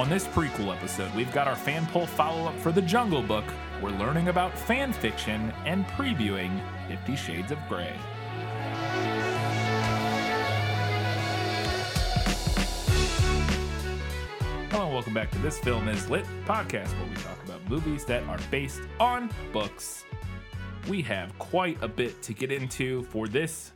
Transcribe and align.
On 0.00 0.08
this 0.08 0.26
prequel 0.28 0.74
episode, 0.74 1.14
we've 1.14 1.30
got 1.30 1.46
our 1.46 1.54
fan 1.54 1.84
poll 1.88 2.06
follow 2.06 2.48
up 2.48 2.58
for 2.60 2.72
The 2.72 2.80
Jungle 2.80 3.20
Book. 3.20 3.44
We're 3.82 3.90
learning 3.90 4.28
about 4.28 4.58
fan 4.58 4.94
fiction 4.94 5.52
and 5.66 5.84
previewing 5.88 6.58
Fifty 6.88 7.14
Shades 7.14 7.52
of 7.52 7.58
Grey. 7.68 7.92
Hello, 14.70 14.86
and 14.86 14.94
welcome 14.94 15.12
back 15.12 15.30
to 15.32 15.38
This 15.40 15.58
Film 15.58 15.86
is 15.86 16.08
Lit 16.08 16.24
podcast, 16.46 16.98
where 16.98 17.06
we 17.10 17.16
talk 17.16 17.44
about 17.44 17.68
movies 17.68 18.06
that 18.06 18.22
are 18.22 18.38
based 18.50 18.80
on 19.00 19.30
books. 19.52 20.06
We 20.88 21.02
have 21.02 21.38
quite 21.38 21.76
a 21.82 21.88
bit 21.88 22.22
to 22.22 22.32
get 22.32 22.50
into 22.50 23.02
for 23.02 23.28
this 23.28 23.72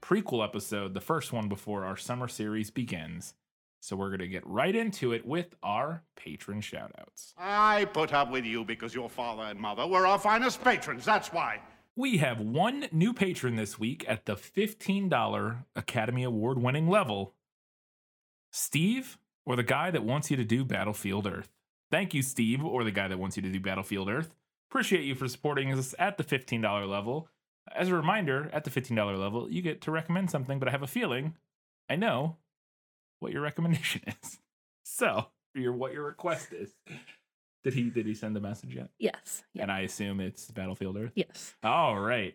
prequel 0.00 0.42
episode, 0.42 0.94
the 0.94 1.02
first 1.02 1.30
one 1.30 1.50
before 1.50 1.84
our 1.84 1.98
summer 1.98 2.26
series 2.26 2.70
begins. 2.70 3.34
So 3.82 3.96
we're 3.96 4.10
going 4.10 4.20
to 4.20 4.28
get 4.28 4.46
right 4.46 4.74
into 4.76 5.10
it 5.12 5.26
with 5.26 5.56
our 5.60 6.04
patron 6.14 6.60
shoutouts. 6.60 7.32
I 7.36 7.86
put 7.86 8.12
up 8.12 8.30
with 8.30 8.44
you 8.44 8.64
because 8.64 8.94
your 8.94 9.10
father 9.10 9.42
and 9.42 9.58
mother 9.58 9.88
were 9.88 10.06
our 10.06 10.20
finest 10.20 10.62
patrons. 10.62 11.04
That's 11.04 11.32
why. 11.32 11.60
We 11.96 12.18
have 12.18 12.40
one 12.40 12.86
new 12.92 13.12
patron 13.12 13.56
this 13.56 13.80
week 13.80 14.04
at 14.06 14.24
the 14.24 14.36
$15 14.36 15.64
Academy 15.74 16.22
Award 16.22 16.62
winning 16.62 16.88
level 16.88 17.34
Steve, 18.52 19.18
or 19.44 19.56
the 19.56 19.64
guy 19.64 19.90
that 19.90 20.04
wants 20.04 20.30
you 20.30 20.36
to 20.36 20.44
do 20.44 20.64
Battlefield 20.64 21.26
Earth. 21.26 21.50
Thank 21.90 22.14
you, 22.14 22.22
Steve, 22.22 22.64
or 22.64 22.84
the 22.84 22.92
guy 22.92 23.08
that 23.08 23.18
wants 23.18 23.36
you 23.36 23.42
to 23.42 23.50
do 23.50 23.58
Battlefield 23.58 24.08
Earth. 24.08 24.36
Appreciate 24.70 25.04
you 25.04 25.16
for 25.16 25.26
supporting 25.26 25.72
us 25.72 25.92
at 25.98 26.18
the 26.18 26.24
$15 26.24 26.88
level. 26.88 27.28
As 27.74 27.88
a 27.88 27.94
reminder, 27.94 28.48
at 28.52 28.62
the 28.62 28.70
$15 28.70 29.18
level, 29.18 29.50
you 29.50 29.60
get 29.60 29.80
to 29.82 29.90
recommend 29.90 30.30
something, 30.30 30.60
but 30.60 30.68
I 30.68 30.70
have 30.70 30.82
a 30.82 30.86
feeling 30.86 31.34
I 31.90 31.96
know 31.96 32.36
what 33.22 33.32
your 33.32 33.42
recommendation 33.42 34.02
is. 34.22 34.38
So, 34.84 35.26
your 35.54 35.72
what 35.72 35.92
your 35.92 36.04
request 36.04 36.52
is. 36.52 36.74
Did 37.64 37.74
he 37.74 37.90
did 37.90 38.06
he 38.06 38.14
send 38.14 38.34
the 38.36 38.40
message 38.40 38.74
yet? 38.74 38.88
Yes. 38.98 39.44
Yeah. 39.54 39.62
And 39.62 39.72
I 39.72 39.80
assume 39.80 40.20
it's 40.20 40.50
Battlefield 40.50 40.96
Earth. 40.96 41.12
Yes. 41.14 41.54
All 41.62 41.98
right. 41.98 42.34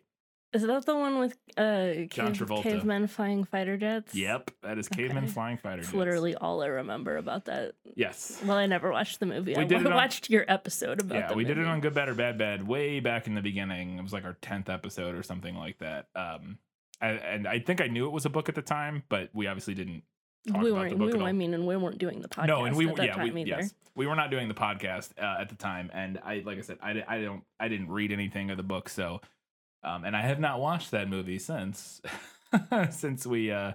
Is 0.54 0.62
that 0.66 0.86
the 0.86 0.96
one 0.96 1.20
with 1.20 1.38
uh 1.58 2.06
John 2.10 2.34
cave, 2.34 2.48
Travolta. 2.48 2.64
cavemen 2.64 3.08
flying 3.08 3.44
fighter 3.44 3.76
jets? 3.76 4.16
Yep, 4.16 4.52
that 4.64 4.78
is 4.78 4.88
Caveman 4.88 5.26
Okay. 5.26 5.34
Flying 5.34 5.58
Fighter. 5.58 5.82
Jets. 5.82 5.94
literally 5.94 6.36
all 6.36 6.64
I 6.64 6.68
remember 6.68 7.18
about 7.18 7.46
that. 7.46 7.74
Yes. 7.98 8.42
Well, 8.46 8.56
I 8.56 8.66
never 8.66 8.90
watched 8.90 9.20
the 9.20 9.26
movie. 9.26 9.54
We 9.56 9.62
I 9.62 9.66
did 9.66 9.82
it 9.82 9.88
on- 9.88 9.94
watched 9.94 10.30
your 10.30 10.46
episode 10.48 11.02
about 11.02 11.18
Yeah, 11.18 11.34
we 11.36 11.44
did 11.44 11.58
it 11.58 11.66
on 11.68 11.82
Good 11.82 11.94
Bad 11.94 12.08
or 12.08 12.16
Bad 12.16 12.38
Bad 12.38 12.66
way 12.66 13.02
back 13.02 13.28
in 13.28 13.36
the 13.36 13.42
beginning. 13.42 13.98
It 14.00 14.02
was 14.02 14.14
like 14.14 14.24
our 14.24 14.38
tenth 14.42 14.70
episode 14.70 15.16
or 15.16 15.22
something 15.22 15.54
like 15.54 15.80
that. 15.80 16.08
Um, 16.16 16.60
I, 17.02 17.10
and 17.10 17.46
I 17.46 17.60
think 17.60 17.82
I 17.82 17.88
knew 17.88 18.08
it 18.08 18.12
was 18.14 18.26
a 18.26 18.30
book 18.30 18.48
at 18.48 18.56
the 18.56 18.62
time, 18.62 19.04
but 19.10 19.30
we 19.34 19.48
obviously 19.48 19.74
didn't. 19.74 20.04
We 20.48 20.72
weren't. 20.72 20.98
We. 20.98 21.14
I 21.22 21.32
mean, 21.32 21.54
and 21.54 21.68
we 21.68 21.76
weren't 21.76 21.98
doing 21.98 22.22
the 22.22 22.30
podcast 22.30 22.48
no, 22.48 22.66
and 22.66 22.76
we 22.76 22.90
at 22.90 22.96
that 22.98 23.06
yeah 23.06 23.16
time 23.16 23.34
we 23.34 23.42
either. 23.42 23.62
yes 23.62 23.74
we 23.98 24.06
were 24.06 24.16
not 24.16 24.30
doing 24.30 24.48
the 24.48 24.54
podcast 24.54 25.10
uh, 25.20 25.42
at 25.42 25.50
the 25.50 25.56
time, 25.56 25.90
and 25.92 26.20
I 26.24 26.44
like 26.46 26.60
I 26.60 26.62
said 26.62 26.78
I, 26.82 27.04
I 27.08 27.22
don't 27.22 27.44
I 27.60 27.68
didn't 27.68 27.90
read 27.90 28.12
anything 28.12 28.52
of 28.52 28.58
the 28.58 28.64
book, 28.64 28.88
so 28.88 29.20
um, 29.84 30.06
and 30.06 30.16
I 30.16 30.22
have 30.22 30.40
not 30.40 30.62
watched 30.62 30.92
that 30.92 31.10
movie 31.10 31.40
since 31.40 32.00
since 32.92 33.26
we 33.26 33.52
uh 33.52 33.74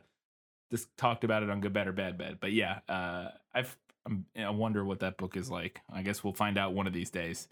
just 0.71 0.97
talked 0.97 1.25
about 1.25 1.43
it 1.43 1.51
on 1.51 1.61
Good 1.61 1.73
Bad 1.73 1.89
or 1.89 1.93
Bad 1.93 2.17
Bad. 2.17 2.39
But 2.41 2.53
yeah, 2.53 2.79
uh, 2.89 3.29
I've 3.53 3.77
I'm, 4.07 4.25
I 4.39 4.51
wonder 4.51 4.85
what 4.85 5.01
that 5.01 5.19
book 5.19 5.37
is 5.37 5.51
like. 5.51 5.81
I 5.93 6.03
guess 6.03 6.23
we'll 6.23 6.33
find 6.33 6.57
out 6.57 6.73
one 6.73 6.87
of 6.87 6.93
these 6.93 7.11
days. 7.11 7.49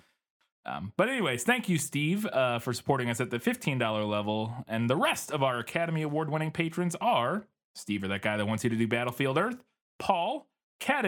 Um, 0.64 0.92
but 0.96 1.08
anyways, 1.08 1.42
thank 1.42 1.68
you, 1.68 1.78
Steve, 1.78 2.26
uh, 2.26 2.58
for 2.60 2.72
supporting 2.72 3.10
us 3.10 3.20
at 3.20 3.30
the 3.30 3.40
fifteen 3.40 3.78
dollar 3.78 4.04
level, 4.04 4.64
and 4.68 4.88
the 4.88 4.96
rest 4.96 5.32
of 5.32 5.42
our 5.42 5.58
Academy 5.58 6.02
Award 6.02 6.30
winning 6.30 6.52
patrons 6.52 6.94
are 7.00 7.46
Steve, 7.74 8.04
or 8.04 8.08
that 8.08 8.22
guy 8.22 8.36
that 8.36 8.46
wants 8.46 8.64
you 8.64 8.70
to 8.70 8.76
do 8.76 8.88
Battlefield 8.88 9.38
Earth, 9.38 9.62
Paul, 9.98 10.46
Kat 10.80 11.04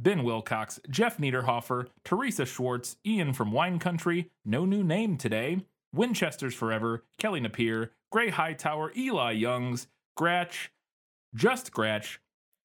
Ben 0.00 0.22
Wilcox, 0.22 0.78
Jeff 0.88 1.18
Niederhofer, 1.18 1.88
Teresa 2.04 2.46
Schwartz, 2.46 2.96
Ian 3.04 3.32
from 3.32 3.50
Wine 3.50 3.78
Country, 3.78 4.30
no 4.44 4.64
new 4.64 4.84
name 4.84 5.16
today, 5.16 5.64
Winchester's 5.92 6.54
Forever, 6.54 7.04
Kelly 7.18 7.40
Napier, 7.40 7.92
Gray 8.12 8.30
Hightower, 8.30 8.92
Eli 8.96 9.32
Youngs, 9.32 9.88
Gratch, 10.16 10.70
Just 11.34 11.72
Gratch. 11.72 12.20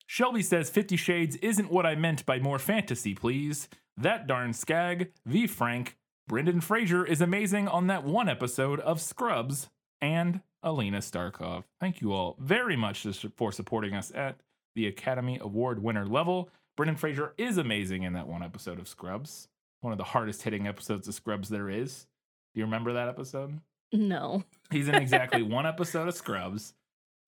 Shelby 0.05 0.43
says 0.43 0.69
Fifty 0.69 0.95
Shades 0.95 1.35
isn't 1.37 1.71
what 1.71 1.85
I 1.85 1.95
meant 1.95 2.25
by 2.25 2.37
more 2.37 2.59
fantasy, 2.59 3.15
please. 3.15 3.67
That 3.97 4.27
darn 4.27 4.53
skag, 4.53 5.11
V 5.25 5.47
Frank, 5.47 5.97
Brendan 6.27 6.61
Fraser 6.61 7.05
is 7.05 7.21
amazing 7.21 7.67
on 7.67 7.87
that 7.87 8.03
one 8.03 8.29
episode 8.29 8.79
of 8.81 9.01
Scrubs, 9.01 9.69
and 10.03 10.41
Alina 10.61 10.97
Starkov. 10.97 11.63
Thank 11.79 12.01
you 12.01 12.11
all 12.11 12.35
very 12.37 12.75
much 12.75 13.07
for 13.37 13.53
supporting 13.53 13.95
us 13.95 14.11
at 14.13 14.35
the 14.75 14.85
Academy 14.85 15.39
Award 15.41 15.81
winner 15.81 16.05
level. 16.05 16.49
Brendan 16.75 16.97
Fraser 16.97 17.33
is 17.37 17.57
amazing 17.57 18.03
in 18.03 18.11
that 18.13 18.27
one 18.27 18.43
episode 18.43 18.79
of 18.79 18.87
Scrubs. 18.87 19.47
One 19.79 19.93
of 19.93 19.97
the 19.97 20.03
hardest 20.03 20.41
hitting 20.41 20.67
episodes 20.67 21.07
of 21.07 21.13
Scrubs 21.13 21.47
there 21.47 21.69
is. 21.69 22.05
Do 22.53 22.59
you 22.59 22.65
remember 22.65 22.91
that 22.93 23.07
episode? 23.07 23.61
No. 23.93 24.43
He's 24.71 24.89
in 24.89 24.95
exactly 24.95 25.41
one 25.41 25.65
episode 25.65 26.09
of 26.09 26.15
Scrubs. 26.15 26.73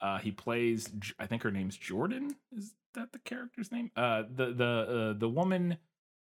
Uh, 0.02 0.18
he 0.18 0.32
plays, 0.32 0.92
I 1.18 1.28
think 1.28 1.44
her 1.44 1.52
name's 1.52 1.78
Jordan. 1.78 2.36
Is 2.52 2.74
that 2.94 3.14
the 3.14 3.20
character's 3.20 3.72
name? 3.72 3.90
Uh, 3.96 4.24
the 4.30 4.52
the 4.54 4.66
uh, 5.16 5.18
the 5.18 5.30
woman, 5.30 5.78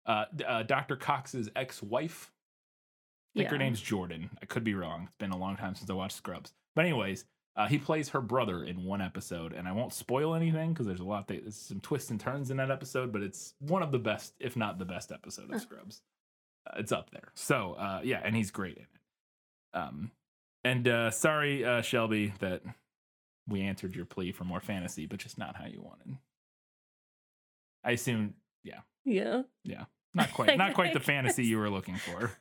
uh, 0.04 0.24
uh, 0.46 0.64
Dr. 0.64 0.96
Cox's 0.96 1.48
ex-wife. 1.54 2.32
I 3.34 3.38
think 3.40 3.50
her 3.50 3.58
name's 3.58 3.80
Jordan. 3.80 4.30
I 4.42 4.46
could 4.46 4.64
be 4.64 4.74
wrong. 4.74 5.04
It's 5.04 5.16
been 5.18 5.30
a 5.30 5.36
long 5.38 5.56
time 5.56 5.74
since 5.74 5.88
I 5.88 5.94
watched 5.94 6.16
Scrubs. 6.16 6.52
But 6.74 6.84
anyways, 6.84 7.24
uh, 7.56 7.66
he 7.68 7.78
plays 7.78 8.08
her 8.10 8.20
brother 8.20 8.64
in 8.64 8.84
one 8.84 9.00
episode, 9.00 9.52
and 9.52 9.68
I 9.68 9.72
won't 9.72 9.92
spoil 9.92 10.34
anything 10.34 10.72
because 10.72 10.86
there's 10.86 11.00
a 11.00 11.04
lot. 11.04 11.28
That, 11.28 11.42
there's 11.42 11.56
some 11.56 11.80
twists 11.80 12.10
and 12.10 12.18
turns 12.18 12.50
in 12.50 12.56
that 12.58 12.70
episode, 12.70 13.12
but 13.12 13.22
it's 13.22 13.54
one 13.60 13.82
of 13.82 13.92
the 13.92 13.98
best, 13.98 14.34
if 14.40 14.56
not 14.56 14.78
the 14.78 14.84
best, 14.84 15.12
episode 15.12 15.52
of 15.52 15.60
Scrubs. 15.60 16.02
Uh, 16.66 16.78
it's 16.78 16.92
up 16.92 17.10
there. 17.10 17.30
So 17.34 17.74
uh, 17.78 18.00
yeah, 18.04 18.20
and 18.24 18.34
he's 18.36 18.50
great 18.50 18.76
in 18.76 18.82
it. 18.82 19.78
Um, 19.78 20.10
and 20.64 20.86
uh, 20.88 21.10
sorry, 21.10 21.64
uh, 21.64 21.82
Shelby, 21.82 22.32
that 22.40 22.62
we 23.48 23.62
answered 23.62 23.94
your 23.96 24.04
plea 24.06 24.32
for 24.32 24.44
more 24.44 24.60
fantasy, 24.60 25.06
but 25.06 25.18
just 25.18 25.38
not 25.38 25.56
how 25.56 25.66
you 25.66 25.80
wanted. 25.82 26.16
I 27.84 27.92
assume, 27.92 28.34
yeah, 28.62 28.80
yeah, 29.04 29.42
Yeah. 29.64 29.84
not 30.14 30.32
quite, 30.32 30.58
not 30.58 30.74
quite 30.74 30.92
the 30.92 31.00
fantasy 31.12 31.44
you 31.44 31.58
were 31.58 31.70
looking 31.70 31.96
for. 31.96 32.32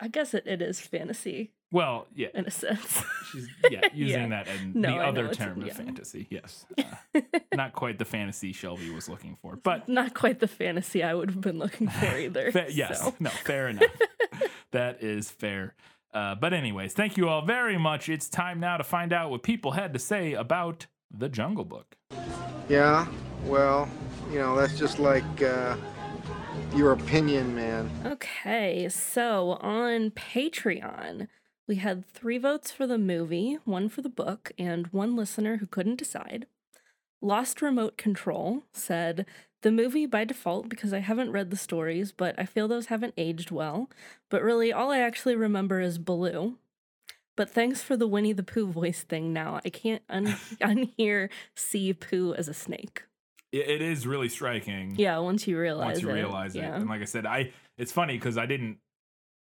I 0.00 0.08
guess 0.08 0.34
it, 0.34 0.44
it 0.46 0.60
is 0.60 0.80
fantasy 0.80 1.52
Well, 1.72 2.06
yeah, 2.14 2.28
in 2.34 2.44
a 2.46 2.50
sense. 2.50 3.02
she's 3.32 3.48
yeah 3.70 3.80
using 3.94 4.22
Yeah. 4.30 4.44
that 4.44 4.48
in 4.48 4.72
No, 4.74 4.90
the 4.90 4.96
I 4.98 5.06
other 5.08 5.20
it's- 5.26 5.36
term 5.38 5.60
of 5.62 5.66
yeah. 5.68 5.74
fantasy. 5.74 6.26
Yes, 6.30 6.66
uh, 7.14 7.20
not 7.54 7.72
quite 7.72 7.98
the 7.98 8.04
fantasy 8.04 8.52
Shelby 8.52 8.90
was 8.90 9.08
looking 9.08 9.36
for, 9.40 9.56
but 9.56 9.88
Not 9.88 10.14
quite 10.14 10.40
the 10.40 10.48
fantasy 10.48 11.02
I 11.02 11.14
would 11.14 11.30
have 11.30 11.40
been 11.40 11.58
looking 11.58 11.88
for 11.88 12.16
either. 12.24 12.52
Fa- 12.52 12.66
yes, 12.70 13.00
so. 13.02 13.14
no, 13.20 13.30
fair 13.30 13.68
enough. 13.68 13.90
that 14.72 15.02
is 15.02 15.30
fair. 15.30 15.74
Uh, 16.12 16.34
but 16.34 16.52
anyways, 16.54 16.92
thank 16.94 17.16
you 17.16 17.28
all 17.28 17.42
very 17.42 17.76
much. 17.78 18.08
It's 18.08 18.28
time 18.28 18.58
now 18.60 18.76
to 18.78 18.84
find 18.84 19.12
out 19.12 19.30
what 19.30 19.42
people 19.42 19.72
had 19.72 19.92
to 19.92 19.98
say 19.98 20.32
about 20.34 20.86
the 21.10 21.28
Jungle 21.28 21.64
Book. 21.64 21.96
Yeah, 22.68 23.06
well, 23.44 23.88
you 24.32 24.38
know, 24.38 24.56
that's 24.56 24.78
just 24.78 24.98
like 24.98 25.24
uh, 25.42 25.76
your 26.74 26.92
opinion, 26.92 27.54
man. 27.54 27.90
Okay, 28.04 28.88
so 28.88 29.52
on 29.60 30.10
Patreon, 30.10 31.28
we 31.66 31.76
had 31.76 32.06
three 32.06 32.38
votes 32.38 32.70
for 32.70 32.86
the 32.86 32.98
movie, 32.98 33.58
one 33.64 33.88
for 33.88 34.02
the 34.02 34.08
book, 34.08 34.52
and 34.58 34.86
one 34.88 35.16
listener 35.16 35.56
who 35.58 35.66
couldn't 35.66 35.96
decide. 35.96 36.46
Lost 37.20 37.62
Remote 37.62 37.96
Control 37.96 38.64
said, 38.72 39.26
The 39.62 39.72
movie 39.72 40.06
by 40.06 40.24
default 40.24 40.68
because 40.68 40.92
I 40.92 40.98
haven't 40.98 41.32
read 41.32 41.50
the 41.50 41.56
stories, 41.56 42.12
but 42.12 42.38
I 42.38 42.44
feel 42.44 42.68
those 42.68 42.86
haven't 42.86 43.14
aged 43.16 43.50
well. 43.50 43.90
But 44.28 44.42
really, 44.42 44.72
all 44.72 44.90
I 44.90 44.98
actually 44.98 45.34
remember 45.34 45.80
is 45.80 45.98
Baloo. 45.98 46.56
But 47.36 47.50
thanks 47.50 47.82
for 47.82 47.96
the 47.96 48.06
Winnie 48.06 48.32
the 48.32 48.42
Pooh 48.42 48.66
voice 48.72 49.02
thing 49.02 49.32
now. 49.32 49.60
I 49.64 49.70
can't 49.70 50.02
un- 50.08 50.26
unhear 50.60 51.28
see 51.54 51.92
Pooh 51.92 52.34
as 52.34 52.48
a 52.48 52.54
snake. 52.54 53.02
It, 53.60 53.82
is 53.82 54.06
really 54.06 54.28
striking. 54.28 54.94
Yeah, 54.96 55.18
once 55.18 55.46
you 55.46 55.58
realize 55.58 55.84
it. 55.84 55.86
once 55.86 56.02
you 56.02 56.10
it. 56.10 56.14
realize 56.14 56.56
it, 56.56 56.60
yeah. 56.60 56.76
and 56.76 56.88
like 56.88 57.02
I 57.02 57.04
said, 57.04 57.26
I 57.26 57.52
it's 57.78 57.92
funny 57.92 58.14
because 58.14 58.38
I 58.38 58.46
didn't. 58.46 58.78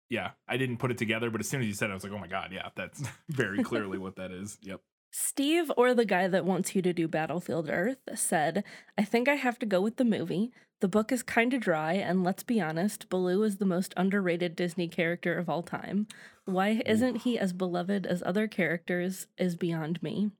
Yeah, 0.09 0.31
I 0.47 0.57
didn't 0.57 0.77
put 0.77 0.91
it 0.91 0.97
together, 0.97 1.29
but 1.29 1.41
as 1.41 1.49
soon 1.49 1.61
as 1.61 1.67
you 1.67 1.73
said 1.73 1.89
it, 1.89 1.91
I 1.91 1.95
was 1.95 2.03
like, 2.03 2.13
"Oh 2.13 2.19
my 2.19 2.27
god, 2.27 2.51
yeah, 2.53 2.69
that's 2.75 3.03
very 3.29 3.63
clearly 3.63 3.97
what 3.97 4.15
that 4.17 4.31
is." 4.31 4.57
Yep. 4.61 4.81
Steve, 5.11 5.71
or 5.77 5.93
the 5.93 6.05
guy 6.05 6.27
that 6.27 6.45
wants 6.45 6.75
you 6.75 6.81
to 6.81 6.93
do 6.93 7.07
Battlefield 7.07 7.69
Earth, 7.69 7.97
said, 8.13 8.63
I 8.97 9.03
think 9.03 9.27
I 9.27 9.35
have 9.35 9.57
to 9.59 9.65
go 9.65 9.81
with 9.81 9.95
the 9.95 10.05
movie. 10.05 10.51
The 10.79 10.87
book 10.87 11.11
is 11.11 11.23
kind 11.23 11.53
of 11.53 11.61
dry, 11.61 11.93
and 11.93 12.23
let's 12.23 12.43
be 12.43 12.61
honest, 12.61 13.09
Baloo 13.09 13.41
is 13.43 13.57
the 13.57 13.65
most 13.65 13.93
underrated 13.97 14.55
Disney 14.55 14.87
character 14.87 15.37
of 15.37 15.49
all 15.49 15.63
time. 15.63 16.07
Why 16.45 16.81
isn't 16.85 17.23
he 17.23 17.39
as 17.39 17.51
beloved 17.51 18.05
as 18.05 18.21
other 18.23 18.47
characters 18.47 19.27
is 19.37 19.55
beyond 19.55 20.01
me. 20.03 20.31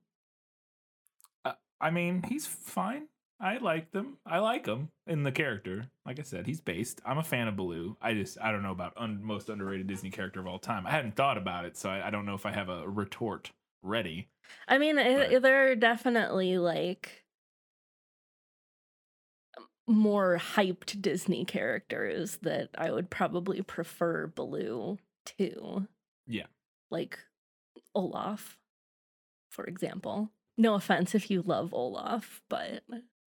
Uh, 1.44 1.52
I 1.80 1.90
mean, 1.90 2.22
he's 2.22 2.46
fine. 2.46 3.08
I 3.40 3.58
like 3.58 3.92
them. 3.92 4.16
I 4.26 4.38
like 4.40 4.66
him 4.66 4.88
in 5.06 5.22
the 5.22 5.30
character. 5.30 5.86
Like 6.04 6.18
I 6.18 6.22
said, 6.22 6.46
he's 6.46 6.60
based. 6.60 7.00
I'm 7.04 7.18
a 7.18 7.22
fan 7.22 7.46
of 7.46 7.56
Baloo. 7.56 7.96
I 8.02 8.14
just 8.14 8.36
I 8.40 8.50
don't 8.50 8.62
know 8.64 8.72
about 8.72 8.94
un- 8.96 9.20
most 9.22 9.48
underrated 9.48 9.86
Disney 9.86 10.10
character 10.10 10.40
of 10.40 10.46
all 10.48 10.58
time. 10.58 10.86
I 10.86 10.90
hadn't 10.90 11.14
thought 11.14 11.38
about 11.38 11.64
it, 11.64 11.76
so 11.76 11.88
I, 11.88 12.08
I 12.08 12.10
don't 12.10 12.26
know 12.26 12.34
if 12.34 12.46
I 12.46 12.50
have 12.52 12.68
a 12.68 12.88
retort 12.88 13.52
ready. 13.82 14.28
I 14.66 14.78
mean, 14.78 14.96
But- 14.96 15.42
they're 15.42 15.76
definitely 15.76 16.58
like 16.58 17.24
more 19.86 20.38
hyped 20.54 21.00
Disney 21.00 21.44
characters 21.44 22.38
that 22.42 22.70
I 22.76 22.90
would 22.90 23.08
probably 23.08 23.62
prefer 23.62 24.26
Baloo 24.26 24.98
to. 25.38 25.86
Yeah. 26.26 26.46
Like 26.90 27.18
Olaf, 27.94 28.58
for 29.50 29.64
example. 29.64 30.30
No 30.56 30.74
offense 30.74 31.14
if 31.14 31.30
you 31.30 31.40
love 31.42 31.72
Olaf, 31.72 32.42
but 32.50 32.82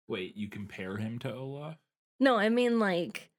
Wait, 0.08 0.36
you 0.36 0.48
compare 0.48 0.96
him 0.96 1.18
to 1.20 1.34
Olaf? 1.34 1.76
no, 2.20 2.36
I 2.36 2.48
mean 2.48 2.78
like 2.78 3.30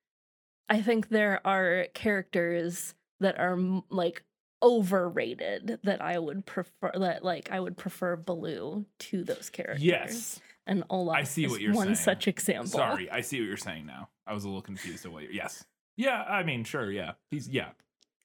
I 0.69 0.81
think 0.81 1.09
there 1.09 1.45
are 1.45 1.87
characters 1.93 2.93
that 3.19 3.39
are 3.39 3.57
like 3.89 4.23
overrated 4.61 5.79
that 5.83 6.01
I 6.01 6.19
would 6.19 6.45
prefer 6.45 6.91
that 6.95 7.23
like 7.23 7.51
I 7.51 7.59
would 7.59 7.77
prefer 7.77 8.15
Baloo 8.15 8.85
to 8.99 9.23
those 9.23 9.49
characters. 9.49 9.83
Yes. 9.83 10.39
And 10.67 10.83
Olaf 10.89 11.15
I 11.17 11.23
see 11.23 11.45
is 11.45 11.51
what 11.51 11.61
you're 11.61 11.73
one 11.73 11.87
saying. 11.87 11.95
such 11.95 12.27
example. 12.27 12.67
Sorry, 12.67 13.09
I 13.09 13.21
see 13.21 13.39
what 13.39 13.47
you're 13.47 13.57
saying 13.57 13.87
now. 13.87 14.09
I 14.27 14.33
was 14.33 14.43
a 14.43 14.47
little 14.47 14.61
confused 14.61 15.05
at 15.05 15.11
what 15.11 15.23
you're. 15.23 15.31
Yes. 15.31 15.65
Yeah, 15.97 16.21
I 16.21 16.43
mean, 16.43 16.63
sure, 16.63 16.91
yeah. 16.91 17.13
He's 17.31 17.49
yeah. 17.49 17.69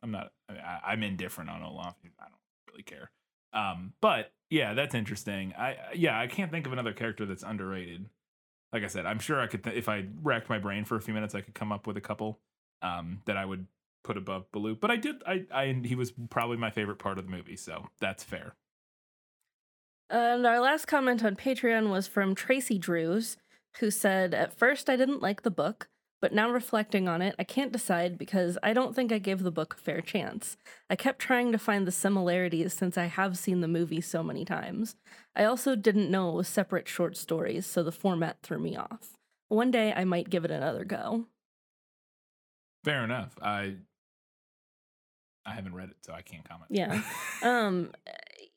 I'm 0.03 0.11
not. 0.11 0.33
I, 0.51 0.81
I'm 0.93 1.03
indifferent 1.03 1.49
on 1.49 1.63
Olaf. 1.63 1.97
I 2.05 2.25
don't 2.25 2.35
really 2.71 2.83
care. 2.83 3.11
Um, 3.55 3.95
but 4.03 4.33
yeah, 4.51 4.75
that's 4.75 4.95
interesting. 4.95 5.55
I 5.57 5.77
yeah, 5.95 6.21
I 6.21 6.27
can't 6.27 6.51
think 6.51 6.67
of 6.67 6.73
another 6.73 6.93
character 6.93 7.25
that's 7.25 7.43
underrated. 7.43 8.11
Like 8.75 8.85
I 8.85 8.89
said, 8.89 9.07
I'm 9.07 9.21
sure 9.21 9.41
I 9.41 9.47
could 9.47 9.63
th- 9.63 9.77
if 9.77 9.89
I 9.89 10.05
racked 10.21 10.51
my 10.51 10.59
brain 10.59 10.85
for 10.85 10.97
a 10.97 11.01
few 11.01 11.15
minutes, 11.15 11.35
I 11.35 11.41
could 11.41 11.55
come 11.55 11.71
up 11.71 11.87
with 11.87 11.97
a 11.97 12.01
couple 12.01 12.41
um, 12.83 13.23
that 13.25 13.37
I 13.37 13.45
would 13.45 13.69
put 14.03 14.17
above 14.17 14.51
Baloo. 14.51 14.75
But 14.75 14.91
I 14.91 14.97
did. 14.97 15.23
I 15.27 15.47
I 15.55 15.81
he 15.85 15.95
was 15.95 16.13
probably 16.29 16.57
my 16.57 16.71
favorite 16.71 16.99
part 16.99 17.19
of 17.19 17.25
the 17.25 17.31
movie, 17.31 17.57
so 17.57 17.87
that's 18.01 18.25
fair. 18.25 18.57
And 20.11 20.45
our 20.47 20.61
last 20.61 20.87
comment 20.87 21.25
on 21.25 21.37
Patreon 21.37 21.89
was 21.89 22.07
from 22.07 22.35
Tracy 22.35 22.79
Drews, 22.79 23.37
who 23.79 23.91
said, 23.91 24.35
At 24.35 24.59
first, 24.59 24.91
I 24.91 24.97
didn't 24.97 25.23
like 25.23 25.43
the 25.43 25.51
book, 25.51 25.89
but 26.25 26.33
now 26.33 26.49
reflecting 26.49 27.07
on 27.07 27.21
it, 27.21 27.35
I 27.39 27.45
can't 27.45 27.71
decide 27.71 28.17
because 28.17 28.57
I 28.63 28.73
don't 28.73 28.97
think 28.97 29.13
I 29.13 29.19
gave 29.19 29.43
the 29.43 29.51
book 29.51 29.75
a 29.75 29.83
fair 29.83 30.01
chance. 30.01 30.57
I 30.89 30.97
kept 30.97 31.19
trying 31.19 31.53
to 31.53 31.59
find 31.59 31.87
the 31.87 31.93
similarities 31.93 32.73
since 32.73 32.97
I 32.97 33.05
have 33.05 33.37
seen 33.37 33.61
the 33.61 33.69
movie 33.69 34.01
so 34.01 34.23
many 34.23 34.43
times. 34.47 34.97
I 35.37 35.45
also 35.45 35.77
didn't 35.77 36.11
know 36.11 36.31
it 36.31 36.37
was 36.37 36.49
separate 36.49 36.89
short 36.89 37.19
stories, 37.19 37.67
so 37.67 37.83
the 37.83 37.93
format 37.93 38.39
threw 38.43 38.59
me 38.59 38.75
off. 38.75 39.19
One 39.49 39.71
day, 39.71 39.93
I 39.95 40.05
might 40.05 40.31
give 40.31 40.47
it 40.47 40.51
another 40.51 40.87
go. 40.87 41.27
Fair 42.85 43.05
enough. 43.05 43.35
I 43.43 43.75
I 45.45 45.53
haven't 45.53 45.75
read 45.75 45.91
it, 45.91 45.97
so 46.01 46.15
I 46.15 46.23
can't 46.23 46.49
comment. 46.49 46.71
Yeah. 46.71 47.03
Um, 47.43 47.91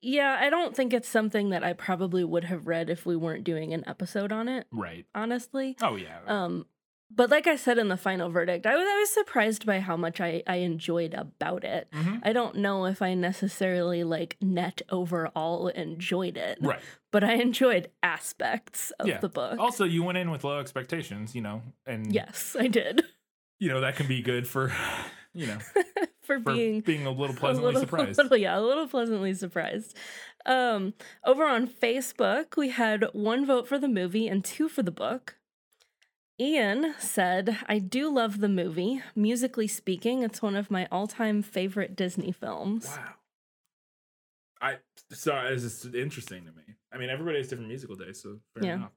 yeah, 0.01 0.37
I 0.39 0.49
don't 0.49 0.73
think 0.73 0.93
it's 0.93 1.09
something 1.09 1.49
that 1.49 1.65
I 1.65 1.73
probably 1.73 2.23
would 2.23 2.45
have 2.45 2.65
read 2.65 2.89
if 2.89 3.05
we 3.05 3.17
weren't 3.17 3.43
doing 3.43 3.73
an 3.73 3.83
episode 3.85 4.31
on 4.31 4.47
it, 4.47 4.67
right. 4.71 5.05
honestly. 5.13 5.75
Oh 5.81 5.97
yeah. 5.97 6.19
Um, 6.25 6.65
but 7.09 7.29
like 7.29 7.47
I 7.47 7.55
said 7.55 7.77
in 7.77 7.87
the 7.87 7.97
final 7.97 8.29
verdict, 8.29 8.65
I 8.65 8.75
was 8.75 8.85
I 8.87 8.97
was 8.99 9.09
surprised 9.09 9.65
by 9.65 9.79
how 9.79 9.95
much 9.97 10.19
I 10.21 10.43
I 10.47 10.57
enjoyed 10.57 11.13
about 11.13 11.63
it. 11.63 11.87
Mhm. 11.91 12.21
I 12.23 12.33
don't 12.33 12.57
know 12.57 12.85
if 12.85 13.01
I 13.01 13.13
necessarily 13.13 14.03
like 14.03 14.37
net 14.41 14.81
overall 14.89 15.69
enjoyed 15.69 16.37
it, 16.37 16.57
Right. 16.61 16.79
but 17.11 17.23
I 17.23 17.33
enjoyed 17.33 17.89
aspects 18.03 18.91
of 18.99 19.07
Yeah. 19.07 19.19
the 19.19 19.29
book. 19.29 19.57
Also, 19.59 19.85
you 19.85 20.03
went 20.03 20.17
in 20.17 20.31
with 20.31 20.43
low 20.43 20.59
expectations, 20.59 21.33
you 21.35 21.41
know, 21.41 21.61
and 21.85 22.13
yes, 22.13 22.55
I 22.59 22.67
did 22.67 23.03
you 23.59 23.69
know 23.69 23.81
that 23.81 23.95
can 23.95 24.07
be 24.07 24.21
good 24.21 24.47
for, 24.47 24.71
you 25.33 25.47
know, 25.47 25.57
for, 26.21 26.39
for 26.39 26.53
being 26.53 26.81
being, 26.81 27.05
a 27.07 27.11
little 27.11 27.35
a 27.35 27.39
pleasantly 27.39 27.73
little- 27.73 27.81
surprised. 27.87 28.19
a 28.19 28.23
little- 28.23 28.37
yeah, 28.37 28.59
a 28.59 28.61
little 28.61 28.87
pleasantly 28.87 29.33
surprised. 29.33 29.95
Um, 30.45 30.93
over 31.25 31.45
on 31.45 31.67
Facebook, 31.67 32.55
we 32.57 32.69
had 32.69 33.05
one 33.13 33.45
vote 33.45 33.67
for 33.67 33.79
the 33.79 33.87
movie 33.87 34.27
and 34.27 34.43
two 34.45 34.69
for 34.69 34.83
the 34.83 34.91
book. 34.91 35.36
Ian 36.39 36.93
said, 36.99 37.57
I 37.67 37.79
do 37.79 38.13
love 38.13 38.39
the 38.39 38.49
movie. 38.49 39.01
Musically 39.15 39.67
speaking, 39.67 40.21
it's 40.21 40.41
one 40.41 40.55
of 40.55 40.69
my 40.69 40.87
all 40.91 41.07
time 41.07 41.41
favorite 41.41 41.95
Disney 41.95 42.31
films. 42.31 42.85
Wow. 42.85 43.13
I 44.61 44.77
sorry, 45.11 45.53
it's 45.53 45.63
just 45.63 45.95
interesting 45.95 46.45
to 46.45 46.51
me. 46.51 46.63
I 46.91 46.97
mean, 46.97 47.09
everybody 47.09 47.37
has 47.37 47.47
different 47.47 47.69
musical 47.69 47.95
days, 47.95 48.21
so 48.21 48.39
fair 48.53 48.65
Yeah. 48.65 48.75
enough. 48.75 48.91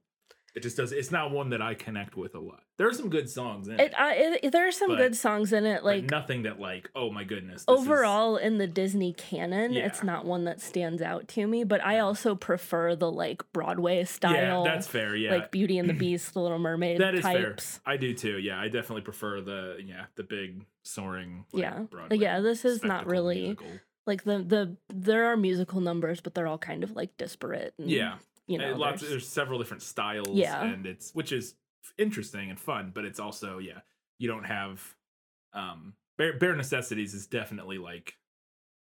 It 0.55 0.61
just 0.65 0.77
does. 0.77 0.91
It's 0.93 1.11
not 1.13 1.31
one 1.31 1.51
that 1.51 1.63
I 1.63 1.75
connect 1.75 2.17
with 2.17 2.35
a 2.35 2.41
lot. 2.41 2.63
There 2.77 2.89
are 2.89 2.93
some 2.93 3.09
good 3.11 3.29
songs 3.31 3.69
in 3.69 3.79
it, 3.79 3.93
It, 3.93 3.95
uh, 3.95 4.11
it, 4.43 4.53
there 4.53 4.67
are 4.67 4.73
some 4.73 4.89
But- 4.89 4.97
good 4.99 5.15
songs 5.17 5.53
in 5.53 5.65
it. 5.67 5.85
Like 5.85 6.11
nothing 6.11 6.43
that 6.43 6.59
like, 6.59 6.91
oh 6.97 7.11
my 7.11 7.25
goodness. 7.25 7.65
this 7.67 7.79
is- 7.81 7.87
overall, 7.87 8.37
in 8.37 8.59
the 8.59 8.67
Disney 8.67 9.13
canon, 9.13 9.75
it's 9.75 10.03
not 10.03 10.25
one 10.25 10.45
that 10.45 10.61
stands 10.61 11.03
out 11.03 11.29
to 11.29 11.47
me. 11.47 11.63
But 11.65 11.85
I 11.85 11.99
also 12.01 12.35
prefer 12.35 12.97
the 12.97 13.11
like 13.13 13.43
Broadway 13.53 14.05
style, 14.05 14.65
yeah, 14.65 14.73
that's 14.73 14.87
fair. 14.87 15.15
Yeah, 15.15 15.31
like 15.33 15.51
Beauty 15.51 15.79
and 15.79 15.89
the 15.89 15.95
Beast, 16.05 16.33
The 16.35 16.41
Little 16.41 16.59
Mermaid 16.59 17.01
that 17.01 17.15
is 17.15 17.23
types. 17.23 17.79
fair. 17.85 17.95
I 17.95 17.97
do 17.97 18.15
too. 18.15 18.39
Yeah, 18.39 18.59
I 18.61 18.65
definitely 18.69 19.03
prefer 19.03 19.41
the 19.41 19.77
yeah 19.85 20.07
the 20.17 20.23
big 20.25 20.65
soaring. 20.83 21.45
Like, 21.53 21.63
Yeah. 21.63 21.79
Broadway 21.91 22.17
Yeah, 22.17 22.41
this 22.41 22.65
is 22.65 22.83
not 22.83 23.07
really- 23.07 23.43
musical. 23.43 23.69
like 24.07 24.25
the 24.25 24.39
the 24.39 24.77
there 24.89 25.27
are 25.27 25.37
musical 25.37 25.81
numbers 25.81 26.21
but 26.23 26.35
they're 26.35 26.47
all 26.49 26.59
kind 26.59 26.83
of 26.83 26.93
like 26.97 27.17
disparate 27.19 27.75
and, 27.79 27.91
Yeah, 27.91 28.17
you 28.47 28.59
know 28.59 28.71
And 28.71 28.79
lots. 28.79 29.01
there's- 29.01 29.11
There's 29.11 29.29
several 29.29 29.59
different 29.59 29.83
styles. 29.83 30.29
Yeah. 30.31 30.63
and 30.63 30.87
it's 30.87 31.13
which 31.15 31.33
is 31.33 31.55
interesting 31.99 32.51
and 32.51 32.59
fun, 32.59 32.91
but 32.95 33.05
it's 33.05 33.21
also 33.21 33.59
yeah, 33.59 33.81
you 34.19 34.29
don't 34.29 34.45
have 34.45 34.97
um 35.53 35.95
bare, 36.19 36.37
bare 36.39 36.55
necessities 36.57 37.15
is 37.15 37.27
definitely 37.27 37.79
like 37.79 38.15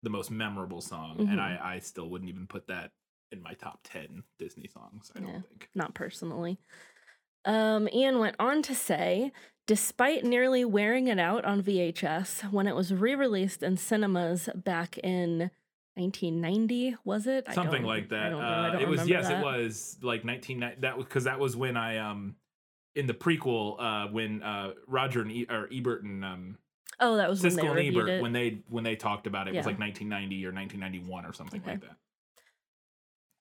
the 0.03 0.11
most 0.11 0.31
memorable 0.31 0.81
song, 0.81 1.17
Mhm. 1.19 1.31
and 1.33 1.41
I 1.41 1.59
I 1.75 1.79
still 1.81 2.09
wouldn't 2.11 2.29
even 2.31 2.47
put 2.47 2.67
that 2.69 2.93
in 3.33 3.43
my 3.43 3.55
top 3.55 3.81
ten 3.85 4.23
Disney 4.39 4.69
songs. 4.69 5.11
I 5.15 5.21
don't 5.21 5.47
think. 5.49 5.69
not 5.75 5.95
personally 5.95 6.59
um 7.45 7.89
ian 7.93 8.19
went 8.19 8.37
on 8.39 8.63
to 8.63 8.75
say 8.75 9.33
despite 9.67 10.25
nearly 10.25 10.65
wearing 10.65 11.07
it 11.09 11.19
out 11.19 11.45
on 11.45 11.63
vhs 11.63 12.51
when 12.51 12.67
it 12.67 12.75
was 12.75 12.93
re-released 12.93 13.63
in 13.63 13.77
cinemas 13.77 14.49
back 14.55 14.99
in 14.99 15.51
1990 15.99 16.97
was 17.05 17.27
it 17.27 17.45
I 17.49 17.55
Something 17.55 17.83
like 17.85 18.09
that. 18.11 18.31
don't 18.31 18.41
know, 18.41 18.47
I 18.47 18.77
Uh, 18.77 18.79
it 18.81 18.89
was 18.89 19.09
yes, 19.09 19.29
that. 19.29 19.39
it 19.41 19.43
was 19.45 19.97
like 20.03 20.25
nineteen 20.25 20.61
that 20.81 20.97
was 20.97 21.05
because 21.07 21.25
that 21.25 21.39
was 21.41 21.57
when 21.57 21.77
I 21.77 21.99
um 21.99 22.37
in 22.95 23.07
the 23.07 23.15
prequel 23.15 23.77
uh 23.79 24.09
when 24.11 24.43
uh 24.43 24.73
Roger 24.87 25.23
and 25.23 25.31
e- 25.33 25.47
or 25.51 25.69
Ebert 25.73 26.03
and 26.05 26.25
um 26.25 26.59
oh 27.01 27.17
that 27.17 27.29
was 27.29 27.43
when 27.43 27.53
Siskel 27.55 27.75
they 27.75 27.87
and 27.89 27.97
Ebert 27.97 28.09
it 28.09 28.23
when 28.23 28.33
they 28.33 28.63
when 28.69 28.85
they 28.85 28.97
talked 28.97 29.27
about 29.27 29.49
it, 29.49 29.55
it 29.55 29.57
was 29.59 29.67
like 29.67 29.79
1990 29.79 30.47
or 30.47 30.53
1991 30.53 31.25
or 31.27 31.33
something 31.33 31.61
Okay. 31.61 31.73
like 31.73 31.81
that. 31.81 31.97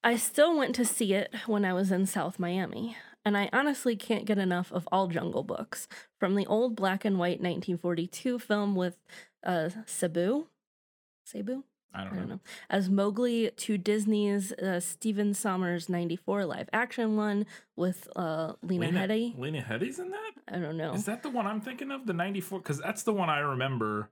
I 0.04 0.16
still 0.16 0.56
went 0.58 0.76
to 0.76 0.86
see 0.86 1.14
it 1.14 1.34
when 1.48 1.66
I 1.66 1.74
was 1.74 1.92
in 1.92 2.06
South 2.06 2.40
Miami, 2.40 2.96
and 3.26 3.36
I 3.38 3.50
honestly 3.52 3.96
can't 3.96 4.26
get 4.26 4.38
enough 4.38 4.72
of 4.72 4.88
all 4.92 5.08
Jungle 5.08 5.44
Books, 5.44 5.88
from 6.20 6.36
the 6.36 6.46
old 6.46 6.76
black 6.76 7.04
and 7.04 7.18
white 7.18 7.42
1942 7.42 8.40
film 8.40 8.76
with 8.76 8.96
uh, 9.44 9.70
Sabu, 9.86 10.46
Sabu, 11.26 11.64
I 11.98 12.04
don't, 12.04 12.14
I 12.14 12.16
don't 12.16 12.28
know. 12.30 12.36
know, 12.36 12.40
as 12.70 12.90
Mowgli 12.90 13.50
to 13.50 13.78
Disney's 13.78 14.52
uh, 14.54 14.80
Stephen 14.80 15.34
Sommers 15.34 15.90
94 15.90 16.46
live 16.46 16.70
action 16.72 17.18
one 17.18 17.46
with 17.76 18.08
uh, 18.16 18.54
Lena, 18.62 18.92
Headey. 18.92 19.38
Lena 19.38 19.62
Headey's 19.62 20.00
in 20.00 20.12
that? 20.12 20.32
I 20.48 20.60
don't 20.60 20.78
know. 20.78 20.94
Is 20.94 21.06
that 21.06 21.24
the 21.24 21.30
one 21.30 21.48
I'm 21.48 21.62
thinking 21.62 21.92
of? 21.92 22.06
The 22.06 22.14
94? 22.14 22.60
Because 22.60 22.80
that's 22.80 23.04
the 23.04 23.14
one 23.14 23.30
I 23.30 23.40
remember. 23.40 24.10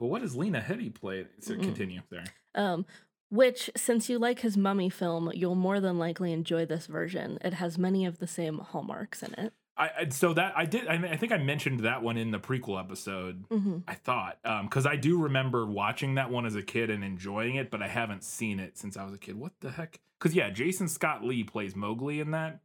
But 0.00 0.06
what 0.06 0.22
does 0.22 0.34
Lena 0.36 0.60
Headey 0.60 0.94
play? 0.94 1.26
So 1.40 1.54
Mm-mm. 1.54 1.62
continue. 1.62 2.00
Sorry. 2.10 2.24
Um, 2.54 2.86
which, 3.30 3.70
since 3.76 4.08
you 4.08 4.18
like 4.18 4.40
his 4.40 4.56
mummy 4.56 4.88
film, 4.88 5.30
you'll 5.34 5.54
more 5.54 5.80
than 5.80 5.98
likely 5.98 6.32
enjoy 6.32 6.64
this 6.64 6.86
version. 6.86 7.38
It 7.42 7.54
has 7.54 7.76
many 7.76 8.06
of 8.06 8.18
the 8.20 8.26
same 8.26 8.58
hallmarks 8.58 9.22
in 9.22 9.34
it. 9.34 9.52
I, 9.78 10.08
so 10.08 10.32
that 10.34 10.54
I 10.56 10.64
did. 10.64 10.88
I, 10.88 10.94
I 10.94 11.16
think 11.16 11.30
I 11.32 11.38
mentioned 11.38 11.80
that 11.80 12.02
one 12.02 12.16
in 12.16 12.32
the 12.32 12.40
prequel 12.40 12.80
episode. 12.80 13.44
hmm 13.50 13.78
I 13.86 13.94
thought 13.94 14.38
because 14.62 14.86
I 14.86 14.96
do 14.96 15.22
remember 15.22 15.66
watching 15.66 16.16
that 16.16 16.30
one 16.30 16.46
as 16.46 16.56
a 16.56 16.62
kid 16.62 16.90
and 16.90 17.04
enjoying 17.04 17.54
it, 17.54 17.70
but 17.70 17.82
I 17.82 17.88
haven't 17.88 18.24
seen 18.24 18.58
it 18.58 18.76
since 18.76 18.96
I 18.96 19.04
was 19.04 19.14
a 19.14 19.18
kid. 19.18 19.36
What 19.36 19.52
the 19.60 19.70
heck? 19.70 20.00
Because 20.18 20.34
yeah, 20.34 20.50
Jason 20.50 20.88
Scott 20.88 21.24
Lee 21.24 21.44
plays 21.44 21.76
Mowgli 21.76 22.20
in 22.20 22.32
that. 22.32 22.60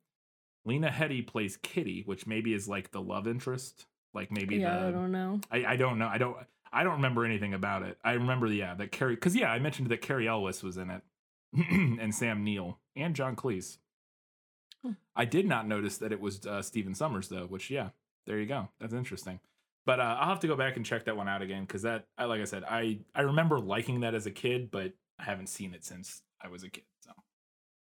Lena 0.66 0.90
Headey 0.90 1.26
plays 1.26 1.58
Kitty, 1.58 2.04
which 2.06 2.26
maybe 2.26 2.54
is 2.54 2.68
like 2.68 2.92
the 2.92 3.02
love 3.02 3.28
interest. 3.28 3.86
Like 4.14 4.32
maybe 4.32 4.58
Yeah, 4.58 4.80
the 4.80 4.88
I 4.88 4.92
don't 4.92 5.12
know. 5.12 5.40
I, 5.52 5.66
I 5.66 5.76
don't 5.76 6.00
know. 6.00 6.08
I 6.08 6.18
don't. 6.18 6.38
I 6.72 6.84
don't 6.84 6.94
remember 6.94 7.24
anything 7.24 7.54
about 7.54 7.84
it. 7.84 8.00
I 8.04 8.14
remember, 8.14 8.48
yeah, 8.48 8.74
that 8.74 8.92
Cary. 8.92 9.14
Because 9.14 9.36
yeah, 9.36 9.52
I 9.52 9.60
mentioned 9.60 9.90
that 9.90 10.02
Cary 10.02 10.28
Elwes 10.28 10.64
was 10.64 10.78
in 10.78 10.90
it, 10.90 11.04
and 12.00 12.16
Sam 12.16 12.44
Neill 12.44 12.80
and 12.96 13.16
John 13.16 13.36
Cleese. 13.36 13.78
Hmm. 14.84 14.92
I 15.16 15.26
did 15.26 15.48
not 15.48 15.68
notice 15.68 15.98
that 16.00 16.12
it 16.12 16.20
was 16.20 16.46
uh, 16.46 16.62
Stephen 16.62 16.94
Sommers 16.94 17.30
though. 17.30 17.46
Which 17.46 17.70
yeah, 17.70 17.90
there 18.26 18.40
you 18.40 18.46
go. 18.46 18.70
That's 18.80 18.94
interesting. 18.94 19.40
But 19.86 20.00
uh, 20.00 20.18
I'll 20.20 20.30
have 20.30 20.40
to 20.42 20.48
go 20.48 20.56
back 20.56 20.78
and 20.78 20.86
check 20.86 21.06
that 21.06 21.18
one 21.18 21.28
out 21.28 21.42
again 21.42 21.64
because 21.66 21.82
that, 21.82 22.06
I 22.18 22.26
like 22.26 22.42
I 22.42 22.46
said, 22.46 22.64
I 22.64 23.00
I 23.14 23.22
remember 23.22 23.60
liking 23.60 24.02
that 24.02 24.14
as 24.16 24.26
a 24.26 24.32
kid, 24.32 24.72
but 24.72 24.94
I 25.20 25.24
haven't 25.24 25.48
seen 25.50 25.74
it 25.74 25.84
since 25.84 26.22
I 26.42 26.48
was 26.48 26.64
a 26.64 26.70
kid. 26.70 26.84
So 27.02 27.12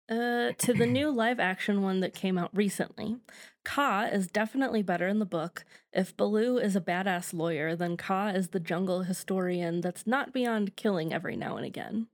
Uh, 0.09 0.53
to 0.59 0.73
the 0.75 0.87
new 0.87 1.11
live 1.11 1.39
action 1.41 1.81
one 1.83 2.01
that 2.01 2.15
came 2.15 2.37
out 2.39 2.51
recently, 2.53 3.19
Kaa 3.65 4.07
is 4.13 4.27
definitely 4.27 4.83
better 4.83 5.07
in 5.07 5.21
the 5.21 5.25
book. 5.27 5.65
If 5.93 6.17
Baloo 6.17 6.59
is 6.59 6.75
a 6.77 6.81
badass 6.81 7.33
lawyer, 7.33 7.77
then 7.77 7.97
Kaa 7.97 8.29
is 8.31 8.49
the 8.49 8.61
jungle 8.61 9.03
historian 9.03 9.81
that's 9.81 10.07
not 10.07 10.33
beyond 10.33 10.77
killing 10.77 11.13
every 11.13 11.37
now 11.37 11.57
and 11.57 11.65
again. 11.65 12.09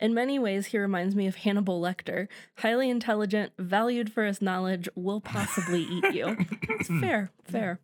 In 0.00 0.12
many 0.12 0.38
ways, 0.38 0.66
he 0.66 0.78
reminds 0.78 1.14
me 1.14 1.26
of 1.26 1.36
Hannibal 1.36 1.80
Lecter. 1.80 2.28
Highly 2.58 2.90
intelligent, 2.90 3.52
valued 3.58 4.12
for 4.12 4.24
his 4.24 4.42
knowledge, 4.42 4.88
will 4.94 5.20
possibly 5.20 5.82
eat 5.82 6.14
you. 6.14 6.36
It's 6.62 6.88
fair, 7.00 7.30
fair. 7.44 7.80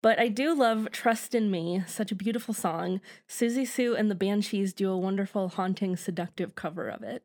But 0.00 0.20
I 0.20 0.28
do 0.28 0.54
love 0.54 0.90
Trust 0.92 1.34
in 1.34 1.50
Me, 1.50 1.82
such 1.86 2.12
a 2.12 2.16
beautiful 2.16 2.54
song. 2.54 3.00
Siouxsie 3.28 3.66
Sioux 3.66 3.96
and 3.96 4.10
the 4.10 4.14
Banshees 4.14 4.74
do 4.74 4.90
a 4.90 4.98
wonderful, 4.98 5.48
haunting, 5.48 5.96
seductive 5.96 6.54
cover 6.54 6.88
of 6.88 7.02
it. 7.02 7.24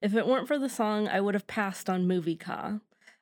If 0.00 0.14
it 0.14 0.26
weren't 0.26 0.46
for 0.46 0.58
the 0.58 0.68
song, 0.68 1.08
I 1.08 1.20
would 1.20 1.34
have 1.34 1.46
passed 1.46 1.90
on 1.90 2.06
Movie 2.06 2.36
Kaa. 2.36 2.80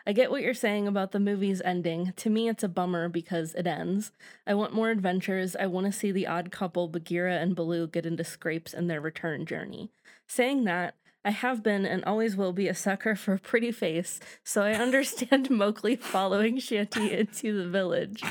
I 0.09 0.13
get 0.13 0.31
what 0.31 0.41
you're 0.41 0.55
saying 0.55 0.89
about 0.89 1.13
the 1.13 1.21
movie's 1.21 1.61
ending. 1.61 2.15
To 2.17 2.31
me, 2.31 2.49
it's 2.49 2.63
a 2.63 2.69
bummer 2.69 3.11
because 3.11 3.55
it 3.55 3.67
ends. 3.67 4.11
I 4.47 4.55
want 4.55 4.73
more 4.73 4.89
adventures. 4.89 5.55
I 5.55 5.67
want 5.67 5.85
to 5.85 5.93
see 5.93 6.11
the 6.11 6.27
odd 6.27 6.51
couple, 6.51 6.89
Bagheera 6.89 7.37
and 7.37 7.55
Baloo, 7.55 7.87
get 7.87 8.07
into 8.07 8.25
scrapes 8.25 8.73
in 8.73 8.87
their 8.87 9.03
return 9.03 9.45
journey. 9.45 9.91
Saying 10.27 10.65
that, 10.65 10.95
I 11.27 11.31
have 11.31 11.63
been 11.63 11.85
and 11.85 12.03
always 12.07 12.37
will 12.37 12.55
be 12.55 12.69
a 12.69 12.75
sucker 12.75 13.15
for 13.17 13.35
a 13.35 13.39
pretty 13.39 13.71
face, 13.71 14.19
so 14.43 14.63
I 14.63 14.73
understand 14.73 15.51
Mowgli 15.51 15.97
following 15.97 16.57
Shanti 16.57 17.11
into 17.11 17.63
the 17.63 17.69
village. 17.69 18.25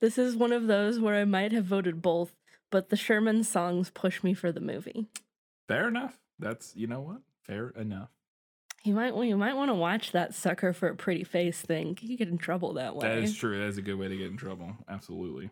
This 0.00 0.18
is 0.18 0.36
one 0.36 0.52
of 0.52 0.66
those 0.66 1.00
where 1.00 1.14
I 1.14 1.24
might 1.24 1.52
have 1.52 1.64
voted 1.64 2.02
both, 2.02 2.34
but 2.70 2.90
the 2.90 2.96
Sherman 2.96 3.44
songs 3.44 3.88
push 3.88 4.22
me 4.22 4.34
for 4.34 4.52
the 4.52 4.60
movie. 4.60 5.08
Fair 5.68 5.88
enough. 5.88 6.18
That's 6.38 6.76
you 6.76 6.86
know 6.86 7.00
what? 7.00 7.22
Fair 7.46 7.70
enough. 7.70 8.10
You 8.84 8.92
might 8.92 9.14
you 9.16 9.36
might 9.36 9.56
want 9.56 9.70
to 9.70 9.74
watch 9.74 10.12
that 10.12 10.34
sucker 10.34 10.74
for 10.74 10.88
a 10.88 10.94
pretty 10.94 11.24
face 11.24 11.60
thing. 11.62 11.98
You 12.02 12.18
get 12.18 12.28
in 12.28 12.36
trouble 12.36 12.74
that 12.74 12.94
way. 12.94 13.08
That 13.08 13.18
is 13.18 13.34
true. 13.34 13.58
That 13.58 13.66
is 13.66 13.78
a 13.78 13.82
good 13.82 13.94
way 13.94 14.08
to 14.08 14.16
get 14.16 14.30
in 14.30 14.36
trouble. 14.36 14.76
Absolutely. 14.88 15.50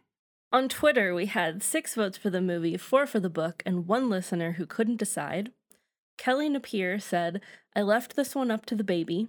On 0.52 0.68
Twitter, 0.68 1.14
we 1.14 1.26
had 1.26 1.62
six 1.62 1.94
votes 1.94 2.18
for 2.18 2.28
the 2.28 2.42
movie, 2.42 2.76
four 2.76 3.06
for 3.06 3.18
the 3.18 3.30
book, 3.30 3.62
and 3.64 3.86
one 3.88 4.10
listener 4.10 4.52
who 4.52 4.66
couldn't 4.66 4.98
decide. 4.98 5.50
Kelly 6.18 6.50
Napier 6.50 6.98
said, 6.98 7.40
I 7.74 7.80
left 7.80 8.16
this 8.16 8.34
one 8.34 8.50
up 8.50 8.66
to 8.66 8.74
the 8.74 8.84
baby. 8.84 9.28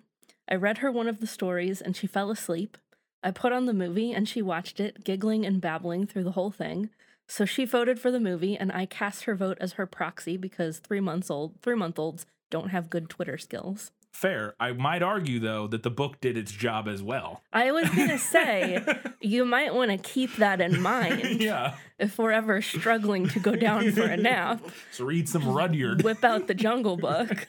I 0.49 0.55
read 0.55 0.79
her 0.79 0.91
one 0.91 1.07
of 1.07 1.21
the 1.21 1.27
stories 1.27 1.79
and 1.79 1.95
she 1.95 2.07
fell 2.07 2.29
asleep. 2.29 2.77
I 3.23 3.31
put 3.31 3.53
on 3.53 3.67
the 3.67 3.73
movie 3.73 4.11
and 4.11 4.27
she 4.27 4.41
watched 4.41 4.81
it, 4.81 5.05
giggling 5.05 5.45
and 5.45 5.61
babbling 5.61 6.07
through 6.07 6.25
the 6.25 6.33
whole 6.33 6.51
thing. 6.51 6.89
So 7.29 7.45
she 7.45 7.63
voted 7.63 7.99
for 7.99 8.11
the 8.11 8.19
movie 8.19 8.57
and 8.57 8.69
I 8.69 8.85
cast 8.85 9.23
her 9.23 9.35
vote 9.35 9.57
as 9.61 9.73
her 9.73 9.85
proxy 9.85 10.35
because 10.35 10.79
three 10.79 10.99
months 10.99 11.31
old 11.31 11.53
three 11.61 11.75
month 11.75 11.97
olds 11.97 12.25
don't 12.53 12.69
have 12.69 12.87
good 12.87 13.09
Twitter 13.09 13.39
skills. 13.39 13.89
Fair. 14.11 14.53
I 14.59 14.73
might 14.73 15.01
argue 15.01 15.39
though 15.39 15.65
that 15.65 15.81
the 15.81 15.89
book 15.89 16.21
did 16.21 16.37
its 16.37 16.51
job 16.51 16.87
as 16.87 17.01
well. 17.01 17.41
I 17.51 17.71
was 17.71 17.89
gonna 17.89 18.19
say 18.35 18.79
you 19.19 19.43
might 19.43 19.73
want 19.73 19.89
to 19.89 19.97
keep 19.97 20.35
that 20.35 20.61
in 20.61 20.79
mind 20.79 21.41
yeah. 21.41 21.73
if 21.97 22.19
we're 22.19 22.31
ever 22.31 22.61
struggling 22.61 23.27
to 23.29 23.39
go 23.39 23.55
down 23.55 23.91
for 23.91 24.03
a 24.03 24.15
nap. 24.15 24.61
So 24.91 25.03
read 25.03 25.27
some 25.27 25.49
Rudyard. 25.49 26.03
Whip 26.03 26.23
out 26.23 26.45
the 26.45 26.53
Jungle 26.53 26.95
Book. 26.95 27.47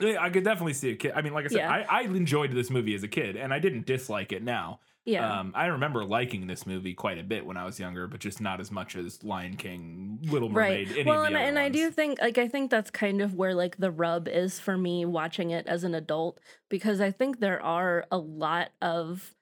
I 0.00 0.30
could 0.30 0.44
definitely 0.44 0.74
see 0.74 0.90
a 0.90 0.94
kid. 0.94 1.12
I 1.16 1.22
mean, 1.22 1.32
like 1.34 1.46
I 1.46 1.48
said, 1.48 1.58
Yeah. 1.58 1.72
I, 1.72 1.86
I 1.90 2.00
enjoyed 2.02 2.52
this 2.52 2.70
movie 2.70 2.94
as 2.94 3.02
a 3.02 3.08
kid, 3.08 3.34
and 3.34 3.52
I 3.52 3.58
didn't 3.58 3.84
dislike 3.84 4.30
it 4.30 4.44
now. 4.44 4.78
Yeah. 5.06 5.38
Um, 5.38 5.52
I 5.54 5.66
remember 5.66 6.04
liking 6.04 6.48
this 6.48 6.66
movie 6.66 6.92
quite 6.92 7.16
a 7.16 7.22
bit 7.22 7.46
when 7.46 7.56
I 7.56 7.64
was 7.64 7.78
younger, 7.78 8.08
but 8.08 8.18
just 8.18 8.40
not 8.40 8.60
as 8.60 8.72
much 8.72 8.96
as 8.96 9.22
Lion 9.22 9.56
King, 9.56 10.18
Little 10.24 10.50
right. 10.50 10.80
Mermaid, 10.88 10.98
any 10.98 11.08
well, 11.08 11.22
of 11.22 11.28
and, 11.28 11.36
and 11.36 11.58
I 11.60 11.68
do 11.68 11.92
think 11.92 12.20
like 12.20 12.38
I 12.38 12.48
think 12.48 12.72
that's 12.72 12.90
kind 12.90 13.22
of 13.22 13.34
where 13.34 13.54
like 13.54 13.76
the 13.76 13.92
rub 13.92 14.26
is 14.26 14.58
for 14.58 14.76
me 14.76 15.04
watching 15.04 15.52
it 15.52 15.64
as 15.68 15.84
an 15.84 15.94
adult 15.94 16.40
because 16.68 17.00
I 17.00 17.12
think 17.12 17.38
there 17.38 17.62
are 17.62 18.04
a 18.10 18.18
lot 18.18 18.70
of 18.82 19.32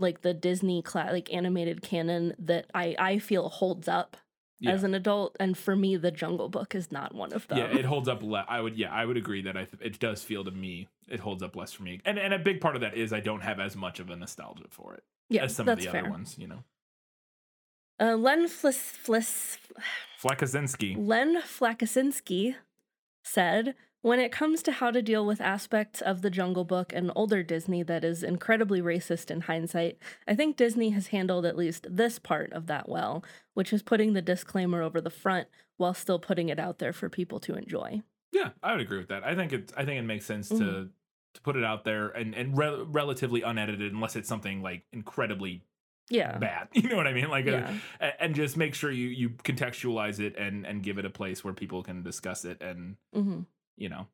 like 0.00 0.22
the 0.22 0.34
Disney 0.34 0.82
cla- 0.82 1.10
like 1.12 1.32
animated 1.32 1.82
canon 1.82 2.34
that 2.40 2.66
I 2.74 2.96
I 2.98 3.18
feel 3.20 3.48
holds 3.48 3.86
up 3.86 4.16
Yeah. 4.62 4.72
as 4.72 4.84
an 4.84 4.94
adult 4.94 5.36
and 5.40 5.58
for 5.58 5.74
me 5.76 5.96
the 5.96 6.10
Jungle 6.10 6.48
Book 6.48 6.74
is 6.74 6.90
not 6.92 7.14
one 7.14 7.32
of 7.32 7.46
them. 7.48 7.58
Yeah, 7.58 7.66
it 7.76 7.84
holds 7.84 8.08
up. 8.08 8.22
Le- 8.22 8.46
I 8.48 8.60
would, 8.60 8.76
yeah, 8.76 8.92
I 8.92 9.04
would 9.04 9.16
agree 9.16 9.42
that 9.42 9.56
I 9.56 9.64
th- 9.64 9.82
it 9.82 9.98
does 9.98 10.22
feel 10.22 10.44
to 10.44 10.50
me 10.52 10.88
it 11.08 11.20
holds 11.20 11.42
up 11.42 11.56
less 11.56 11.72
for 11.72 11.82
me, 11.82 12.00
and 12.04 12.18
and 12.18 12.32
a 12.32 12.38
big 12.38 12.60
part 12.60 12.74
of 12.76 12.80
that 12.82 12.94
is 12.96 13.12
I 13.12 13.20
don't 13.20 13.42
have 13.42 13.58
as 13.60 13.74
much 13.76 13.98
of 14.00 14.08
a 14.10 14.16
nostalgia 14.16 14.64
for 14.70 14.94
it 14.94 15.02
yeah, 15.28 15.44
as 15.44 15.54
some 15.56 15.68
of 15.68 15.78
the 15.78 15.86
fair. 15.86 16.02
other 16.02 16.10
ones. 16.10 16.36
You 16.38 16.46
know, 16.48 16.64
Uh, 18.00 18.16
Len 18.16 18.48
Flis 18.48 18.78
Flis 18.78 19.58
Flakazinski. 20.22 20.94
Len 20.96 21.42
Flakasinski 21.42 22.54
said, 23.24 23.74
When 24.02 24.18
it 24.18 24.32
comes 24.32 24.62
to 24.64 24.72
how 24.72 24.90
to 24.90 25.00
deal 25.00 25.24
with 25.24 25.40
aspects 25.40 26.00
of 26.02 26.22
the 26.22 26.30
Jungle 26.30 26.64
Book 26.64 26.92
and 26.92 27.10
older 27.14 27.42
Disney 27.44 27.82
that 27.84 28.04
is 28.04 28.22
incredibly 28.24 28.82
racist 28.82 29.30
in 29.30 29.42
hindsight, 29.42 29.96
I 30.26 30.34
think 30.34 30.56
Disney 30.56 30.90
has 30.90 31.08
handled 31.08 31.46
at 31.46 31.56
least 31.56 31.86
this 31.88 32.18
part 32.18 32.52
of 32.52 32.66
that 32.66 32.88
well, 32.88 33.24
which 33.54 33.72
is 33.72 33.82
putting 33.82 34.12
the 34.12 34.20
disclaimer 34.22 34.82
over 34.82 35.00
the 35.00 35.08
front 35.10 35.48
while 35.76 35.94
still 35.94 36.18
putting 36.18 36.48
it 36.48 36.58
out 36.58 36.78
there 36.78 36.92
for 36.92 37.08
people 37.08 37.38
to 37.40 37.54
enjoy. 37.54 38.02
Yeah, 38.32 38.50
I 38.62 38.72
would 38.72 38.80
agree 38.80 38.98
with 38.98 39.08
that. 39.08 39.24
I 39.24 39.34
think 39.34 39.52
it. 39.52 39.72
I 39.76 39.84
think 39.84 39.98
it 39.98 40.02
makes 40.02 40.24
sense 40.26 40.52
to 40.54 40.64
Mhm. 40.64 40.90
to 41.34 41.40
put 41.42 41.56
it 41.56 41.64
out 41.64 41.84
there 41.84 42.08
and 42.08 42.34
and 42.34 42.56
re- 42.56 42.82
relatively 42.86 43.42
unedited, 43.42 43.92
unless 43.92 44.16
it's 44.16 44.28
something 44.28 44.62
like 44.62 44.84
incredibly 44.92 45.62
Yeah. 46.10 46.38
bad. 46.38 46.68
You 46.74 46.88
know 46.88 46.96
what 46.96 47.06
I 47.06 47.12
mean? 47.12 47.28
Like, 47.30 47.46
uh, 47.46 47.50
Yeah. 47.52 47.78
a- 48.00 48.22
and 48.22 48.34
just 48.34 48.56
make 48.56 48.74
sure 48.74 48.90
you 48.90 49.08
you 49.08 49.30
contextualize 49.30 50.20
it 50.20 50.36
and 50.36 50.66
and 50.66 50.82
give 50.82 50.98
it 50.98 51.04
a 51.04 51.10
place 51.10 51.44
where 51.44 51.54
people 51.54 51.82
can 51.82 52.02
discuss 52.02 52.44
it. 52.44 52.62
And 52.62 52.96
hmm 53.12 53.42
you 53.76 53.88
know, 53.88 54.06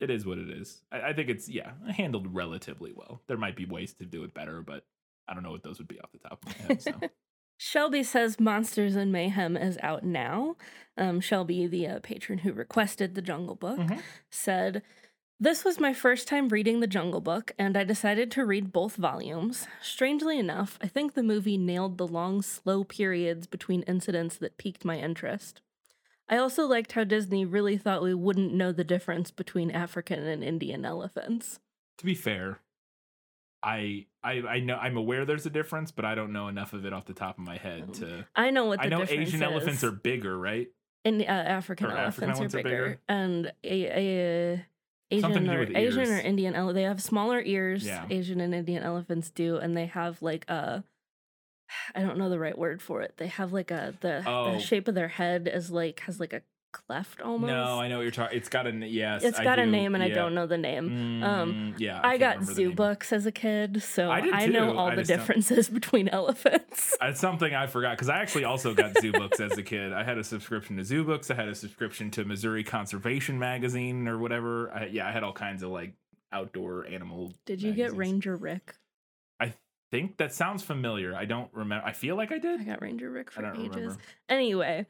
it 0.00 0.10
is 0.10 0.24
what 0.26 0.38
it 0.38 0.50
is. 0.50 0.82
I, 0.92 1.00
I 1.08 1.12
think 1.12 1.28
it's 1.28 1.48
yeah 1.48 1.72
handled 1.90 2.34
relatively 2.34 2.92
well. 2.94 3.22
There 3.26 3.36
might 3.36 3.56
be 3.56 3.66
ways 3.66 3.92
to 3.94 4.04
do 4.04 4.24
it 4.24 4.34
better, 4.34 4.62
but 4.62 4.84
I 5.28 5.34
don't 5.34 5.42
know 5.42 5.50
what 5.52 5.62
those 5.62 5.78
would 5.78 5.88
be 5.88 6.00
off 6.00 6.10
the 6.12 6.18
top 6.18 6.44
of 6.44 6.56
my 6.58 6.66
head. 6.66 6.82
So 6.82 6.92
Shelby 7.58 8.02
says 8.02 8.40
Monsters 8.40 8.96
and 8.96 9.12
Mayhem 9.12 9.56
is 9.56 9.78
out 9.82 10.02
now. 10.02 10.56
Um, 10.96 11.20
Shelby, 11.20 11.66
the 11.66 11.86
uh, 11.86 12.00
patron 12.02 12.38
who 12.38 12.52
requested 12.54 13.14
the 13.14 13.22
Jungle 13.22 13.54
Book, 13.54 13.78
Mhm. 13.78 14.00
said, 14.30 14.82
This 15.38 15.62
was 15.64 15.78
my 15.78 15.92
first 15.92 16.26
time 16.26 16.48
reading 16.48 16.80
the 16.80 16.86
Jungle 16.86 17.20
Book, 17.20 17.52
and 17.58 17.76
I 17.76 17.84
decided 17.84 18.30
to 18.32 18.46
read 18.46 18.72
both 18.72 18.96
volumes. 18.96 19.66
Strangely 19.82 20.38
enough, 20.38 20.78
I 20.82 20.88
think 20.88 21.12
the 21.12 21.22
movie 21.22 21.58
nailed 21.58 21.98
the 21.98 22.06
long, 22.06 22.40
slow 22.42 22.82
periods 22.82 23.46
between 23.46 23.82
incidents 23.82 24.36
that 24.38 24.56
piqued 24.58 24.84
my 24.84 24.98
interest. 24.98 25.60
I 26.30 26.36
also 26.36 26.66
liked 26.66 26.92
how 26.92 27.02
Disney 27.02 27.44
really 27.44 27.76
thought 27.76 28.02
we 28.02 28.14
wouldn't 28.14 28.54
know 28.54 28.70
the 28.70 28.84
difference 28.84 29.32
between 29.32 29.70
African 29.72 30.24
and 30.24 30.44
Indian 30.44 30.84
elephants. 30.84 31.58
to 31.98 32.06
be 32.06 32.14
fair, 32.14 32.60
I 33.62 34.06
I 34.22 34.42
I 34.48 34.60
know 34.60 34.76
I'm 34.76 34.96
aware 34.96 35.24
there's 35.24 35.44
a 35.44 35.50
difference, 35.50 35.90
but 35.90 36.04
I 36.04 36.14
don't 36.14 36.32
know 36.32 36.48
enough 36.48 36.72
of 36.72 36.86
it 36.86 36.92
off 36.92 37.04
the 37.04 37.14
top 37.14 37.36
of 37.36 37.44
my 37.44 37.56
head 37.56 37.88
mm. 37.88 37.98
to. 37.98 38.26
I 38.34 38.50
know 38.50 38.66
what 38.66 38.78
the 38.78 38.86
I 38.86 38.88
know 38.88 39.04
Asian 39.06 39.42
elephants 39.42 39.82
are 39.82 39.90
bigger, 39.90 40.38
right? 40.38 40.68
And 41.04 41.20
uh, 41.20 41.24
African 41.24 41.88
Or 41.88 41.96
elephants 41.96 42.40
are 42.40 42.44
are 42.44 42.48
bigger, 42.48 42.62
bigger? 42.62 43.00
and 43.08 43.52
a, 43.64 43.86
a, 43.86 44.54
uh, 44.54 44.58
Asian 45.10 45.32
to 45.32 45.40
do 45.40 45.50
or 45.50 45.76
Asian 45.76 46.08
or. 46.08 46.20
Indian 46.20 46.54
ele- 46.54 46.74
they 46.74 46.82
have 46.82 47.02
smaller 47.02 47.42
ears. 47.42 47.84
Yeah. 47.84 48.06
Asian 48.08 48.40
and 48.40 48.54
Indian 48.54 48.82
elephants 48.82 49.30
do, 49.30 49.56
and 49.56 49.76
they 49.76 49.86
have 49.86 50.22
like 50.22 50.48
a 50.48 50.84
I 51.94 52.00
don't 52.02 52.18
know 52.18 52.28
the 52.30 52.38
right 52.38 52.56
word 52.56 52.80
for 52.82 53.02
it. 53.02 53.14
They 53.16 53.26
have 53.28 53.52
like 53.52 53.70
a 53.70 53.94
the, 54.00 54.22
Oh. 54.26 54.52
the 54.52 54.58
shape 54.58 54.88
of 54.88 54.94
their 54.94 55.08
head 55.08 55.50
is 55.52 55.70
like 55.70 56.00
has 56.00 56.20
like 56.20 56.32
a 56.32 56.42
cleft 56.72 57.20
almost. 57.20 57.50
No, 57.50 57.80
I 57.80 57.88
know 57.88 57.96
what 57.96 58.02
you're 58.02 58.12
talking. 58.12 58.38
It's 58.38 58.48
got 58.48 58.68
a 58.68 58.70
yes. 58.70 59.24
It's 59.24 59.40
got 59.40 59.58
a 59.58 59.66
name 59.66 59.96
and 59.96 60.04
I 60.04 60.08
don't 60.08 60.36
know 60.36 60.46
the 60.46 60.56
name. 60.56 61.20
um, 61.20 61.52
Mm, 61.52 61.74
yeah, 61.80 61.98
I, 61.98 62.16
can't 62.16 62.46
got 62.46 62.54
zoo 62.54 62.72
books 62.72 63.12
as 63.12 63.26
a 63.26 63.32
kid, 63.32 63.82
so 63.82 64.08
I 64.08 64.18
I, 64.32 64.46
know 64.46 64.76
all 64.78 64.86
I 64.86 64.94
the 64.94 65.00
just 65.02 65.08
don't- 65.10 65.18
differences 65.18 65.68
between 65.80 66.08
elephants. 66.08 66.96
It's 67.02 67.18
something 67.18 67.52
I 67.52 67.66
forgot 67.66 67.96
because 67.96 68.08
I 68.08 68.18
actually 68.18 68.44
also 68.44 68.72
got 68.72 68.96
zoo 69.00 69.10
books 69.10 69.40
as 69.40 69.58
a 69.58 69.64
kid. 69.64 69.92
I 69.92 70.04
had 70.04 70.16
a 70.16 70.22
subscription 70.22 70.76
to 70.76 70.84
zoo 70.84 71.02
books. 71.02 71.28
I 71.28 71.34
had 71.34 71.48
a 71.48 71.56
subscription 71.56 72.08
to 72.12 72.24
Missouri 72.24 72.62
Conservation 72.62 73.36
Magazine 73.40 74.06
or 74.06 74.18
whatever. 74.18 74.70
I, 74.72 74.86
yeah, 74.86 75.08
I 75.08 75.10
had 75.10 75.24
all 75.24 75.32
kinds 75.32 75.64
of 75.64 75.70
like 75.70 75.94
outdoor 76.32 76.86
animal. 76.86 77.32
Did 77.46 77.62
you 77.62 77.72
get. 77.72 77.96
Ranger 77.96 78.36
Rick? 78.36 78.76
I 79.92 79.96
think 79.96 80.18
that 80.18 80.32
sounds 80.32 80.62
familiar. 80.62 81.14
I 81.16 81.24
don't 81.24 81.50
remember. 81.52 81.84
I 81.84 81.92
feel 81.92 82.16
like 82.16 82.30
I 82.30 82.38
did. 82.38 82.60
I 82.60 82.64
got 82.64 82.80
Ranger 82.80 83.10
Rick 83.10 83.30
for 83.30 83.44
ages. 83.54 83.74
remember. 83.74 83.96
Anyway, 84.28 84.86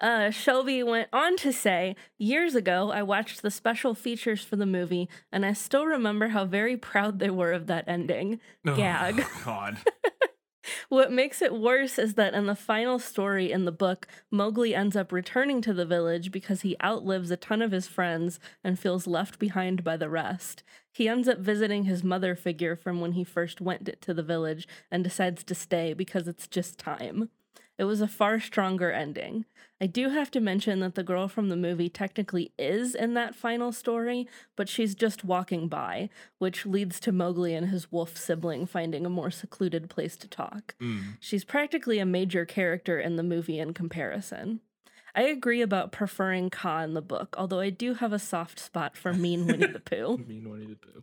uh, 0.00 0.30
Shelby 0.30 0.82
went 0.82 1.08
on 1.12 1.36
to 1.38 1.52
say, 1.52 1.94
Years 2.18 2.56
ago, 2.56 2.90
I 2.90 3.02
watched 3.02 3.42
the 3.42 3.50
special 3.50 3.94
features 3.94 4.42
for 4.42 4.56
the 4.56 4.66
movie, 4.66 5.08
and 5.30 5.46
I 5.46 5.52
still 5.52 5.86
remember 5.86 6.28
how 6.28 6.46
very 6.46 6.76
proud 6.76 7.20
they 7.20 7.30
were 7.30 7.52
of 7.52 7.68
that 7.68 7.84
ending. 7.86 8.40
Gag. 8.64 9.20
Oh, 9.24 9.42
God. 9.44 9.76
What 10.88 11.12
makes 11.12 11.40
it 11.40 11.54
worse 11.54 11.98
is 11.98 12.14
that 12.14 12.34
in 12.34 12.46
the 12.46 12.54
final 12.54 12.98
story 12.98 13.50
in 13.50 13.64
the 13.64 13.72
book, 13.72 14.06
Mowgli 14.30 14.74
ends 14.74 14.96
up 14.96 15.12
returning 15.12 15.60
to 15.62 15.72
the 15.72 15.86
village 15.86 16.30
because 16.30 16.62
he 16.62 16.76
outlives 16.82 17.30
a 17.30 17.36
ton 17.36 17.62
of 17.62 17.72
his 17.72 17.88
friends 17.88 18.38
and 18.62 18.78
feels 18.78 19.06
left 19.06 19.38
behind 19.38 19.82
by 19.82 19.96
the 19.96 20.10
rest. 20.10 20.62
He 20.92 21.08
ends 21.08 21.28
up 21.28 21.38
visiting 21.38 21.84
his 21.84 22.04
mother 22.04 22.34
figure 22.34 22.76
from 22.76 23.00
when 23.00 23.12
he 23.12 23.24
first 23.24 23.60
went 23.60 23.88
to 24.00 24.14
the 24.14 24.22
village 24.22 24.66
and 24.90 25.04
decides 25.04 25.44
to 25.44 25.54
stay 25.54 25.94
because 25.94 26.28
it's 26.28 26.46
just 26.46 26.78
time. 26.78 27.30
It 27.80 27.84
was 27.84 28.02
a 28.02 28.06
far 28.06 28.40
stronger 28.40 28.92
ending. 28.92 29.46
I 29.80 29.86
do 29.86 30.10
have 30.10 30.30
to 30.32 30.40
mention 30.40 30.80
that 30.80 30.96
the 30.96 31.02
girl 31.02 31.28
from 31.28 31.48
the 31.48 31.56
movie 31.56 31.88
technically 31.88 32.52
is 32.58 32.94
in 32.94 33.14
that 33.14 33.34
final 33.34 33.72
story, 33.72 34.28
but 34.54 34.68
she's 34.68 34.94
just 34.94 35.24
walking 35.24 35.66
by, 35.66 36.10
which 36.36 36.66
leads 36.66 37.00
to 37.00 37.10
Mowgli 37.10 37.54
and 37.54 37.70
his 37.70 37.90
wolf 37.90 38.18
sibling 38.18 38.66
finding 38.66 39.06
a 39.06 39.08
more 39.08 39.30
secluded 39.30 39.88
place 39.88 40.18
to 40.18 40.28
talk. 40.28 40.74
Mm. 40.78 41.16
She's 41.20 41.42
practically 41.42 41.98
a 41.98 42.04
major 42.04 42.44
character 42.44 43.00
in 43.00 43.16
the 43.16 43.22
movie 43.22 43.58
in 43.58 43.72
comparison. 43.72 44.60
I 45.14 45.22
agree 45.22 45.62
about 45.62 45.90
preferring 45.90 46.50
Kaa 46.50 46.82
in 46.82 46.92
the 46.92 47.00
book, 47.00 47.34
although 47.38 47.60
I 47.60 47.70
do 47.70 47.94
have 47.94 48.12
a 48.12 48.18
soft 48.18 48.60
spot 48.60 48.94
for 48.94 49.14
mean 49.14 49.46
Winnie 49.46 49.68
the 49.68 49.80
Pooh. 49.90 50.18
mean 50.18 50.50
Winnie 50.50 50.66
the 50.66 50.76
Pooh. 50.76 51.02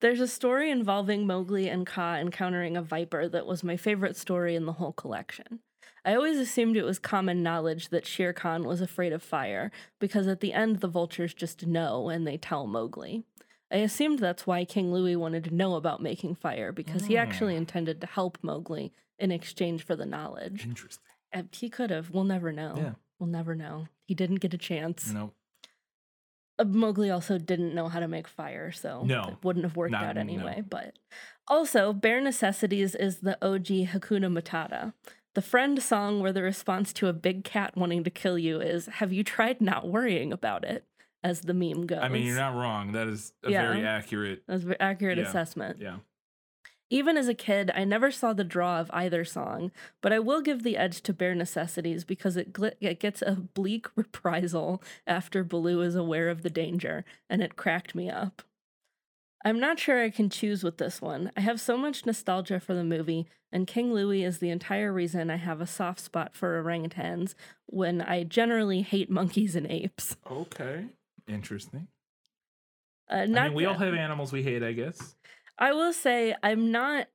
There's 0.00 0.18
a 0.18 0.26
story 0.26 0.68
involving 0.68 1.28
Mowgli 1.28 1.68
and 1.68 1.86
Kaa 1.86 2.16
encountering 2.16 2.76
a 2.76 2.82
viper 2.82 3.28
that 3.28 3.46
was 3.46 3.62
my 3.62 3.76
favorite 3.76 4.16
story 4.16 4.56
in 4.56 4.66
the 4.66 4.72
whole 4.72 4.92
collection. 4.92 5.60
I 6.04 6.14
always 6.14 6.38
assumed 6.38 6.76
it 6.76 6.82
was 6.84 6.98
common 6.98 7.42
knowledge 7.42 7.90
that 7.90 8.06
Shere 8.06 8.32
Khan 8.32 8.64
was 8.64 8.80
afraid 8.80 9.12
of 9.12 9.22
fire, 9.22 9.70
because 10.00 10.26
at 10.26 10.40
the 10.40 10.52
end 10.52 10.80
the 10.80 10.88
vultures 10.88 11.32
just 11.34 11.66
know 11.66 12.08
and 12.08 12.26
they 12.26 12.36
tell 12.36 12.66
Mowgli. 12.66 13.24
I 13.70 13.76
assumed 13.76 14.18
that's 14.18 14.46
why 14.46 14.64
King 14.64 14.92
Louis 14.92 15.16
wanted 15.16 15.44
to 15.44 15.54
know 15.54 15.76
about 15.76 16.02
making 16.02 16.34
fire, 16.34 16.72
because 16.72 17.06
he 17.06 17.16
actually 17.16 17.54
Mm. 17.54 17.58
intended 17.58 18.00
to 18.00 18.06
help 18.06 18.36
Mowgli 18.42 18.92
in 19.18 19.30
exchange 19.30 19.84
for 19.84 19.94
the 19.96 20.04
knowledge. 20.04 20.64
Interesting. 20.64 21.04
Uh, 21.32 21.44
He 21.52 21.70
could 21.70 21.90
have. 21.90 22.10
We'll 22.10 22.24
never 22.24 22.52
know. 22.52 22.74
Yeah. 22.76 22.92
We'll 23.18 23.30
never 23.30 23.54
know. 23.54 23.86
He 24.04 24.14
didn't 24.14 24.40
get 24.40 24.52
a 24.52 24.58
chance. 24.58 25.10
No. 25.12 25.32
Uh, 26.58 26.64
Mowgli 26.64 27.08
also 27.10 27.38
didn't 27.38 27.74
know 27.74 27.88
how 27.88 28.00
to 28.00 28.08
make 28.08 28.28
fire, 28.28 28.72
so 28.72 29.04
No. 29.04 29.22
it 29.28 29.44
wouldn't 29.44 29.64
have 29.64 29.76
worked 29.76 29.92
Not- 29.92 30.04
out 30.04 30.14
no. 30.16 30.20
anyway. 30.20 30.62
But 30.68 30.98
also, 31.48 31.92
Bare 31.92 32.20
Necessities 32.20 32.94
is 32.94 33.20
the 33.20 33.38
OG 33.40 33.86
Hakuna 33.86 34.26
Matata. 34.30 34.92
The 35.34 35.42
friend 35.42 35.82
song 35.82 36.20
where 36.20 36.32
the 36.32 36.42
response 36.42 36.92
to 36.94 37.08
a 37.08 37.12
big 37.12 37.44
cat 37.44 37.76
wanting 37.76 38.04
to 38.04 38.10
kill 38.10 38.38
you 38.38 38.60
is, 38.60 38.86
Have 38.86 39.12
you 39.12 39.24
tried 39.24 39.60
not 39.60 39.88
worrying 39.88 40.32
about 40.32 40.64
it? 40.64 40.84
As 41.24 41.42
the 41.42 41.54
meme 41.54 41.86
goes. 41.86 42.00
I 42.02 42.08
mean, 42.08 42.26
you're 42.26 42.34
not 42.36 42.54
wrong. 42.56 42.92
That 42.92 43.06
is 43.06 43.32
a 43.44 43.50
Yeah. 43.50 43.68
very 43.72 43.86
accurate. 43.86 44.42
That's 44.48 44.64
an 44.64 44.74
accurate 44.80 45.18
Yeah. 45.18 45.24
assessment. 45.28 45.78
Yeah. 45.80 45.98
Even 46.90 47.16
as 47.16 47.28
a 47.28 47.32
kid, 47.34 47.70
I 47.74 47.84
never 47.84 48.10
saw 48.10 48.32
the 48.34 48.44
draw 48.44 48.80
of 48.80 48.90
either 48.92 49.24
song, 49.24 49.70
but 50.02 50.12
I 50.12 50.18
will 50.18 50.42
give 50.42 50.62
the 50.62 50.76
edge 50.76 51.00
to 51.02 51.14
Bare 51.14 51.34
Necessities 51.34 52.04
because 52.04 52.36
it, 52.36 52.52
gl- 52.52 52.74
it 52.80 53.00
gets 53.00 53.22
a 53.22 53.36
bleak 53.36 53.86
reprisal 53.96 54.82
after 55.06 55.42
Baloo 55.44 55.80
is 55.80 55.94
aware 55.94 56.28
of 56.28 56.42
the 56.42 56.50
danger, 56.50 57.04
and 57.30 57.40
it 57.40 57.56
cracked 57.56 57.94
me 57.94 58.10
up. 58.10 58.42
I'm 59.44 59.58
not 59.58 59.78
sure 59.78 60.02
I 60.02 60.10
can 60.10 60.30
choose 60.30 60.62
with 60.62 60.78
this 60.78 61.00
one. 61.00 61.32
I 61.36 61.40
have 61.40 61.60
so 61.60 61.76
much 61.76 62.06
nostalgia 62.06 62.60
for 62.60 62.74
the 62.74 62.84
movie, 62.84 63.26
and 63.50 63.66
King 63.66 63.92
Louis 63.92 64.22
is 64.22 64.38
the 64.38 64.50
entire 64.50 64.92
reason 64.92 65.30
I 65.30 65.36
have 65.36 65.60
a 65.60 65.66
soft 65.66 66.00
spot 66.00 66.34
for 66.34 66.62
orangutans 66.62 67.34
when 67.66 68.00
I 68.00 68.22
generally 68.22 68.82
hate 68.82 69.10
monkeys 69.10 69.56
and 69.56 69.66
apes. 69.70 70.16
Okay. 70.30 70.86
Interesting. 71.28 71.88
Uh, 73.08 73.26
not 73.26 73.44
I 73.44 73.48
mean, 73.48 73.56
we 73.56 73.64
all 73.66 73.74
have 73.74 73.94
animals 73.94 74.32
we 74.32 74.42
hate, 74.42 74.62
I 74.62 74.72
guess. 74.72 75.16
I 75.58 75.72
will 75.72 75.92
say 75.92 76.34
I'm 76.42 76.70
not 76.70 77.08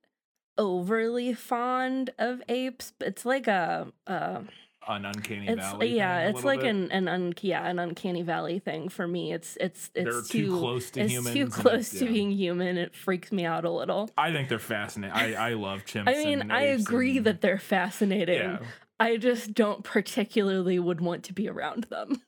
overly 0.56 1.32
fond 1.32 2.10
of 2.18 2.42
apes. 2.48 2.92
It's 3.00 3.24
like 3.24 3.46
a, 3.46 3.88
uh, 4.06 4.40
An 4.88 5.04
uncanny 5.04 5.48
it's 5.48 5.62
uh, 5.62 5.72
valley. 5.72 5.94
yeah, 5.94 6.28
it's 6.28 6.44
like 6.44 6.60
bit. 6.60 6.70
an 6.70 6.90
an 6.90 7.08
un, 7.08 7.34
yeah 7.42 7.68
an 7.68 7.78
uncanny 7.78 8.22
valley 8.22 8.58
thing 8.58 8.88
for 8.88 9.06
me. 9.06 9.32
It's 9.32 9.56
it's 9.60 9.90
it's 9.94 10.10
They're 10.10 10.22
too 10.22 10.58
close 10.58 10.90
to 10.92 11.00
it's 11.02 11.12
humans 11.12 11.34
too 11.34 11.46
close 11.48 11.90
to 11.90 12.04
yeah. 12.06 12.10
being 12.10 12.30
human. 12.30 12.78
It 12.78 12.94
freaks 12.94 13.30
me 13.30 13.44
out 13.44 13.64
a 13.64 13.70
little. 13.70 14.10
I 14.16 14.32
think 14.32 14.48
they're 14.48 14.58
fascinating. 14.58 15.14
I 15.14 15.50
I 15.50 15.52
love 15.54 15.84
chimps. 15.84 16.08
I 16.08 16.24
mean, 16.24 16.50
I 16.50 16.62
agree 16.62 17.18
and- 17.18 17.26
that 17.26 17.40
they're 17.42 17.58
fascinating. 17.58 18.40
Yeah. 18.40 18.58
I 19.00 19.16
just 19.16 19.54
don't 19.54 19.84
particularly 19.84 20.78
would 20.78 21.00
want 21.00 21.22
to 21.24 21.32
be 21.32 21.48
around 21.48 21.84
them. 21.84 22.20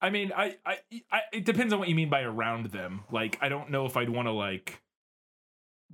I 0.00 0.10
mean, 0.10 0.32
I, 0.36 0.56
I, 0.64 0.78
I, 1.10 1.20
it 1.32 1.44
depends 1.44 1.72
on 1.72 1.78
what 1.78 1.88
you 1.88 1.94
mean 1.94 2.10
by 2.10 2.20
around 2.22 2.66
them. 2.66 3.04
Like, 3.10 3.38
I 3.40 3.48
don't 3.48 3.70
know 3.70 3.86
if 3.86 3.96
I'd 3.96 4.10
want 4.10 4.28
to 4.28 4.32
like, 4.32 4.82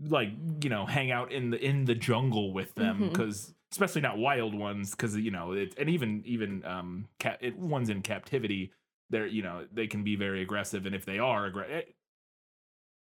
like 0.05 0.31
you 0.63 0.71
know, 0.71 0.87
hang 0.87 1.11
out 1.13 1.31
in 1.31 1.51
the 1.51 1.65
in 1.65 1.85
the 1.85 1.95
jungle 1.95 2.53
with 2.53 2.75
them 2.75 2.97
mm-hmm. 2.97 3.09
because, 3.11 3.55
especially 3.73 4.03
not 4.03 4.19
wild 4.19 4.55
ones, 4.55 4.93
because 4.93 5.17
you 5.17 5.31
know, 5.33 5.53
it, 5.53 5.75
and 5.79 5.89
even 5.91 6.23
even 6.25 6.65
um, 6.65 7.09
cat 7.19 7.39
it, 7.41 7.59
ones 7.59 7.89
in 7.89 8.03
captivity, 8.03 8.73
they're 9.11 9.27
you 9.27 9.43
know 9.43 9.67
they 9.73 9.87
can 9.89 10.05
be 10.05 10.15
very 10.17 10.43
aggressive, 10.43 10.87
and 10.87 10.95
if 10.95 11.05
they 11.05 11.19
are 11.19 11.47
aggressive, 11.47 11.85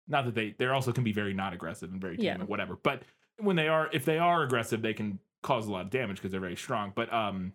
not 0.08 0.24
that 0.24 0.34
they 0.34 0.54
they 0.58 0.66
also 0.66 0.92
can 0.92 1.04
be 1.04 1.12
very 1.12 1.34
not 1.34 1.52
aggressive 1.52 1.90
and 1.92 2.00
very 2.00 2.16
tame 2.16 2.26
Yeah. 2.26 2.34
and 2.34 2.48
whatever, 2.48 2.76
but 2.82 3.02
when 3.38 3.56
they 3.56 3.68
are 3.68 3.88
if 3.92 4.04
they 4.04 4.18
are 4.18 4.42
aggressive, 4.42 4.82
they 4.82 4.94
can 4.94 5.18
cause 5.42 5.66
a 5.66 5.72
lot 5.72 5.82
of 5.84 5.90
damage 5.90 6.16
because 6.16 6.30
they're 6.32 6.40
very 6.40 6.56
strong. 6.56 6.92
But 6.94 7.12
um, 7.12 7.52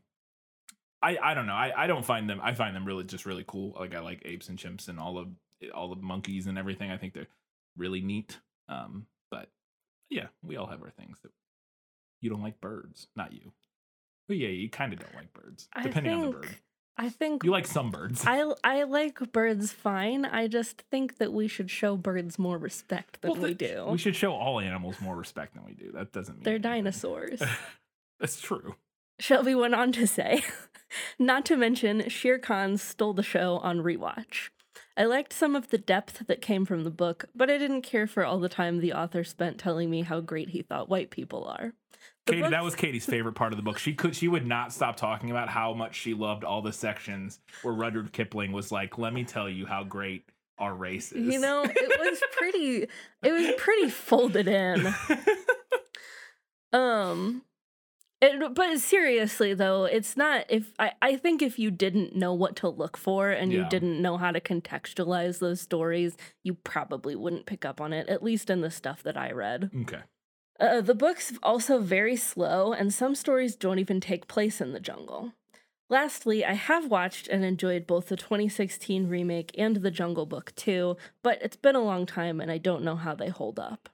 I 1.02 1.18
I 1.22 1.34
don't 1.34 1.48
know. 1.48 1.54
I 1.54 1.72
I 1.84 1.88
don't 1.88 2.06
find 2.06 2.30
them. 2.30 2.40
I 2.44 2.54
find 2.54 2.76
them 2.76 2.86
really 2.86 3.04
just 3.04 3.26
really 3.26 3.46
cool. 3.48 3.76
Like 3.80 3.96
I 3.96 4.00
like 4.00 4.22
apes 4.26 4.50
and 4.50 4.58
chimps 4.58 4.88
and 4.90 5.00
all 5.00 5.18
of 5.18 5.28
all 5.74 5.92
of 5.92 6.02
monkeys 6.02 6.48
and 6.48 6.58
everything. 6.58 6.92
I 6.92 6.98
think 6.98 7.14
they're 7.14 7.28
really 7.78 8.02
neat. 8.02 8.38
Um, 8.68 9.06
but 9.32 9.50
yeah, 10.10 10.28
we 10.44 10.58
all 10.58 10.68
have 10.68 10.82
our 10.84 10.90
things 10.92 11.18
that 11.24 11.32
you 12.22 12.30
don't 12.30 12.42
like 12.42 12.60
birds. 12.62 13.08
Not 13.16 13.34
you. 13.34 13.52
But 14.28 14.38
yeah, 14.38 14.50
you 14.50 14.70
kind 14.70 14.94
of 14.94 15.00
don't 15.00 15.16
like 15.16 15.34
birds, 15.34 15.68
depending 15.82 16.14
on 16.14 16.22
the 16.28 16.32
bird. 16.34 16.56
I 16.98 17.08
think 17.08 17.46
You 17.46 17.52
like 17.52 17.66
some 17.66 17.92
birds. 17.92 18.24
I 18.28 18.44
I 18.64 18.84
like 18.84 19.32
birds 19.32 19.72
fine. 19.72 20.26
I 20.26 20.48
just 20.48 20.82
think 20.92 21.18
that 21.18 21.32
we 21.32 21.48
should 21.48 21.72
show 21.72 21.96
birds 21.96 22.38
more 22.38 22.58
respect 22.58 23.22
than 23.22 23.32
Well, 23.32 23.42
we 23.42 23.54
do. 23.54 23.86
We 23.90 23.98
should 23.98 24.18
show 24.18 24.34
all 24.34 24.60
animals 24.60 25.00
more 25.00 25.16
respect 25.16 25.54
than 25.54 25.64
we 25.66 25.74
do. 25.74 25.92
That 25.94 26.12
doesn't 26.12 26.36
mean 26.36 26.44
They're 26.44 26.56
anything. 26.56 26.84
dinosaurs. 26.84 27.42
That's 28.20 28.42
true. 28.42 28.76
Shelby 29.18 29.56
went 29.56 29.76
on 29.76 29.94
to 29.94 30.06
say, 30.06 30.44
not 31.20 31.46
to 31.46 31.56
mention, 31.56 32.08
Shere 32.10 32.38
Khan 32.38 32.78
stole 32.78 33.14
the 33.14 33.24
show 33.24 33.58
on 33.60 33.80
rewatch. 33.80 34.50
I 34.98 35.06
liked 35.06 35.32
some 35.32 35.56
of 35.56 35.70
the 35.70 35.78
depth 35.78 36.28
that 36.28 36.42
came 36.42 36.66
from 36.66 36.84
the 36.84 36.90
book, 36.92 37.26
but 37.34 37.50
I 37.50 37.58
didn't 37.58 37.84
care 37.84 38.08
for 38.08 38.26
all 38.26 38.40
the 38.40 38.50
time 38.50 38.80
the 38.80 38.92
author 38.94 39.24
spent 39.24 39.58
telling 39.58 39.90
me 39.90 40.02
how 40.02 40.20
great 40.20 40.50
he 40.50 40.62
thought 40.62 40.90
white 40.90 41.10
people 41.12 41.46
are. 41.46 41.72
Katie, 42.30 42.50
that 42.50 42.64
was 42.64 42.76
Katie's 42.76 43.06
favorite 43.06 43.34
part 43.34 43.54
of 43.54 43.58
the 43.58 43.64
book. 43.64 43.78
She 43.78 43.94
could 43.94 44.16
she 44.16 44.28
would 44.28 44.46
not 44.46 44.72
stop 44.74 44.96
talking 44.96 45.32
about 45.32 45.50
how 45.50 45.74
much 45.74 45.96
she 45.96 46.14
loved 46.14 46.44
all 46.44 46.62
the 46.62 46.74
sections 46.74 47.40
where 47.64 47.74
Rudyard 47.74 48.12
Kipling 48.14 48.52
was 48.52 48.72
like, 48.72 48.98
"Let 48.98 49.14
me 49.14 49.24
tell 49.24 49.50
you 49.50 49.66
how 49.66 49.84
great 49.84 50.26
our 50.58 50.74
race 50.74 51.12
is." 51.12 51.34
You 51.34 51.40
know, 51.40 51.64
it 51.64 52.00
was 52.00 52.22
pretty. 52.38 52.88
It 53.24 53.32
was 53.32 53.52
pretty 53.58 53.90
folded 53.90 54.48
in. 54.48 54.94
Um, 56.72 57.44
it, 58.22 58.54
but 58.54 58.78
seriously 58.80 59.54
though, 59.54 59.86
it's 59.86 60.16
not. 60.16 60.46
If 60.50 60.72
I, 60.78 60.92
I 61.02 61.16
think 61.16 61.42
if 61.42 61.58
you 61.58 61.72
didn't 61.72 62.16
know 62.16 62.34
what 62.34 62.56
to 62.58 62.70
look 62.70 62.96
for 62.98 63.32
and 63.32 63.52
you 63.52 63.62
Yeah. 63.62 63.70
didn't 63.70 64.02
know 64.02 64.18
how 64.18 64.32
to 64.32 64.40
contextualize 64.40 65.40
those 65.40 65.62
stories, 65.62 66.16
you 66.44 66.54
probably 66.54 67.16
wouldn't 67.16 67.46
pick 67.48 67.66
up 67.66 67.82
on 67.82 67.92
it. 67.94 68.08
At 68.10 68.22
least 68.22 68.50
in 68.50 68.62
the 68.62 68.70
stuff 68.70 69.02
that 69.04 69.18
I 69.18 69.32
read. 69.32 69.72
okay. 69.82 70.02
Uh, 70.60 70.82
the 70.82 70.96
book's 70.96 71.34
also 71.42 71.80
very 71.80 72.16
slow, 72.16 72.74
and 72.74 72.94
some 72.94 73.16
stories 73.16 73.56
don't 73.56 73.80
even 73.80 74.02
take 74.02 74.28
place 74.28 74.60
in 74.60 74.74
the 74.74 74.80
jungle. 74.80 75.34
Lastly, 75.90 76.46
I 76.46 76.54
have 76.54 76.88
watched 76.88 77.28
and 77.30 77.44
enjoyed 77.44 77.88
both 77.88 78.10
the 78.10 78.16
2016 78.16 79.08
remake 79.08 79.52
and 79.58 79.78
the 79.78 79.90
Jungle 79.90 80.28
Book 80.28 80.54
too, 80.56 80.98
but 81.24 81.42
it's 81.42 81.56
been 81.56 81.76
a 81.76 81.82
long 81.82 82.06
time 82.06 82.40
and 82.40 82.52
I 82.52 82.60
don't 82.60 82.84
know 82.84 82.96
how 82.96 83.16
they 83.16 83.30
hold 83.30 83.58
up. 83.58 83.90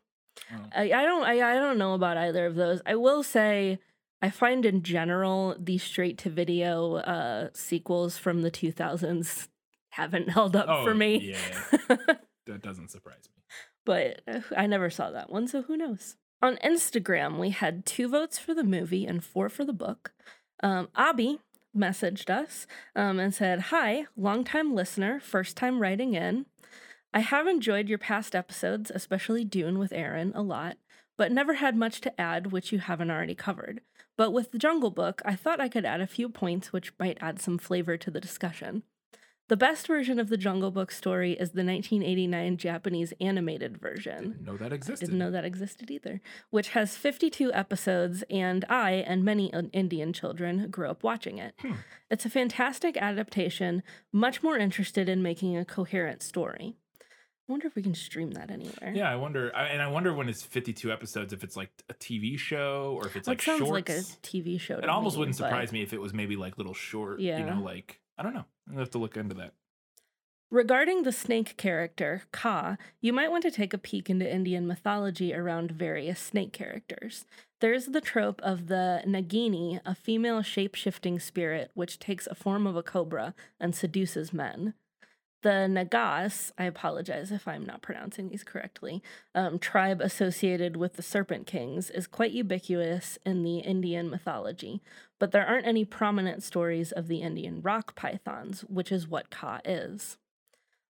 Oh. 0.51 0.65
I, 0.75 0.91
I 0.91 1.03
don't 1.05 1.23
I, 1.23 1.51
I 1.51 1.53
don't 1.55 1.77
know 1.77 1.93
about 1.93 2.17
either 2.17 2.45
of 2.47 2.55
those. 2.55 2.81
I 2.85 2.95
will 2.95 3.23
say 3.23 3.79
I 4.21 4.29
find 4.29 4.65
in 4.65 4.83
general 4.83 5.55
the 5.57 5.77
straight 5.77 6.17
to 6.19 6.29
video 6.29 6.95
uh 6.95 7.49
sequels 7.53 8.17
from 8.17 8.41
the 8.41 8.51
2000s 8.51 9.47
haven't 9.91 10.29
held 10.31 10.57
up 10.57 10.65
for 10.65 10.91
Oh, 10.91 10.93
me. 10.93 11.31
Yeah, 11.31 11.87
that 12.45 12.61
doesn't 12.61 12.89
surprise 12.91 13.29
me. 13.33 13.41
but 13.85 14.21
uh, 14.27 14.41
I 14.57 14.67
never 14.67 14.89
saw 14.89 15.11
that 15.11 15.29
one, 15.29 15.47
so 15.47 15.61
who 15.61 15.77
knows? 15.77 16.17
On 16.41 16.57
Instagram, 16.57 17.39
we 17.39 17.49
had 17.51 17.85
two 17.85 18.07
votes 18.09 18.37
for 18.37 18.53
the 18.53 18.63
movie 18.63 19.05
and 19.05 19.23
four 19.23 19.49
for 19.49 19.63
the 19.65 19.73
book. 19.73 20.13
Um, 20.61 20.89
Abby 20.95 21.39
messaged 21.75 22.29
us 22.29 22.67
um, 22.95 23.19
and 23.19 23.33
said, 23.33 23.59
Hi, 23.71 24.05
longtime 24.15 24.73
listener, 24.73 25.19
first 25.19 25.57
time 25.57 25.79
writing 25.79 26.13
in. 26.13 26.45
I 27.13 27.19
have 27.19 27.47
enjoyed 27.47 27.87
your 27.87 27.97
past 27.97 28.35
episodes, 28.35 28.91
especially 28.93 29.45
Dune 29.45 29.79
with 29.79 29.93
Aaron, 29.93 30.33
a 30.35 30.41
lot, 30.41 30.77
but 31.17 31.31
never 31.31 31.55
had 31.55 31.75
much 31.75 32.01
to 32.01 32.21
add, 32.21 32.51
which 32.51 32.71
you 32.71 32.79
haven't 32.79 33.11
already 33.11 33.35
covered. 33.35 33.81
But 34.17 34.31
with 34.31 34.51
the 34.51 34.57
Jungle 34.57 34.91
Book, 34.91 35.21
I 35.25 35.35
thought 35.35 35.61
I 35.61 35.69
could 35.69 35.85
add 35.85 36.01
a 36.01 36.07
few 36.07 36.29
points 36.29 36.73
which 36.73 36.93
might 36.99 37.17
add 37.21 37.41
some 37.41 37.57
flavor 37.57 37.97
to 37.97 38.11
the 38.11 38.21
discussion. 38.21 38.83
The 39.47 39.57
best 39.57 39.85
version 39.85 40.17
of 40.19 40.29
the 40.29 40.37
Jungle 40.37 40.71
Book 40.71 40.91
story 40.91 41.33
is 41.33 41.51
the 41.51 41.63
1989 41.63 42.57
Japanese 42.57 43.13
animated 43.21 43.77
version. 43.77 44.31
Didn't 44.31 44.43
know 44.45 44.57
that 44.57 44.73
existed. 44.73 45.05
Didn't 45.05 45.19
know 45.19 45.29
that 45.29 45.45
existed 45.45 45.91
either. 45.91 46.19
Which 46.49 46.69
has 46.69 46.97
52 46.97 47.53
episodes, 47.53 48.23
and 48.31 48.65
I 48.69 48.91
and 49.05 49.23
many 49.23 49.53
Indian 49.71 50.13
children 50.13 50.69
grew 50.71 50.89
up 50.89 51.03
watching 51.03 51.37
it. 51.37 51.53
Hmm. 51.61 51.73
It's 52.09 52.25
a 52.25 52.29
fantastic 52.29 52.97
adaptation, 52.97 53.83
much 54.11 54.41
more 54.41 54.57
interested 54.57 55.07
in 55.07 55.21
making 55.21 55.55
a 55.55 55.63
coherent 55.65 56.23
story. 56.23 56.75
I 57.47 57.51
wonder 57.51 57.67
if 57.67 57.75
we 57.75 57.83
can 57.83 57.93
stream 57.93 58.31
that 58.31 58.49
anywhere. 58.49 58.93
Yeah, 58.95 59.11
I 59.11 59.15
wonder, 59.15 59.51
I- 59.55 59.67
and 59.67 59.79
I 59.79 59.87
wonder 59.89 60.11
when 60.11 60.27
it's 60.27 60.41
52 60.41 60.91
episodes, 60.91 61.31
if 61.33 61.43
it's 61.43 61.55
like 61.55 61.69
a 61.87 61.93
TV 61.93 62.35
show 62.39 62.97
or 62.99 63.05
if 63.05 63.15
it's 63.15 63.27
Well, 63.27 63.33
like 63.33 63.41
it 63.41 63.45
sounds 63.45 63.59
shorts. 63.59 63.71
like 63.71 63.89
a 63.89 64.01
TV 64.23 64.59
show. 64.59 64.79
it 64.79 64.89
almost 64.89 65.15
wouldn't 65.19 65.35
surprise 65.37 65.71
me 65.71 65.83
if 65.83 65.93
it 65.93 66.01
was 66.01 66.15
maybe 66.15 66.35
like 66.35 66.57
little 66.57 66.73
short. 66.73 67.19
yeah. 67.19 67.37
You 67.37 67.45
know, 67.45 67.61
like 67.61 67.99
I 68.17 68.23
don't 68.23 68.33
know. 68.33 68.45
I'll 68.71 68.79
have 68.79 68.91
to 68.91 68.97
look 68.97 69.17
into 69.17 69.35
that. 69.35 69.53
Regarding 70.51 71.03
the 71.03 71.11
snake 71.11 71.57
character, 71.57 72.23
Kaa, 72.31 72.77
you 73.01 73.11
might 73.11 73.31
want 73.31 73.41
to 73.43 73.51
take 73.51 73.73
a 73.73 73.79
peek 73.79 74.09
into 74.09 74.31
Indian 74.31 74.67
mythology 74.67 75.33
around 75.33 75.71
various 75.71 76.19
snake 76.19 76.53
characters. 76.53 77.25
there's 77.61 77.87
the 77.87 78.01
trope 78.01 78.39
of 78.41 78.67
the 78.67 79.01
Nagini, 79.07 79.81
a 79.85 79.95
female 79.95 80.43
shape 80.43 80.75
shifting 80.75 81.19
spirit 81.19 81.71
which 81.73 81.97
takes 81.97 82.27
a 82.27 82.35
form 82.35 82.67
of 82.67 82.75
a 82.75 82.83
cobra 82.83 83.33
and 83.59 83.75
seduces 83.75 84.31
men. 84.31 84.75
The 85.45 85.67
Nagas, 85.67 86.51
I 86.57 86.63
apologize 86.63 87.31
if 87.31 87.47
I'm 87.47 87.67
not 87.67 87.83
pronouncing 87.83 88.29
these 88.29 88.43
correctly, 88.43 89.03
um, 89.35 89.59
tribe 89.59 90.01
associated 90.01 90.75
with 90.75 90.93
the 90.93 91.03
Serpent 91.03 91.45
Kings 91.45 91.91
is 91.91 92.07
quite 92.07 92.31
ubiquitous 92.31 93.19
in 93.27 93.43
the 93.43 93.59
Indian 93.59 94.09
mythology, 94.09 94.81
but 95.19 95.31
there 95.31 95.45
aren't 95.45 95.67
any 95.67 95.85
prominent 95.85 96.41
stories 96.41 96.91
of 96.91 97.07
the 97.07 97.21
Indian 97.21 97.61
rock 97.61 97.93
pythons, 97.93 98.61
which 98.61 98.91
is 98.91 99.07
what 99.07 99.29
Kaa 99.29 99.59
is. 99.63 100.17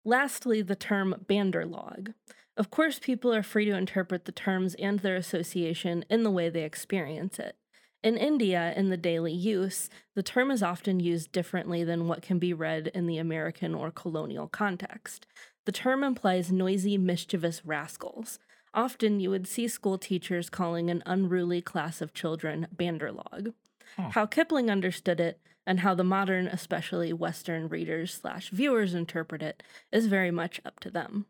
Lastly, 0.06 0.62
the 0.62 0.74
term 0.74 1.26
Banderlog. 1.28 2.14
Of 2.56 2.72
course, 2.72 2.98
people 2.98 3.34
are 3.34 3.44
free 3.44 3.66
to 3.66 3.76
interpret 3.76 4.24
the 4.24 4.32
terms 4.32 4.74
and 4.76 5.00
their 5.00 5.18
association 5.18 6.06
in 6.10 6.24
the 6.24 6.32
way 6.32 6.48
they 6.48 6.64
experience 6.64 7.40
it. 7.40 7.58
In 8.06 8.18
India, 8.18 8.72
in 8.78 8.90
the 8.90 8.98
daily 8.98 9.34
use, 9.34 9.90
the 10.14 10.22
term 10.22 10.52
is 10.52 10.62
often 10.62 11.00
used 11.00 11.32
differently 11.32 11.84
than 11.84 12.08
what 12.08 12.22
can 12.22 12.38
be 12.38 12.54
read 12.54 12.92
in 12.94 13.08
the 13.08 13.18
American 13.18 13.74
or 13.74 13.90
colonial 13.90 14.48
context. 14.48 15.26
The 15.66 15.72
term 15.72 16.04
implies 16.04 16.52
noisy, 16.52 17.00
mischievous 17.00 17.66
rascals. 17.66 18.38
Often 18.76 19.22
you 19.22 19.32
would 19.32 19.48
see 19.48 19.68
school 19.68 19.98
teachers 19.98 20.52
calling 20.52 20.92
an 20.92 21.02
unruly 21.08 21.64
class 21.64 22.00
of 22.00 22.14
children 22.14 22.68
Banderlog. 22.76 23.56
Huh. 23.98 24.10
How 24.12 24.28
Kipling 24.28 24.70
understood 24.70 25.20
it 25.20 25.40
and 25.66 25.80
how 25.80 25.96
the 25.96 26.04
modern, 26.04 26.46
especially 26.46 27.12
Western 27.12 27.68
readers 27.68 28.14
slash 28.14 28.50
viewers 28.52 28.94
interpret 28.94 29.42
it 29.42 29.64
is 29.92 30.06
very 30.06 30.30
much 30.30 30.62
up 30.64 30.80
to 30.82 30.92
them. 30.92 31.26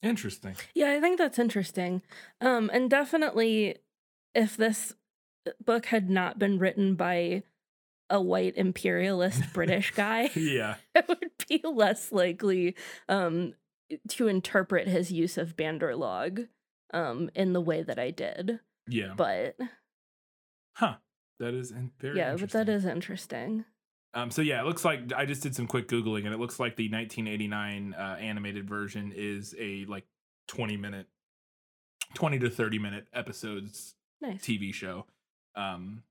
Interesting. 0.00 0.54
Yeah, 0.76 0.92
I 0.92 1.00
think 1.00 1.18
that's 1.18 1.40
interesting. 1.40 2.02
Um, 2.40 2.70
and 2.72 2.88
definitely, 2.88 3.78
if 4.32 4.56
this 4.56 4.94
book 5.64 5.86
had 5.86 6.10
not 6.10 6.38
been 6.38 6.58
written 6.58 6.94
by 6.94 7.42
a 8.08 8.20
white 8.20 8.56
imperialist 8.56 9.42
British 9.52 9.90
guy, 9.92 10.30
Yeah. 10.36 10.76
it 10.94 11.06
would 11.08 11.30
be 11.48 11.60
less 11.64 12.12
likely 12.12 12.76
um, 13.08 13.54
to 14.08 14.28
interpret 14.28 14.86
his 14.88 15.10
use 15.10 15.36
of 15.38 15.56
Banderlog 15.56 16.48
um, 16.94 17.30
in 17.34 17.52
the 17.52 17.60
way 17.60 17.82
that 17.82 17.98
I 17.98 18.10
did. 18.10 18.60
Yeah. 18.88 19.14
But 19.16 19.56
huh. 20.76 20.94
That 21.38 21.52
is 21.52 21.70
in- 21.70 21.90
very 22.00 22.16
yeah, 22.16 22.34
but 22.36 22.50
that 22.52 22.68
interesting. 22.68 22.90
interesting. 22.92 23.64
Um, 24.14 24.30
so 24.30 24.40
yeah, 24.40 24.60
it 24.62 24.64
looks 24.64 24.84
like 24.86 25.12
I 25.14 25.26
just 25.26 25.42
did 25.42 25.54
some 25.54 25.66
quick 25.66 25.86
googling, 25.86 26.24
and 26.24 26.32
it 26.32 26.38
looks 26.40 26.58
like 26.58 26.76
the 26.76 26.88
1989 26.90 27.92
uh, 27.92 28.16
animated 28.18 28.66
version 28.66 29.12
is 29.14 29.54
a 29.58 29.84
like 29.86 30.06
20 30.48 30.78
minute, 30.78 31.06
20 32.14 32.38
to 32.38 32.48
30 32.48 32.78
minute 32.78 33.06
episodes 33.12 33.96
Nice. 34.22 34.40
TV 34.40 34.72
show. 34.72 35.04
Um, 35.56 36.02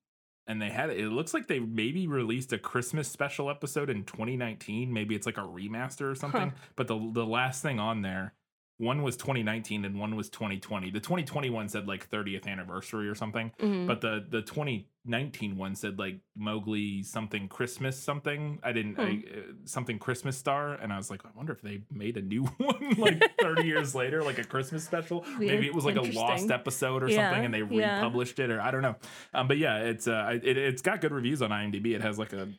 and 0.47 0.62
they 0.62 0.69
had 0.69 0.89
it 0.91 1.10
looks 1.10 1.34
like 1.34 1.47
they 1.47 1.60
maybe 1.60 2.08
released 2.08 2.53
a 2.53 2.58
Christmas 2.58 3.08
special 3.08 3.49
episode 3.49 3.89
in 3.89 4.03
2019. 4.03 4.91
Maybe 4.93 5.15
it's 5.15 5.25
like 5.25 5.38
a 5.38 5.41
remaster 5.41 6.12
or 6.12 6.15
something. 6.15 6.53
But 6.75 6.88
the 6.88 7.10
the 7.13 7.25
last 7.25 7.62
thing 7.62 7.79
on 7.79 8.01
there, 8.01 8.34
one 8.77 9.03
was 9.03 9.15
2019 9.15 9.85
and 9.85 9.97
one 9.97 10.15
was 10.17 10.29
2020. 10.29 10.91
The 10.91 10.99
2020 10.99 11.49
one 11.49 11.69
said 11.69 11.88
like 11.88 12.09
30th 12.09 12.45
anniversary 12.45 13.07
or 13.07 13.15
something. 13.15 13.51
Mhm. 13.61 13.88
But 13.88 14.01
the 14.01 14.25
the 14.29 14.41
2019 14.41 15.55
one 15.55 15.75
said 15.75 15.97
like 15.97 16.19
Mowgli 16.35 17.01
something 17.03 17.47
Christmas 17.47 17.97
something. 17.97 18.59
I 18.63 18.73
didn't 18.73 18.99
I, 18.99 19.11
Hmm. 19.11 19.19
uh, 19.39 19.41
something 19.65 19.97
Christmas 19.97 20.38
star, 20.38 20.73
and 20.73 20.91
I 20.91 20.97
was 20.97 21.09
like, 21.09 21.25
I 21.25 21.29
wonder 21.35 21.53
if 21.53 21.61
they 21.61 21.83
made 21.89 22.17
a 22.17 22.21
new 22.21 22.43
one 22.57 22.95
like 22.97 23.23
30 23.39 23.63
years 23.67 23.95
later, 23.95 24.21
like 24.23 24.39
a 24.39 24.43
Christmas 24.43 24.83
special. 24.83 25.21
Be 25.39 25.47
Maybe 25.47 25.67
it 25.67 25.73
was 25.73 25.85
like 25.85 25.95
a 25.95 26.01
lost 26.01 26.51
episode 26.51 27.01
or 27.01 27.09
Yeah, 27.09 27.29
something, 27.29 27.45
and 27.45 27.53
they 27.53 27.61
yeah. 27.61 27.99
republished 28.01 28.39
it, 28.39 28.49
or 28.51 28.59
I 28.59 28.71
don't 28.71 28.81
know. 28.81 28.95
Um, 29.33 29.47
but 29.47 29.57
yeah, 29.57 29.77
it's 29.83 30.07
uh, 30.07 30.38
it, 30.43 30.57
it's 30.57 30.81
got 30.81 30.99
good 30.99 31.13
reviews 31.13 31.41
on 31.41 31.51
IMDb. 31.51 31.95
It 31.95 32.01
has 32.01 32.19
like 32.19 32.33
a 32.33 32.49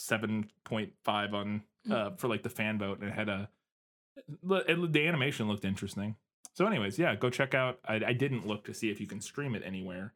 7.5 0.00 1.34
on 1.34 1.62
Hmm. 1.84 1.92
uh 1.92 2.10
for 2.16 2.28
like 2.28 2.42
the 2.42 2.50
fan 2.50 2.78
vote, 2.78 3.00
and 3.00 3.08
it 3.08 3.14
had 3.14 3.28
a 3.28 3.48
it, 4.50 4.92
the 4.92 5.06
animation 5.06 5.48
looked 5.48 5.64
interesting. 5.64 6.16
So, 6.54 6.66
anyways, 6.66 6.98
yeah, 6.98 7.14
go 7.14 7.30
check 7.30 7.54
out. 7.54 7.78
I, 7.86 8.00
I 8.06 8.12
didn't 8.12 8.46
look 8.46 8.64
to 8.64 8.74
see 8.74 8.90
if 8.90 9.00
you 9.00 9.06
can 9.06 9.20
stream 9.20 9.54
it 9.54 9.62
anywhere, 9.64 10.12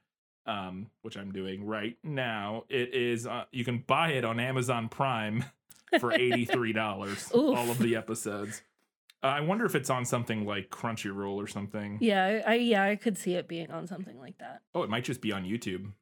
um, 0.47 0.89
which 1.03 1.17
I'm 1.17 1.31
doing 1.33 1.65
right 1.65 1.97
now. 2.03 2.65
It 2.69 2.95
is 2.95 3.27
uh, 3.27 3.45
you 3.53 3.65
can 3.65 3.85
buy 3.87 4.11
it 4.11 4.25
on 4.25 4.41
Amazon 4.41 4.89
Prime 4.89 5.45
for 6.01 6.13
eighty 6.13 6.45
three 6.45 6.73
dollars. 6.73 7.31
All 7.33 7.71
of 7.71 7.79
the 7.79 7.97
episodes. 7.97 8.63
Uh, 9.23 9.29
I 9.29 9.41
wonder 9.41 9.65
if 9.65 9.77
it's 9.77 9.89
on 9.89 10.05
something 10.05 10.45
like 10.45 10.71
Crunchyroll 10.71 11.37
or 11.37 11.47
something. 11.47 11.99
Yeah, 12.01 12.43
I, 12.45 12.53
I 12.53 12.55
yeah, 12.57 12.83
I 12.83 12.97
could 12.97 13.17
see 13.17 13.35
it 13.35 13.47
being 13.47 13.71
on 13.71 13.87
something 13.87 14.19
like 14.19 14.39
that. 14.39 14.63
Oh, 14.75 14.83
it 14.83 14.91
might 14.91 15.05
just 15.05 15.21
be 15.21 15.31
on 15.31 15.45
YouTube. 15.45 15.93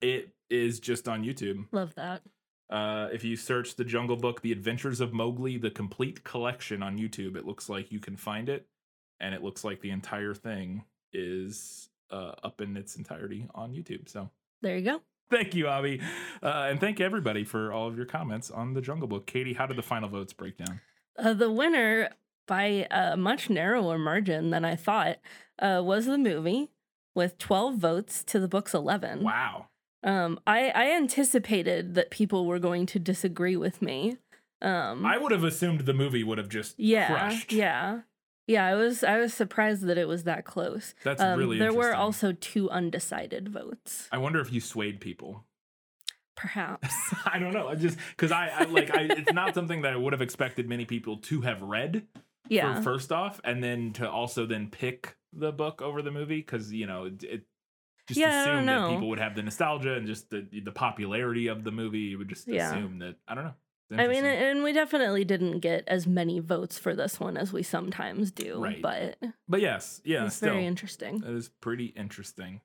It 0.00 0.30
is 0.48 0.80
just 0.80 1.06
on 1.06 1.22
YouTube. 1.22 1.66
Love 1.70 1.94
that. 1.94 2.22
Uh, 2.70 3.08
if 3.12 3.24
you 3.24 3.36
search 3.36 3.74
the 3.74 3.84
Jungle 3.84 4.16
Book, 4.16 4.42
The 4.42 4.52
Adventures 4.52 5.00
of 5.00 5.12
Mowgli, 5.12 5.56
the 5.58 5.70
complete 5.70 6.22
collection 6.22 6.82
on 6.82 6.96
YouTube, 6.98 7.36
it 7.36 7.44
looks 7.44 7.68
like 7.68 7.90
you 7.90 7.98
can 7.98 8.16
find 8.16 8.48
it, 8.48 8.66
and 9.18 9.34
it 9.34 9.42
looks 9.42 9.64
like 9.64 9.80
the 9.80 9.90
entire 9.90 10.34
thing 10.34 10.84
is 11.12 11.88
uh, 12.12 12.32
up 12.44 12.60
in 12.60 12.76
its 12.76 12.94
entirety 12.96 13.48
on 13.54 13.72
YouTube. 13.72 14.08
So 14.08 14.30
There 14.62 14.76
you 14.78 14.84
go. 14.84 15.00
thank 15.30 15.54
you, 15.54 15.66
Avi, 15.66 16.00
uh, 16.42 16.68
and 16.70 16.78
thank 16.80 17.00
everybody 17.00 17.42
for 17.44 17.72
all 17.72 17.88
of 17.88 17.96
your 17.96 18.06
comments 18.06 18.50
on 18.50 18.74
the 18.74 18.80
Jungle 18.80 19.08
Book. 19.08 19.26
Katie, 19.26 19.54
how 19.54 19.66
did 19.66 19.76
the 19.76 19.82
final 19.82 20.08
votes 20.08 20.32
break 20.32 20.56
down? 20.56 20.80
Uh, 21.18 21.32
the 21.34 21.50
winner 21.50 22.10
by 22.46 22.86
a 22.90 23.16
much 23.16 23.50
narrower 23.50 23.98
margin 23.98 24.50
than 24.50 24.64
I 24.64 24.76
thought 24.76 25.18
uh, 25.58 25.82
was 25.84 26.06
the 26.06 26.18
movie 26.18 26.70
with 27.16 27.36
12 27.38 27.76
votes 27.76 28.22
to 28.24 28.38
the 28.38 28.48
book's 28.48 28.74
11. 28.74 29.22
Wow. 29.24 29.66
Um, 30.02 30.40
I, 30.46 30.70
I 30.70 30.92
anticipated 30.92 31.94
that 31.94 32.10
people 32.10 32.46
were 32.46 32.58
going 32.58 32.86
to 32.86 32.98
disagree 32.98 33.56
with 33.56 33.82
me. 33.82 34.16
Um, 34.62 35.04
I 35.04 35.18
would 35.18 35.32
have 35.32 35.44
assumed 35.44 35.80
the 35.80 35.94
movie 35.94 36.22
would 36.24 36.38
have 36.38 36.48
just 36.48 36.78
yeah, 36.78 37.06
crushed. 37.06 37.52
yeah, 37.52 38.00
yeah. 38.46 38.66
I 38.66 38.74
was 38.74 39.02
I 39.02 39.18
was 39.18 39.32
surprised 39.32 39.84
that 39.84 39.96
it 39.98 40.06
was 40.08 40.24
that 40.24 40.44
close. 40.44 40.94
That's 41.04 41.20
Um, 41.20 41.38
really 41.38 41.58
there 41.58 41.72
were 41.72 41.94
also 41.94 42.32
two 42.32 42.68
undecided 42.70 43.48
votes. 43.48 44.08
I 44.12 44.18
wonder 44.18 44.40
if 44.40 44.52
you 44.52 44.60
swayed 44.60 45.00
people. 45.00 45.44
Perhaps. 46.36 46.94
I 47.26 47.38
don't 47.38 47.52
know. 47.52 47.68
I 47.68 47.74
just 47.74 47.98
because 48.10 48.32
I, 48.32 48.48
I 48.48 48.64
like 48.64 48.90
I, 48.94 49.02
it's 49.10 49.32
not 49.32 49.54
something 49.54 49.82
that 49.82 49.92
I 49.92 49.96
would 49.96 50.12
have 50.12 50.22
expected 50.22 50.68
many 50.68 50.84
people 50.84 51.18
to 51.18 51.42
have 51.42 51.60
read. 51.62 52.06
yeah. 52.48 52.76
For 52.76 52.82
first 52.82 53.12
off, 53.12 53.40
and 53.44 53.62
then 53.62 53.92
to 53.94 54.10
also 54.10 54.46
then 54.46 54.68
pick 54.70 55.16
the 55.32 55.52
book 55.52 55.80
over 55.82 56.02
the 56.02 56.10
movie 56.10 56.38
because 56.40 56.72
you 56.72 56.86
know 56.86 57.04
it, 57.04 57.22
it 57.22 57.42
just 58.10 58.20
Yeah, 58.20 58.42
I 58.42 58.44
don't 58.46 58.54
assumed 58.56 58.68
that 58.68 58.88
people 58.94 59.08
would 59.08 59.18
have 59.18 59.34
the 59.34 59.42
nostalgia 59.42 59.94
and 59.94 60.06
just 60.06 60.30
the 60.30 60.46
the 60.64 60.72
popularity 60.72 61.46
of 61.48 61.64
the 61.64 61.70
movie. 61.72 61.98
You 62.00 62.18
would 62.18 62.28
just 62.28 62.46
Yeah. 62.46 62.70
assume 62.72 62.98
that 63.00 63.16
I 63.26 63.34
don't 63.34 63.44
know. 63.44 63.54
I 63.92 64.06
mean, 64.06 64.24
and 64.24 64.62
we 64.62 64.72
definitely 64.72 65.24
didn't 65.24 65.58
get 65.58 65.82
as 65.88 66.06
many 66.06 66.38
votes 66.38 66.78
for 66.78 66.94
this 66.94 67.18
one 67.18 67.36
as 67.36 67.52
we 67.52 67.64
sometimes 67.64 68.30
do, 68.30 68.62
Right. 68.62 68.80
but 68.80 69.18
but 69.48 69.60
yes, 69.60 70.00
yeah, 70.04 70.26
it's 70.26 70.36
still 70.36 70.52
very 70.52 70.66
interesting. 70.66 71.18
That 71.20 71.32
is 71.32 71.48
pretty 71.48 71.86
interesting. 71.86 72.60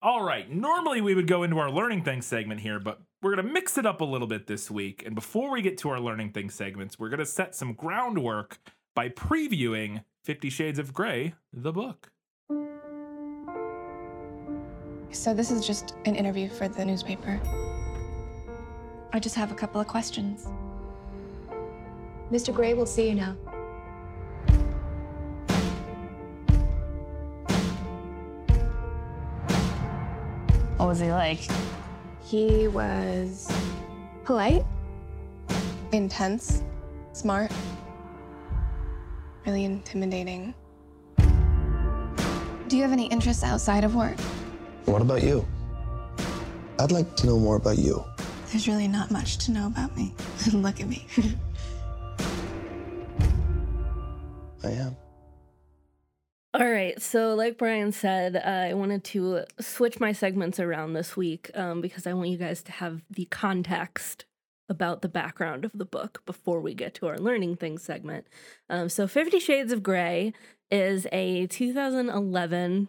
All 0.00 0.22
right. 0.22 0.48
Normally 0.48 1.00
we 1.00 1.16
would 1.16 1.26
go 1.26 1.42
into 1.42 1.58
our 1.58 1.70
learning 1.72 2.04
things 2.04 2.26
segment 2.26 2.60
here, 2.60 2.78
but 2.78 3.00
we're 3.20 3.34
going 3.34 3.44
to 3.44 3.52
mix 3.52 3.76
it 3.76 3.84
up 3.86 4.00
a 4.00 4.04
little 4.04 4.28
bit 4.28 4.46
this 4.46 4.70
week. 4.70 5.02
And 5.04 5.16
before 5.16 5.50
we 5.50 5.60
get 5.60 5.76
to 5.78 5.88
our 5.90 5.98
learning 5.98 6.30
things 6.30 6.54
segments, 6.54 6.96
we're 7.00 7.08
going 7.08 7.18
to 7.18 7.26
set 7.26 7.56
some 7.56 7.72
groundwork 7.72 8.58
by 8.94 9.08
previewing 9.08 10.04
50 10.22 10.50
Shades 10.50 10.78
of 10.78 10.94
Grey, 10.94 11.34
the 11.52 11.72
book. 11.72 12.12
So 15.10 15.32
this 15.34 15.50
is 15.50 15.66
just 15.66 15.94
an 16.04 16.14
interview 16.14 16.48
for 16.48 16.68
the 16.68 16.84
newspaper. 16.84 17.40
I 19.12 19.18
just 19.18 19.34
have 19.36 19.50
a 19.50 19.54
couple 19.54 19.80
of 19.80 19.86
questions. 19.86 20.46
Mr. 22.30 22.54
Gray 22.54 22.74
will 22.74 22.86
see 22.86 23.08
you 23.08 23.14
now. 23.14 23.34
What 30.76 30.88
was 30.88 31.00
he 31.00 31.10
like? 31.10 31.40
He 32.24 32.68
was 32.68 33.50
polite. 34.24 34.64
Intense, 35.92 36.62
smart, 37.12 37.50
really 39.46 39.64
intimidating. 39.64 40.54
Do 41.16 42.76
you 42.76 42.82
have 42.82 42.92
any 42.92 43.06
interests 43.06 43.42
outside 43.42 43.84
of 43.84 43.94
work? 43.94 44.16
What 44.88 45.02
about 45.02 45.22
you? 45.22 45.46
I'd 46.78 46.92
like 46.92 47.14
to 47.16 47.26
know 47.26 47.38
more 47.38 47.56
about 47.56 47.76
you. 47.76 48.02
There's 48.50 48.66
really 48.66 48.88
not 48.88 49.10
much 49.10 49.36
to 49.44 49.50
know 49.50 49.66
about 49.66 49.94
me. 49.94 50.14
Look 50.52 50.80
at 50.80 50.88
me. 50.88 51.06
I 54.64 54.70
am. 54.70 54.96
All 56.54 56.70
right. 56.70 57.00
So, 57.02 57.34
like 57.34 57.58
Brian 57.58 57.92
said, 57.92 58.36
uh, 58.36 58.40
I 58.70 58.72
wanted 58.72 59.04
to 59.04 59.44
switch 59.60 60.00
my 60.00 60.12
segments 60.12 60.58
around 60.58 60.94
this 60.94 61.14
week 61.18 61.50
um, 61.54 61.82
because 61.82 62.06
I 62.06 62.14
want 62.14 62.30
you 62.30 62.38
guys 62.38 62.62
to 62.62 62.72
have 62.72 63.02
the 63.10 63.26
context 63.26 64.24
about 64.70 65.02
the 65.02 65.08
background 65.08 65.66
of 65.66 65.72
the 65.74 65.84
book 65.84 66.22
before 66.24 66.60
we 66.60 66.72
get 66.72 66.94
to 66.94 67.08
our 67.08 67.18
learning 67.18 67.56
things 67.56 67.82
segment. 67.82 68.26
Um, 68.70 68.88
so, 68.88 69.06
Fifty 69.06 69.38
Shades 69.38 69.70
of 69.70 69.82
Grey 69.82 70.32
is 70.70 71.06
a 71.12 71.46
2011 71.48 72.88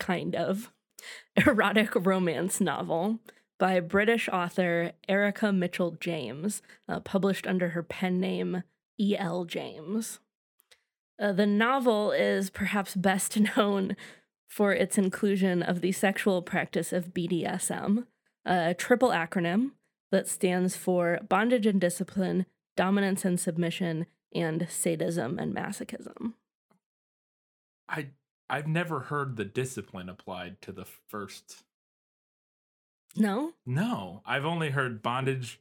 kind 0.00 0.34
of 0.34 0.72
erotic 1.36 1.94
romance 1.94 2.60
novel 2.60 3.18
by 3.58 3.80
British 3.80 4.28
author 4.28 4.92
Erika 5.08 5.52
Mitchell 5.52 5.96
James, 6.00 6.62
uh, 6.88 7.00
published 7.00 7.46
under 7.46 7.70
her 7.70 7.82
pen 7.82 8.20
name 8.20 8.62
E.L. 9.00 9.44
James. 9.44 10.20
Uh, 11.20 11.32
the 11.32 11.46
novel 11.46 12.12
is 12.12 12.50
perhaps 12.50 12.94
best 12.94 13.38
known 13.56 13.96
for 14.48 14.72
its 14.72 14.96
inclusion 14.96 15.62
of 15.62 15.80
the 15.80 15.92
sexual 15.92 16.40
practice 16.40 16.92
of 16.92 17.12
BDSM, 17.12 18.06
a 18.46 18.74
triple 18.74 19.10
acronym 19.10 19.72
that 20.10 20.28
stands 20.28 20.74
for 20.74 21.18
bondage 21.28 21.66
and 21.66 21.80
discipline, 21.80 22.46
dominance 22.76 23.24
and 23.24 23.38
submission, 23.38 24.06
and 24.34 24.66
sadism 24.70 25.38
and 25.38 25.54
masochism. 25.54 26.34
I 27.88 28.08
I've 28.50 28.66
never 28.66 29.00
heard 29.00 29.36
the 29.36 29.44
discipline 29.44 30.08
applied 30.08 30.60
to 30.62 30.72
the 30.72 30.84
first. 30.84 31.64
No? 33.16 33.52
No, 33.66 34.22
I've 34.24 34.44
only 34.44 34.70
heard 34.70 35.02
bondage 35.02 35.60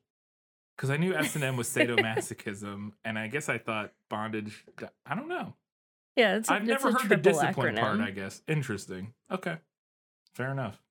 because 0.75 0.89
I 0.89 0.97
knew 0.97 1.13
S 1.15 1.35
and 1.35 1.43
M 1.43 1.57
was 1.57 1.67
sadomasochism, 1.75 2.91
and 3.03 3.19
I 3.19 3.27
guess 3.27 3.49
I 3.49 3.57
thought 3.57 3.93
bondage. 4.09 4.65
I 5.05 5.15
don't 5.15 5.27
know. 5.29 5.55
Yeah, 6.15 6.37
it's 6.37 6.49
a, 6.49 6.53
I've 6.53 6.61
it's 6.61 6.83
never 6.83 6.97
heard 6.97 7.09
the 7.09 7.17
discipline 7.17 7.75
part. 7.75 7.99
I 7.99 8.11
guess 8.11 8.41
interesting. 8.47 9.13
Okay, 9.31 9.57
fair 10.33 10.51
enough. 10.51 10.81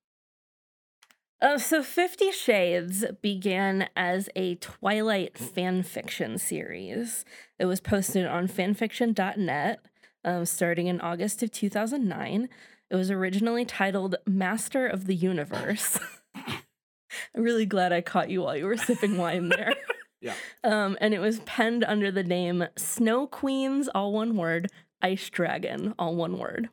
Uh, 1.40 1.58
so 1.58 1.82
Fifty 1.82 2.32
Shades 2.32 3.04
began 3.22 3.88
as 3.94 4.28
a 4.34 4.54
Twilight 4.56 5.36
fan 5.36 5.82
fiction 5.82 6.38
series. 6.38 7.24
It 7.58 7.66
was 7.66 7.80
posted 7.80 8.26
on 8.26 8.48
fanfiction.net 8.48 9.80
um, 10.26 10.44
starting 10.44 10.88
in 10.88 11.00
August 11.00 11.42
of 11.42 11.50
2009. 11.52 12.48
It 12.90 12.94
was 12.94 13.10
originally 13.10 13.64
titled 13.64 14.16
Master 14.26 14.86
of 14.86 15.06
the 15.06 15.14
Universe. 15.14 15.98
I'm 16.34 17.42
really 17.42 17.66
glad 17.66 17.92
I 17.92 18.02
caught 18.02 18.28
you 18.28 18.42
while 18.42 18.56
you 18.56 18.66
were 18.66 18.76
sipping 18.76 19.16
wine 19.16 19.48
there. 19.48 19.72
Yeah. 20.22 20.34
Um, 20.64 20.96
and 21.00 21.12
it 21.12 21.18
was 21.18 21.40
penned 21.40 21.84
under 21.84 22.10
the 22.10 22.24
name 22.24 22.66
Snow 22.74 23.26
Queens, 23.26 23.86
all 23.94 24.14
one 24.14 24.34
word, 24.34 24.72
Ice 25.02 25.28
Dragon, 25.28 25.94
all 25.98 26.16
one 26.16 26.38
word. 26.38 26.70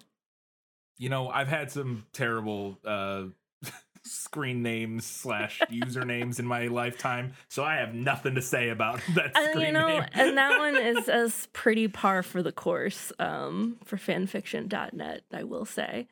You 0.97 1.09
know, 1.09 1.27
I've 1.27 1.49
had 1.49 1.69
some 1.69 2.05
terrible 2.13 2.79
uh, 2.85 3.25
screen 4.05 4.61
names 4.61 5.05
slash 5.05 5.59
usernames 5.71 6.39
in 6.39 6.45
my 6.45 6.67
lifetime, 6.67 7.33
so 7.49 7.63
I 7.63 7.75
have 7.75 7.93
nothing 7.93 8.35
to 8.35 8.41
say 8.41 8.69
about 8.69 9.01
that 9.15 9.31
And 9.35 9.61
you 9.61 9.71
know, 9.71 9.87
name. 9.99 10.05
and 10.13 10.37
that 10.37 10.57
one 10.59 10.75
is 10.97 11.09
as 11.09 11.47
pretty 11.53 11.87
par 11.87 12.23
for 12.23 12.43
the 12.43 12.51
course 12.51 13.11
um, 13.19 13.77
for 13.83 13.97
fanfiction.net, 13.97 15.21
I 15.31 15.43
will 15.43 15.65
say. 15.65 16.07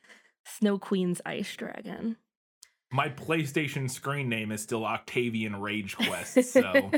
Snow 0.45 0.77
Queen's 0.80 1.21
Ice 1.25 1.56
Dragon. 1.56 2.17
my 2.91 3.10
PlayStation 3.10 3.89
screen 3.89 4.27
name 4.30 4.51
is 4.51 4.62
still 4.62 4.86
Octavian 4.86 5.56
Rage 5.62 5.95
Quest. 5.95 6.43
So, 6.45 6.91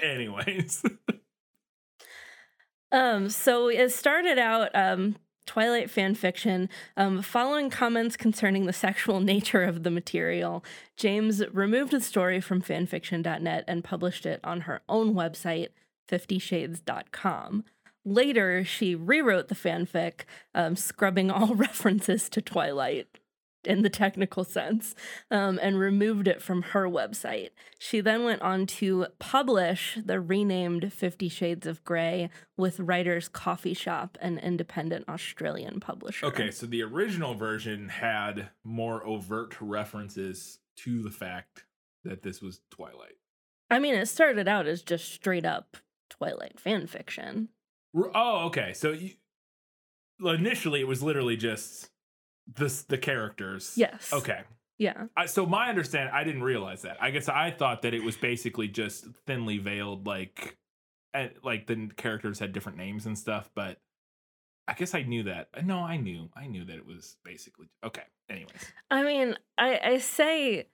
anyways, 0.00 0.84
um, 2.92 3.28
so 3.28 3.68
it 3.68 3.90
started 3.90 4.38
out 4.38 4.70
um, 4.74 5.16
Twilight 5.50 5.90
fan 5.90 6.14
fiction. 6.14 6.68
Um, 6.96 7.22
following 7.22 7.70
comments 7.70 8.16
concerning 8.16 8.66
the 8.66 8.72
sexual 8.72 9.18
nature 9.34 9.64
of 9.64 9.82
the 9.82 9.90
material, 9.90 10.64
James 10.96 11.42
removed 11.50 11.90
the 11.90 12.00
story 12.00 12.40
from 12.40 12.62
fanfiction.net 12.62 13.64
and 13.66 13.82
published 13.82 14.26
it 14.26 14.38
on 14.44 14.60
her 14.60 14.80
own 14.88 15.12
website, 15.12 15.70
FiftyShades.com. 16.08 17.64
Later, 18.04 18.64
she 18.64 18.94
rewrote 18.94 19.48
the 19.48 19.56
fanfic, 19.56 20.20
um, 20.54 20.76
scrubbing 20.76 21.32
all 21.32 21.54
references 21.56 22.28
to 22.28 22.40
Twilight 22.40 23.08
in 23.64 23.82
the 23.82 23.90
technical 23.90 24.44
sense, 24.44 24.94
um, 25.30 25.58
and 25.62 25.78
removed 25.78 26.26
it 26.26 26.40
from 26.40 26.62
her 26.62 26.88
website. 26.88 27.50
She 27.78 28.00
then 28.00 28.24
went 28.24 28.42
on 28.42 28.66
to 28.66 29.06
publish 29.18 29.98
the 30.04 30.20
renamed 30.20 30.92
Fifty 30.92 31.28
Shades 31.28 31.66
of 31.66 31.84
Grey 31.84 32.30
with 32.56 32.80
Writers 32.80 33.28
Coffee 33.28 33.74
Shop, 33.74 34.16
an 34.20 34.38
independent 34.38 35.08
Australian 35.08 35.80
publisher. 35.80 36.26
okay, 36.26 36.50
so 36.50 36.66
the 36.66 36.82
original 36.82 37.34
version 37.34 37.88
had 37.88 38.50
more 38.64 39.04
overt 39.06 39.56
references 39.60 40.58
to 40.76 41.02
the 41.02 41.10
fact 41.10 41.64
that 42.04 42.22
this 42.22 42.40
was 42.40 42.60
Twilight. 42.70 43.16
I 43.70 43.78
mean, 43.78 43.94
it 43.94 44.06
started 44.06 44.48
out 44.48 44.66
as 44.66 44.82
just 44.82 45.12
straight 45.12 45.44
up 45.44 45.76
Twilight 46.08 46.58
fan 46.58 46.86
fiction. 46.86 47.50
Oh, 47.94 48.46
okay. 48.46 48.72
So 48.72 48.92
you, 48.92 49.10
initially, 50.24 50.80
it 50.80 50.88
was 50.88 51.02
literally 51.02 51.36
just 51.36 51.89
this 52.56 52.82
the 52.82 52.98
characters. 52.98 53.74
Yes. 53.76 54.12
Okay. 54.12 54.40
Yeah. 54.78 55.06
I, 55.16 55.26
so 55.26 55.44
my 55.44 55.68
understand, 55.68 56.10
I 56.10 56.24
didn't 56.24 56.42
realize 56.42 56.82
that. 56.82 56.96
I 57.00 57.10
guess 57.10 57.28
I 57.28 57.50
thought 57.50 57.82
that 57.82 57.92
it 57.92 58.02
was 58.02 58.16
basically 58.16 58.66
just 58.66 59.04
thinly 59.26 59.58
veiled, 59.58 60.06
like, 60.06 60.56
and, 61.12 61.32
like 61.44 61.66
the 61.66 61.90
characters 61.96 62.38
had 62.38 62.52
different 62.52 62.78
names 62.78 63.04
and 63.04 63.18
stuff. 63.18 63.50
But 63.54 63.78
I 64.66 64.72
guess 64.72 64.94
I 64.94 65.02
knew 65.02 65.24
that. 65.24 65.48
No, 65.64 65.80
I 65.80 65.98
knew, 65.98 66.30
I 66.34 66.46
knew 66.46 66.64
that 66.64 66.76
it 66.76 66.86
was 66.86 67.16
basically 67.24 67.68
okay. 67.84 68.04
Anyways, 68.30 68.72
I 68.90 69.02
mean, 69.02 69.36
I, 69.58 69.80
I 69.84 69.98
say 69.98 70.68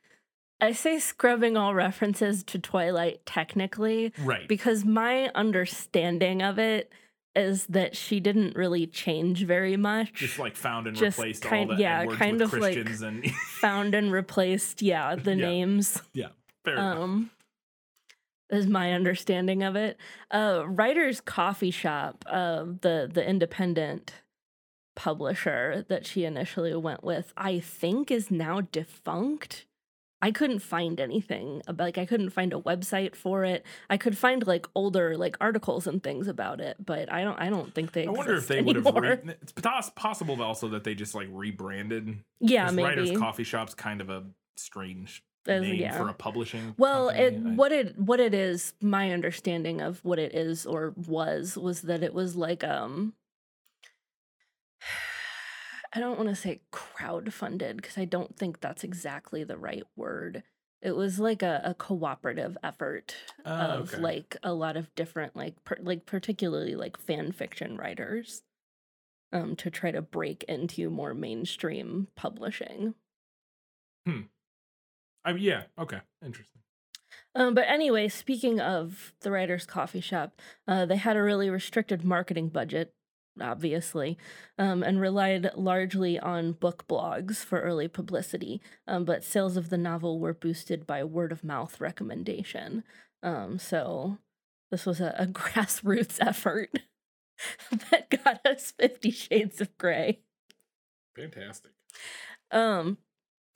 I 0.60 0.72
say 0.72 0.98
scrubbing 0.98 1.56
all 1.56 1.74
references 1.74 2.42
to 2.44 2.58
Twilight 2.58 3.24
technically 3.26 4.12
right? 4.18 4.48
because 4.48 4.84
my 4.84 5.30
understanding 5.34 6.42
of 6.42 6.58
it 6.58 6.92
is 7.36 7.66
that 7.66 7.96
she 7.96 8.18
didn't 8.20 8.56
really 8.56 8.86
change 8.86 9.44
very 9.44 9.76
much. 9.76 10.12
just 10.14 10.38
like 10.38 10.56
found 10.56 10.86
and 10.86 10.96
just 10.96 11.18
replaced 11.18 11.42
kind- 11.42 11.70
all 11.70 11.76
the 11.76 11.82
yeah, 11.82 12.06
kind 12.06 12.40
with 12.40 12.52
of 12.54 12.60
like- 12.60 12.76
and 13.02 13.24
found 13.60 13.94
and 13.94 14.10
replaced, 14.12 14.82
yeah, 14.82 15.14
the 15.14 15.30
Yeah. 15.36 15.46
names. 15.46 16.02
Yeah, 16.12 16.28
fair 16.64 16.74
enough. 16.74 16.98
Um 16.98 17.30
is 18.48 18.66
my 18.68 18.92
understanding 18.92 19.62
of 19.62 19.74
it. 19.76 19.98
Uh 20.30 20.62
Writer's 20.66 21.20
Coffee 21.20 21.70
Shop, 21.72 22.24
uh 22.28 22.64
the 22.80 23.08
the 23.12 23.28
independent 23.28 24.14
publisher 24.94 25.84
that 25.88 26.06
she 26.06 26.24
initially 26.24 26.74
went 26.74 27.04
with, 27.04 27.32
I 27.36 27.58
think 27.60 28.10
is 28.10 28.30
now 28.30 28.62
defunct. 28.62 29.66
I 30.22 30.30
couldn't 30.30 30.60
find 30.60 30.98
anything 30.98 31.60
about 31.66 31.84
like 31.84 31.98
I 31.98 32.06
couldn't 32.06 32.30
find 32.30 32.52
a 32.54 32.56
website 32.58 33.14
for 33.14 33.44
it. 33.44 33.64
I 33.90 33.98
could 33.98 34.16
find 34.16 34.46
like 34.46 34.66
older 34.74 35.16
like 35.16 35.36
articles 35.40 35.86
and 35.86 36.02
things 36.02 36.26
about 36.26 36.60
it, 36.60 36.76
but 36.84 37.12
I 37.12 37.22
don't 37.22 37.38
I 37.38 37.50
don't 37.50 37.74
think 37.74 37.92
they 37.92 38.06
I 38.06 38.10
wonder 38.10 38.34
if 38.34 38.48
they 38.48 38.62
would 38.62 38.76
have. 38.76 38.94
Re- 38.94 39.20
it's 39.42 39.52
pos- 39.52 39.90
possible 39.90 40.42
also 40.42 40.68
that 40.70 40.84
they 40.84 40.94
just 40.94 41.14
like 41.14 41.28
rebranded. 41.30 42.18
yeah, 42.40 42.70
maybe. 42.70 42.88
Writers 42.88 43.18
Coffee 43.18 43.44
Shop's 43.44 43.74
kind 43.74 44.00
of 44.00 44.08
a 44.08 44.24
strange 44.56 45.22
As- 45.46 45.60
name 45.60 45.74
yeah. 45.74 45.96
for 45.98 46.08
a 46.08 46.14
publishing. 46.14 46.74
Well, 46.78 47.10
it. 47.10 47.34
I- 47.34 47.50
what 47.50 47.72
it 47.72 47.98
what 47.98 48.18
it 48.18 48.32
is, 48.32 48.72
my 48.80 49.10
understanding 49.12 49.82
of 49.82 50.02
what 50.02 50.18
it 50.18 50.34
is 50.34 50.64
or 50.64 50.94
was 51.06 51.58
was 51.58 51.82
that 51.82 52.02
it 52.02 52.14
was 52.14 52.36
like 52.36 52.64
um 52.64 53.12
I 55.92 56.00
don't 56.00 56.16
want 56.16 56.30
to 56.30 56.34
say 56.36 56.60
crowdfunded 57.06 57.76
because 57.76 57.98
I 57.98 58.04
don't 58.04 58.36
think 58.36 58.60
that's 58.60 58.84
exactly 58.84 59.44
the 59.44 59.56
right 59.56 59.84
word. 59.96 60.42
It 60.82 60.94
was 60.94 61.18
like 61.18 61.42
a, 61.42 61.60
a 61.64 61.74
cooperative 61.74 62.56
effort 62.62 63.16
Oh, 63.44 63.50
of 63.54 63.92
okay. 63.94 64.02
like 64.02 64.36
a 64.42 64.52
lot 64.52 64.76
of 64.76 64.94
different 64.94 65.34
like 65.34 65.62
per, 65.64 65.76
like 65.80 66.06
particularly 66.06 66.74
like 66.74 66.98
fan 66.98 67.32
fiction 67.32 67.76
writers 67.76 68.42
um 69.32 69.56
to 69.56 69.70
try 69.70 69.90
to 69.90 70.02
break 70.02 70.44
into 70.44 70.90
more 70.90 71.14
mainstream 71.14 72.08
publishing. 72.14 72.94
Hmm. 74.06 74.22
I 75.24 75.32
mean, 75.32 75.42
yeah. 75.42 75.62
Okay. 75.78 76.00
Interesting. 76.24 76.60
Um, 77.34 77.54
but 77.54 77.64
anyway, 77.68 78.08
speaking 78.08 78.60
of 78.60 79.12
the 79.20 79.30
writer's 79.30 79.66
coffee 79.66 80.00
shop, 80.00 80.40
uh, 80.68 80.86
they 80.86 80.96
had 80.96 81.16
a 81.16 81.22
really 81.22 81.50
restricted 81.50 82.04
marketing 82.04 82.48
budget, 82.48 82.94
obviously, 83.40 84.18
um, 84.58 84.82
and 84.82 85.00
relied 85.00 85.50
largely 85.54 86.18
on 86.18 86.52
book 86.52 86.86
blogs 86.88 87.36
for 87.36 87.60
early 87.60 87.88
publicity. 87.88 88.60
Um, 88.86 89.04
but 89.04 89.24
sales 89.24 89.56
of 89.56 89.70
the 89.70 89.78
novel 89.78 90.18
were 90.18 90.34
boosted 90.34 90.86
by 90.86 91.04
word 91.04 91.32
of 91.32 91.44
mouth 91.44 91.80
recommendation. 91.80 92.84
Um, 93.22 93.58
so 93.58 94.18
this 94.70 94.86
was 94.86 95.00
a, 95.00 95.14
a 95.18 95.26
grassroots 95.26 96.18
effort 96.20 96.70
that 97.90 98.10
got 98.24 98.44
us 98.46 98.72
Fifty 98.78 99.10
Shades 99.10 99.60
of 99.60 99.76
Grey. 99.78 100.20
Fantastic. 101.16 101.72
Um, 102.50 102.98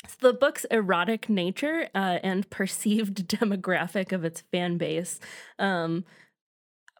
so 0.06 0.28
the 0.28 0.32
book's 0.32 0.64
erotic 0.66 1.28
nature 1.28 1.88
uh, 1.94 2.18
and 2.22 2.48
perceived 2.50 3.28
demographic 3.28 4.12
of 4.12 4.24
its 4.24 4.42
fan 4.52 4.78
base, 4.78 5.20
um, 5.58 6.04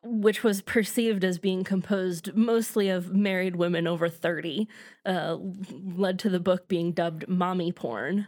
which 0.02 0.42
was 0.42 0.62
perceived 0.62 1.24
as 1.24 1.38
being 1.38 1.62
composed 1.64 2.34
mostly 2.34 2.88
of 2.88 3.12
married 3.14 3.56
women 3.56 3.86
over 3.86 4.08
30, 4.08 4.66
uh, 5.04 5.36
led 5.70 6.18
to 6.20 6.28
the 6.30 6.40
book 6.40 6.68
being 6.68 6.92
dubbed 6.92 7.28
mommy 7.28 7.70
porn. 7.72 8.26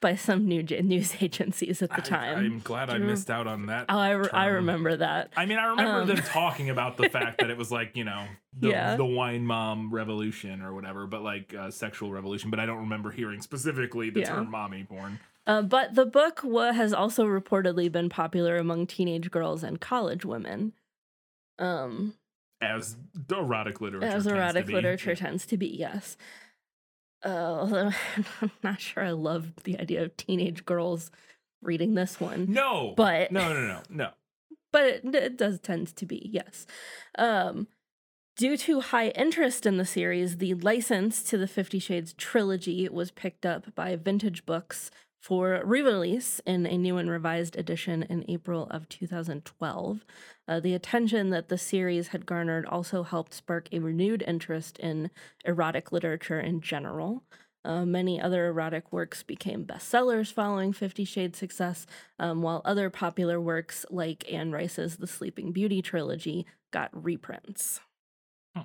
by 0.00 0.14
some 0.14 0.46
new 0.46 0.62
news 0.62 1.14
agencies 1.22 1.80
at 1.82 1.94
the 1.96 2.02
time. 2.02 2.38
I, 2.38 2.42
am 2.44 2.60
glad 2.60 2.90
I 2.90 2.98
missed 2.98 3.30
out 3.30 3.46
on 3.46 3.66
that. 3.66 3.86
Oh, 3.88 3.98
I, 3.98 4.10
re- 4.10 4.28
I 4.32 4.46
remember 4.46 4.96
that. 4.96 5.32
I 5.36 5.46
mean, 5.46 5.58
I 5.58 5.64
remember 5.66 6.02
Um, 6.02 6.06
them 6.08 6.16
talking 6.18 6.68
about 6.70 6.96
the 6.98 7.08
fact 7.08 7.40
that 7.40 7.50
it 7.50 7.56
was 7.56 7.70
like 7.78 7.96
you 7.96 8.04
know 8.04 8.24
the, 8.58 8.68
Yeah. 8.68 8.96
the 8.96 9.04
wine 9.06 9.44
mom 9.46 9.92
revolution 9.92 10.60
or 10.62 10.74
whatever, 10.74 11.06
but 11.06 11.22
like 11.22 11.54
uh, 11.54 11.70
sexual 11.70 12.10
revolution. 12.12 12.50
But 12.50 12.60
I 12.60 12.66
don't 12.66 12.78
remember 12.78 13.10
hearing 13.10 13.40
specifically 13.40 14.10
the 14.10 14.20
Yeah. 14.20 14.34
term 14.34 14.50
mommy 14.50 14.84
porn. 14.84 15.18
Uh, 15.46 15.62
but 15.62 15.94
the 15.94 16.06
book 16.06 16.40
wa- 16.44 16.72
has 16.72 16.92
also 16.92 17.24
reportedly 17.24 17.90
been 17.90 18.08
popular 18.10 18.56
among 18.58 18.86
teenage 18.86 19.30
girls 19.30 19.62
and 19.64 19.80
college 19.80 20.24
women. 20.26 20.72
Um, 21.60 22.14
As 22.60 22.96
erotic 23.30 23.80
literature, 23.80 24.06
as 24.06 24.12
tends 24.24 24.26
to 24.26 24.34
erotic 24.34 24.66
be. 24.66 24.72
literature 24.74 25.14
tends 25.14 25.46
to 25.46 25.56
be, 25.56 25.68
yes. 25.68 26.16
Uh, 27.24 27.28
although 27.28 27.90
I'm 28.40 28.50
not 28.62 28.80
sure 28.80 29.04
I 29.04 29.10
love 29.10 29.52
the 29.64 29.78
idea 29.78 30.02
of 30.02 30.16
teenage 30.16 30.64
girls 30.64 31.10
reading 31.62 31.94
this 31.94 32.18
one. 32.18 32.46
No, 32.52 32.94
But- 32.96 33.30
no, 33.30 33.52
no, 33.52 33.60
no, 33.66 33.80
no. 33.90 34.10
but 34.72 34.84
it, 34.86 35.14
it 35.14 35.36
does 35.36 35.60
tend 35.60 35.94
to 35.96 36.06
be 36.06 36.30
yes 36.32 36.64
um 37.18 37.66
due 38.36 38.56
to 38.56 38.80
high 38.80 39.08
interest 39.08 39.66
in 39.66 39.76
the 39.76 39.84
series 39.84 40.36
the 40.38 40.54
license 40.54 41.22
to 41.24 41.36
the 41.36 41.48
50 41.48 41.78
shades 41.78 42.12
trilogy 42.14 42.88
was 42.88 43.10
picked 43.10 43.44
up 43.44 43.74
by 43.74 43.96
vintage 43.96 44.46
books 44.46 44.90
for 45.20 45.60
re-release 45.64 46.40
in 46.46 46.66
a 46.66 46.76
new 46.76 46.96
and 46.96 47.10
revised 47.10 47.56
edition 47.56 48.02
in 48.04 48.24
april 48.28 48.66
of 48.70 48.88
2012 48.88 50.04
uh, 50.48 50.58
the 50.58 50.74
attention 50.74 51.30
that 51.30 51.48
the 51.48 51.58
series 51.58 52.08
had 52.08 52.26
garnered 52.26 52.66
also 52.66 53.02
helped 53.02 53.34
spark 53.34 53.68
a 53.70 53.78
renewed 53.78 54.24
interest 54.26 54.78
in 54.78 55.10
erotic 55.44 55.92
literature 55.92 56.40
in 56.40 56.60
general 56.60 57.22
uh, 57.64 57.84
many 57.84 58.20
other 58.20 58.46
erotic 58.46 58.90
works 58.90 59.22
became 59.22 59.66
bestsellers 59.66 60.32
following 60.32 60.72
Fifty 60.72 61.04
Shades' 61.04 61.38
success, 61.38 61.86
um, 62.18 62.40
while 62.42 62.62
other 62.64 62.88
popular 62.88 63.40
works 63.40 63.84
like 63.90 64.30
Anne 64.32 64.50
Rice's 64.50 64.96
The 64.96 65.06
Sleeping 65.06 65.52
Beauty 65.52 65.82
trilogy 65.82 66.46
got 66.70 66.90
reprints. 66.92 67.80
Hmm. 68.56 68.62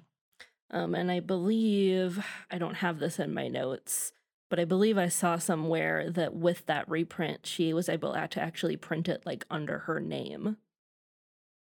Um, 0.72 0.96
and 0.96 1.12
I 1.12 1.20
believe, 1.20 2.26
I 2.50 2.58
don't 2.58 2.76
have 2.76 3.00
this 3.00 3.20
in 3.20 3.34
my 3.34 3.50
notes, 3.50 4.14
but 4.50 4.60
I 4.60 4.66
believe 4.66 4.98
I 4.98 5.08
saw 5.08 5.38
somewhere 5.38 6.10
that 6.12 6.36
with 6.36 6.66
that 6.68 6.88
reprint, 6.90 7.46
she 7.46 7.74
was 7.74 7.90
able 7.90 8.14
to 8.14 8.40
actually 8.40 8.78
print 8.78 9.10
it 9.10 9.24
like 9.26 9.46
under 9.50 9.80
her 9.80 10.00
name. 10.00 10.58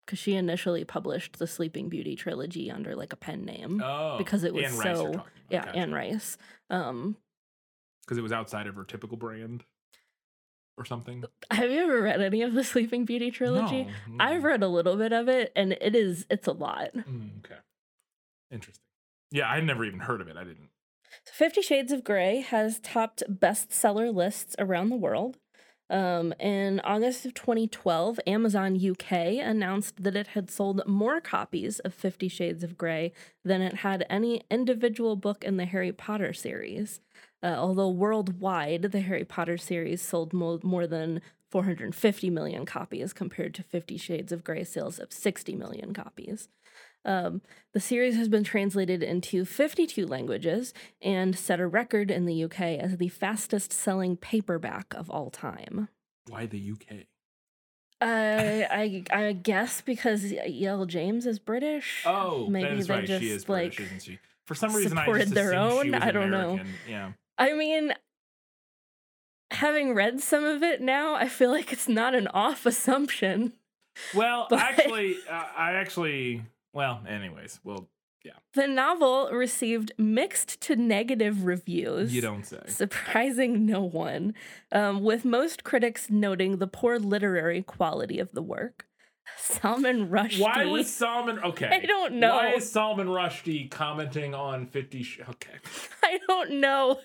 Because 0.05 0.19
she 0.19 0.35
initially 0.35 0.85
published 0.85 1.37
the 1.37 1.47
Sleeping 1.47 1.89
Beauty 1.89 2.15
trilogy 2.15 2.71
under 2.71 2.95
like 2.95 3.11
a 3.11 3.17
pen 3.17 3.43
name. 3.43 3.81
Oh, 3.83 4.17
because 4.17 4.45
it 4.45 4.53
was 4.53 4.65
Anne 4.65 4.71
so 4.71 5.25
yeah, 5.49 5.65
Gotcha. 5.65 5.77
Anne 5.77 5.93
Rice. 5.93 6.37
Um, 6.69 7.17
because 8.05 8.17
it 8.17 8.21
was 8.21 8.31
outside 8.31 8.67
of 8.67 8.75
her 8.75 8.85
typical 8.85 9.17
brand 9.17 9.65
or 10.77 10.85
something. 10.85 11.23
Have 11.51 11.69
you 11.69 11.83
ever 11.83 12.01
read 12.01 12.21
any 12.21 12.41
of 12.41 12.53
the 12.53 12.63
Sleeping 12.63 13.03
Beauty 13.03 13.31
trilogy? 13.31 13.87
No, 14.07 14.23
I've 14.23 14.41
mm. 14.41 14.45
read 14.45 14.63
a 14.63 14.67
little 14.67 14.95
bit 14.95 15.11
of 15.11 15.27
it, 15.27 15.51
and 15.55 15.73
it 15.73 15.95
is 15.95 16.25
it's 16.29 16.47
a 16.47 16.53
lot. 16.53 16.93
Mm, 16.95 17.39
okay, 17.39 17.59
interesting. 18.51 18.83
Yeah, 19.31 19.49
I'd 19.49 19.65
never 19.65 19.83
even 19.83 19.99
heard 19.99 20.21
of 20.21 20.29
it. 20.29 20.37
I 20.37 20.43
didn't. 20.43 20.69
Fifty 21.31 21.61
Shades 21.61 21.91
of 21.91 22.03
Grey 22.03 22.41
has 22.41 22.79
topped 22.79 23.23
bestseller 23.29 24.13
lists 24.13 24.55
around 24.57 24.89
the 24.89 24.95
world. 24.95 25.37
Um, 25.89 26.33
in 26.39 26.81
August 26.81 27.25
of 27.25 27.33
2012, 27.33 28.19
Amazon 28.27 28.75
UK 28.75 29.11
announced 29.41 30.03
that 30.03 30.15
it 30.15 30.27
had 30.27 30.49
sold 30.49 30.81
more 30.87 31.21
copies 31.21 31.79
of 31.79 31.93
Fifty 31.93 32.27
Shades 32.27 32.63
of 32.63 32.77
Grey 32.77 33.13
than 33.45 33.61
it 33.61 33.75
had 33.75 34.05
any 34.09 34.41
individual 34.49 35.15
book 35.15 35.43
in 35.43 35.57
the 35.57 35.65
Harry 35.65 35.91
Potter 35.91 36.33
series. 36.33 36.99
Uh, 37.43 37.55
although 37.57 37.89
worldwide, 37.89 38.83
the 38.83 39.01
Harry 39.01 39.25
Potter 39.25 39.57
series 39.57 40.01
sold 40.01 40.33
mo- 40.33 40.59
more 40.63 40.87
than 40.87 41.21
450 41.51 42.29
million 42.29 42.65
copies 42.65 43.13
compared 43.13 43.53
to 43.53 43.63
Fifty 43.63 43.97
Shades 43.97 44.31
of 44.31 44.43
Grey 44.43 44.63
sales 44.63 44.97
of 44.99 45.13
60 45.13 45.55
million 45.55 45.93
copies. 45.93 46.49
Um, 47.05 47.41
the 47.73 47.79
series 47.79 48.15
has 48.17 48.27
been 48.27 48.43
translated 48.43 49.01
into 49.01 49.45
52 49.45 50.05
languages 50.05 50.73
and 51.01 51.37
set 51.37 51.59
a 51.59 51.67
record 51.67 52.11
in 52.11 52.25
the 52.25 52.43
UK 52.43 52.61
as 52.61 52.97
the 52.97 53.07
fastest 53.09 53.71
selling 53.71 54.17
paperback 54.17 54.93
of 54.93 55.09
all 55.09 55.29
time. 55.29 55.87
Why 56.27 56.45
the 56.45 56.71
UK? 56.71 57.05
I 57.99 59.03
I 59.11 59.25
I 59.27 59.31
guess 59.33 59.81
because 59.81 60.31
E.L. 60.31 60.85
James 60.85 61.25
is 61.25 61.39
British. 61.39 62.03
Oh, 62.05 62.47
maybe 62.47 62.67
that 62.69 62.77
is 62.77 62.87
they 62.87 62.93
right. 62.93 63.07
just 63.07 63.21
she 63.21 63.29
is 63.31 63.49
like 63.49 63.75
British, 63.75 63.85
isn't 63.87 64.03
she? 64.03 64.19
For 64.45 64.55
some 64.55 64.73
reason, 64.73 64.97
I 64.97 65.01
supported 65.01 65.23
just 65.23 65.33
their 65.33 65.55
own? 65.55 65.91
was 65.91 66.01
I 66.01 66.11
don't 66.11 66.29
know. 66.29 66.51
American. 66.51 66.73
Yeah. 66.87 67.11
I 67.37 67.53
mean, 67.53 67.93
having 69.51 69.93
read 69.93 70.21
some 70.21 70.43
of 70.45 70.63
it 70.63 70.81
now, 70.81 71.15
I 71.15 71.27
feel 71.27 71.51
like 71.51 71.73
it's 71.73 71.89
not 71.89 72.15
an 72.15 72.27
off 72.29 72.65
assumption. 72.65 73.53
Well, 74.13 74.47
But- 74.49 74.59
actually, 74.59 75.15
uh, 75.29 75.43
I 75.55 75.73
actually. 75.73 76.43
Well, 76.77 77.01
anyways, 77.09 77.59
well, 77.63 77.89
yeah. 78.23 78.33
The 78.53 78.67
novel 78.67 79.31
received 79.31 79.93
mixed 79.97 80.61
to 80.61 80.75
negative 80.75 81.43
reviews. 81.43 82.13
you 82.13 82.21
don't 82.21 82.45
say. 82.45 82.59
Surprising 82.67 83.65
no 83.65 83.81
one, 83.81 84.35
um, 84.71 85.01
with 85.01 85.25
most 85.25 85.63
critics 85.63 86.11
noting 86.11 86.57
the 86.57 86.67
poor 86.67 86.99
literary 86.99 87.63
quality 87.63 88.19
of 88.19 88.31
the 88.33 88.43
work. 88.43 88.85
Salman 89.39 90.09
Rushdie. 90.09 90.39
Why 90.41 90.65
was 90.65 90.93
Salman 90.93 91.39
okay? 91.39 91.67
I 91.67 91.79
don't 91.87 92.13
know. 92.13 92.35
Why 92.35 92.51
is 92.53 92.71
Salman 92.71 93.07
Rushdie 93.07 93.71
commenting 93.71 94.35
on 94.35 94.67
Fifty? 94.67 95.01
Sh- 95.01 95.21
okay, 95.27 95.55
I 96.03 96.19
don't 96.27 96.59
know, 96.61 96.99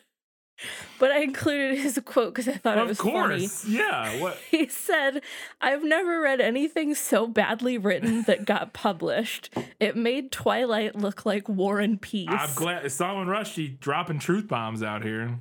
but 0.98 1.11
I 1.11 1.18
included 1.20 1.79
his 1.79 2.01
quote 2.05 2.35
because 2.35 2.48
I 2.48 2.57
thought 2.59 2.79
it 2.79 2.83
of 2.83 2.88
was 2.88 2.98
funny. 2.98 3.40
course, 3.40 3.64
yeah. 3.66 4.20
What? 4.20 4.38
He 4.51 4.68
said, 4.68 5.22
I've 5.61 5.83
never 5.85 6.20
read 6.20 6.40
anything 6.40 6.94
so 6.94 7.27
badly 7.27 7.79
written 7.79 8.22
that 8.22 8.44
got 8.44 8.72
published. 8.75 9.51
It 9.81 9.96
made 9.96 10.31
Twilight 10.31 10.94
look 10.96 11.25
like 11.27 11.48
War 11.48 11.81
and 11.81 12.01
Peace. 12.01 12.29
I'm 12.31 12.55
glad 12.55 12.90
Salman 12.92 13.29
Rushdie 13.29 13.79
dropping 13.81 14.18
truth 14.18 14.48
bombs 14.48 14.83
out 14.83 15.03
here. 15.03 15.40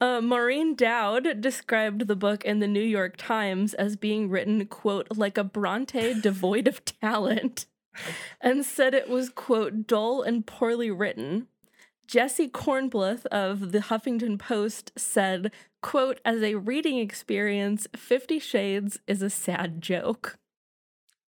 Uh, 0.00 0.20
Maureen 0.20 0.76
Dowd 0.76 1.40
described 1.40 2.06
the 2.06 2.14
book 2.16 2.44
in 2.44 2.60
the 2.60 2.68
New 2.68 2.82
York 2.82 3.16
Times 3.16 3.74
as 3.74 3.96
being 3.96 4.30
written, 4.30 4.64
quote, 4.66 5.08
like 5.16 5.36
a 5.36 5.42
Bronte 5.44 6.20
devoid 6.20 6.68
of 6.68 6.84
talent, 6.84 7.66
and 8.40 8.64
said 8.64 8.94
it 8.94 9.08
was, 9.08 9.28
quote, 9.28 9.86
dull 9.88 10.22
and 10.22 10.46
poorly 10.46 10.90
written. 10.90 11.48
Jesse 12.08 12.48
Kornbluth 12.48 13.26
of 13.26 13.70
the 13.70 13.80
Huffington 13.80 14.38
Post 14.38 14.92
said, 14.96 15.52
quote, 15.82 16.20
as 16.24 16.42
a 16.42 16.54
reading 16.54 16.98
experience, 16.98 17.86
Fifty 17.94 18.38
Shades 18.38 18.98
is 19.06 19.20
a 19.20 19.28
sad 19.30 19.82
joke. 19.82 20.38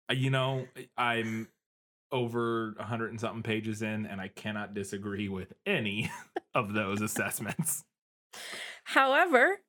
Uh, 0.09 0.15
You 0.15 0.31
know, 0.31 0.69
I'm 0.97 1.49
over 2.13 2.75
a 2.79 2.85
hundred 2.85 3.11
and 3.11 3.21
something 3.21 3.43
pages 3.43 3.83
in, 3.83 4.07
and 4.07 4.21
I 4.21 4.29
cannot 4.29 4.73
disagree 4.73 5.29
with 5.29 5.53
any 5.67 6.11
of 6.55 6.73
those 6.73 7.03
assessments. 7.03 7.85
However, 8.85 9.61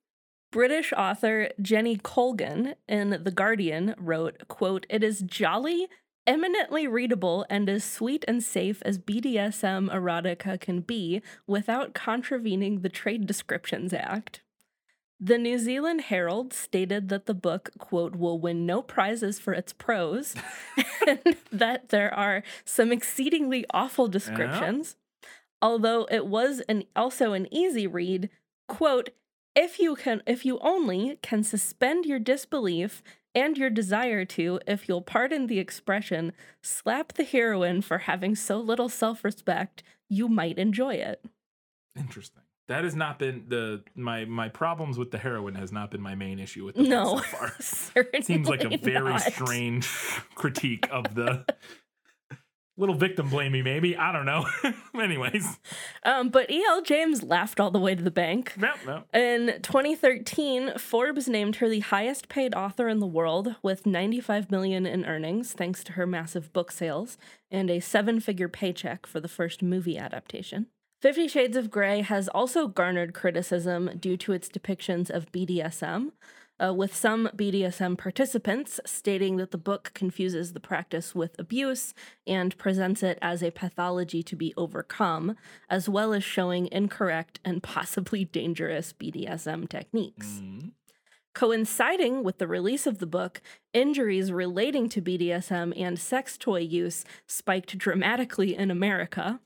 British 0.52 0.94
author 0.94 1.50
Jenny 1.62 1.98
Colgan 1.98 2.76
in 2.88 3.22
The 3.24 3.32
Guardian 3.32 3.96
wrote, 3.98 4.48
quote, 4.48 4.86
It 4.90 5.04
is 5.04 5.22
jolly, 5.22 5.88
eminently 6.26 6.88
readable, 6.88 7.46
and 7.50 7.70
as 7.70 7.84
sweet 7.84 8.24
and 8.28 8.44
safe 8.44 8.82
as 8.84 9.00
BDSM 9.00 9.90
erotica 9.90 10.60
can 10.60 10.82
be 10.82 11.22
without 11.48 11.94
contravening 11.94 12.82
the 12.82 12.90
Trade 12.90 13.26
Descriptions 13.26 13.94
Act. 13.94 14.42
The 15.24 15.38
New 15.38 15.60
Zealand 15.60 16.02
Herald 16.02 16.52
stated 16.52 17.10
that 17.10 17.28
the 17.28 17.36
book, 17.36 17.70
quote, 17.78 18.16
will 18.16 18.40
win 18.40 18.66
no 18.66 18.82
prizes 18.82 19.38
for 19.38 19.54
its 19.54 19.72
prose, 19.72 20.34
and 21.08 21.38
that 21.52 21.90
there 21.90 22.12
are 22.14 22.42
some 22.66 22.92
exceedingly 22.92 23.66
awful 23.72 24.08
descriptions. 24.08 24.96
Although 25.62 26.08
it 26.10 26.26
was 26.26 26.62
an 26.62 26.86
also 26.96 27.34
an 27.34 27.48
easy 27.54 27.86
read, 27.86 28.32
quote, 28.68 29.12
if 29.56 29.80
you 29.80 29.96
can 29.96 30.24
if 30.26 30.46
you 30.46 30.58
only 30.60 31.20
can 31.22 31.44
suspend 31.44 32.06
your 32.06 32.20
disbelief 32.20 33.04
and 33.34 33.58
your 33.58 33.70
desire 33.70 34.26
to, 34.26 34.60
if 34.68 34.88
you'll 34.90 35.02
pardon 35.02 35.48
the 35.48 35.60
expression, 35.60 36.34
slap 36.62 37.14
the 37.14 37.24
heroine 37.24 37.82
for 37.82 38.00
having 38.00 38.36
so 38.36 38.60
little 38.60 38.90
self-respect, 38.90 39.84
you 40.10 40.28
might 40.28 40.58
enjoy 40.58 40.96
it. 40.96 41.24
Interesting. 41.98 42.42
That 42.68 42.86
has 42.86 42.96
not 42.96 43.20
been 43.20 43.46
the 43.50 43.84
my 43.96 44.24
my 44.24 44.48
problems 44.48 44.98
with 44.98 45.12
the 45.12 45.18
heroine 45.18 45.56
has 45.56 45.74
not 45.74 45.92
been 45.92 46.00
my 46.00 46.16
main 46.16 46.40
issue 46.40 46.64
with 46.64 46.76
the 46.76 46.84
No. 46.84 47.18
so 47.18 47.24
far. 47.24 47.54
Seems 48.22 48.48
like 48.48 48.64
a 48.64 48.78
very 48.78 49.12
not. 49.12 49.22
strange 49.22 49.86
critique 50.36 50.88
of 50.90 51.14
the 51.14 51.46
little 52.82 52.96
victim 52.96 53.30
blamey, 53.30 53.64
maybe. 53.64 53.96
I 53.96 54.12
don't 54.12 54.26
know. 54.26 54.46
Anyways, 55.00 55.60
Um, 56.04 56.30
but 56.30 56.50
E.L. 56.52 56.82
James 56.82 57.24
laughed 57.24 57.60
all 57.60 57.72
the 57.72 57.80
way 57.80 57.96
to 57.96 58.04
the 58.04 58.12
bank. 58.12 58.54
no, 58.58 58.72
no. 58.86 59.04
In 59.14 59.62
2013, 59.62 60.78
Forbes 60.78 61.28
named 61.28 61.58
her 61.58 61.70
the 61.70 61.80
highest 61.82 62.28
paid 62.28 62.54
author 62.56 62.90
in 62.90 63.00
the 63.00 63.08
world 63.08 63.56
with 63.62 63.86
95 63.86 64.50
million 64.52 64.86
in 64.86 65.06
earnings 65.06 65.54
thanks 65.54 65.84
to 65.86 65.94
her 65.94 66.06
massive 66.08 66.52
book 66.52 66.72
sales 66.72 67.18
and 67.50 67.70
a 67.70 67.80
seven-figure 67.80 68.50
paycheck 68.50 69.06
for 69.06 69.20
the 69.20 69.28
first 69.28 69.62
movie 69.62 69.98
adaptation. 69.98 70.68
Fifty 71.02 71.28
Shades 71.28 71.58
of 71.58 71.72
Grey 71.72 72.02
has 72.02 72.28
also 72.30 72.68
garnered 72.68 73.14
criticism 73.16 73.90
due 74.00 74.18
to 74.18 74.34
its 74.34 74.50
depictions 74.50 75.10
of 75.10 75.32
BDSM, 75.32 76.12
uh, 76.62 76.74
with 76.74 76.96
some 76.96 77.30
BDSM 77.36 77.98
participants 77.98 78.80
stating 78.86 79.38
that 79.38 79.52
the 79.52 79.58
book 79.58 79.92
confuses 79.94 80.54
the 80.54 80.60
practice 80.60 81.16
with 81.16 81.38
abuse 81.40 81.94
and 82.28 82.58
presents 82.58 83.02
it 83.02 83.18
as 83.22 83.42
a 83.42 83.52
pathology 83.52 84.22
to 84.24 84.36
be 84.36 84.54
overcome, 84.56 85.36
as 85.70 85.90
well 85.90 86.14
as 86.14 86.24
showing 86.24 86.68
incorrect 86.72 87.40
and 87.44 87.64
possibly 87.64 88.26
dangerous 88.26 88.94
BDSM 88.94 89.68
techniques. 89.68 90.42
Coinciding 91.34 92.24
with 92.24 92.40
the 92.40 92.48
release 92.48 92.86
of 92.86 93.00
the 93.00 93.08
book, 93.08 93.42
injuries 93.74 94.34
relating 94.34 94.90
to 94.90 95.02
BDSM 95.02 95.74
and 95.80 95.98
sex 95.98 96.38
toy 96.38 96.60
use 96.60 97.06
spiked 97.26 97.78
dramatically 97.78 98.56
in 98.56 98.70
America. 98.70 99.40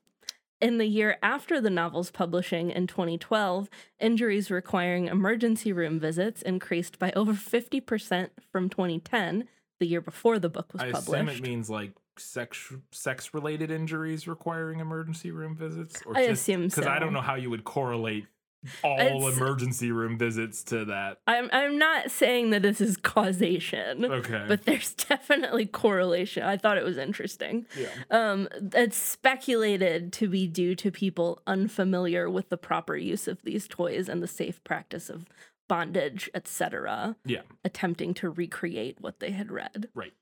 In 0.62 0.78
the 0.78 0.86
year 0.86 1.18
after 1.22 1.60
the 1.60 1.70
novel's 1.70 2.12
publishing 2.12 2.72
in 2.72 2.88
2012, 2.88 3.70
injuries 4.00 4.50
requiring 4.50 5.08
emergency 5.08 5.74
room 5.74 6.00
visits 6.00 6.42
increased 6.42 6.98
by 6.98 7.12
over 7.16 7.34
50% 7.34 8.30
from 8.52 8.70
2010, 8.70 9.48
the 9.80 9.86
year 9.86 10.02
before 10.02 10.40
the 10.40 10.50
book 10.50 10.72
was 10.72 10.82
I 10.82 10.92
published. 10.92 11.14
I 11.14 11.20
assume 11.20 11.30
it 11.30 11.42
means 11.42 11.70
like 11.70 11.92
sex 12.18 12.72
sex 12.92 13.34
related 13.34 13.70
injuries 13.70 14.28
requiring 14.28 14.80
emergency 14.80 15.32
room 15.32 15.56
visits. 15.56 16.02
I 16.14 16.22
assume 16.22 16.68
because 16.68 16.88
I 16.88 17.00
don't 17.00 17.12
know 17.12 17.22
how 17.22 17.36
you 17.36 17.50
would 17.50 17.66
correlate 17.66 18.26
all 18.84 19.00
It's- 19.00 19.38
emergency 19.38 19.92
room 19.92 20.18
visits 20.18 20.64
to 20.66 20.86
that. 20.86 21.20
I'm, 21.28 21.50
I'm 21.52 21.78
not 21.78 22.12
saying 22.12 22.50
that 22.52 22.62
this 22.62 22.82
is 22.82 22.98
causation. 22.98 24.06
Okay. 24.06 24.46
But 24.48 24.66
there's 24.66 24.94
definitely 25.10 25.66
correlation. 25.66 26.44
I 26.44 26.58
thought 26.58 26.78
it 26.78 26.84
was 26.84 26.98
interesting. 26.98 27.66
Yeah. 27.78 27.88
Um, 28.12 28.48
it's 28.74 28.98
speculated 28.98 30.14
to 30.14 30.28
be 30.30 30.48
due 30.48 30.76
to 30.76 30.92
people 30.92 31.42
unfamiliar 31.48 32.30
with 32.30 32.50
the 32.50 32.58
proper 32.58 32.96
use 32.96 33.28
of 33.28 33.42
these 33.44 33.68
toys 33.68 34.08
and 34.10 34.22
the 34.24 34.28
safe 34.28 34.64
practice 34.64 35.10
of 35.10 35.26
bondage, 35.68 36.30
etc., 36.36 37.16
Yeah. 37.26 37.42
attempting 37.64 38.14
to 38.16 38.30
recreate 38.30 38.98
what 39.02 39.20
they 39.20 39.32
had 39.32 39.52
read. 39.52 39.90
Right. 39.96 40.14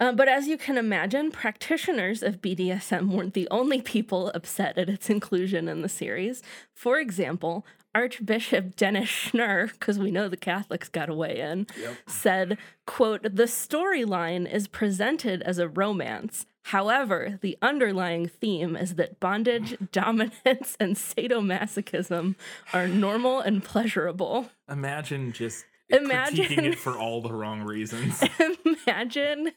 Uh, 0.00 0.12
but 0.12 0.28
as 0.28 0.46
you 0.46 0.56
can 0.56 0.78
imagine, 0.78 1.30
practitioners 1.30 2.22
of 2.22 2.40
BDSM 2.40 3.08
weren't 3.08 3.34
the 3.34 3.48
only 3.50 3.82
people 3.82 4.30
upset 4.34 4.78
at 4.78 4.88
its 4.88 5.10
inclusion 5.10 5.68
in 5.68 5.82
the 5.82 5.88
series. 5.88 6.42
For 6.72 6.98
example, 6.98 7.66
Archbishop 7.94 8.76
Dennis 8.76 9.08
Schnurr, 9.08 9.72
because 9.72 9.98
we 9.98 10.12
know 10.12 10.28
the 10.28 10.36
Catholics 10.36 10.88
got 10.88 11.08
a 11.08 11.14
weigh 11.14 11.40
in, 11.40 11.66
said, 12.06 12.58
quote, 12.86 13.22
the 13.22 13.44
storyline 13.44 14.50
is 14.50 14.68
presented 14.68 15.42
as 15.42 15.58
a 15.58 15.68
romance. 15.68 16.46
However, 16.64 17.38
the 17.40 17.56
underlying 17.62 18.28
theme 18.28 18.76
is 18.76 18.96
that 18.96 19.18
bondage, 19.18 19.76
dominance, 19.92 20.76
and 20.78 20.96
sadomasochism 20.96 22.36
are 22.72 22.86
normal 22.86 23.40
and 23.40 23.64
pleasurable. 23.64 24.50
Imagine 24.68 25.32
just 25.32 25.64
Imagine- 25.88 26.64
it 26.66 26.78
for 26.78 26.96
all 26.98 27.22
the 27.22 27.32
wrong 27.32 27.62
reasons. 27.62 28.22
Imagine 28.86 29.52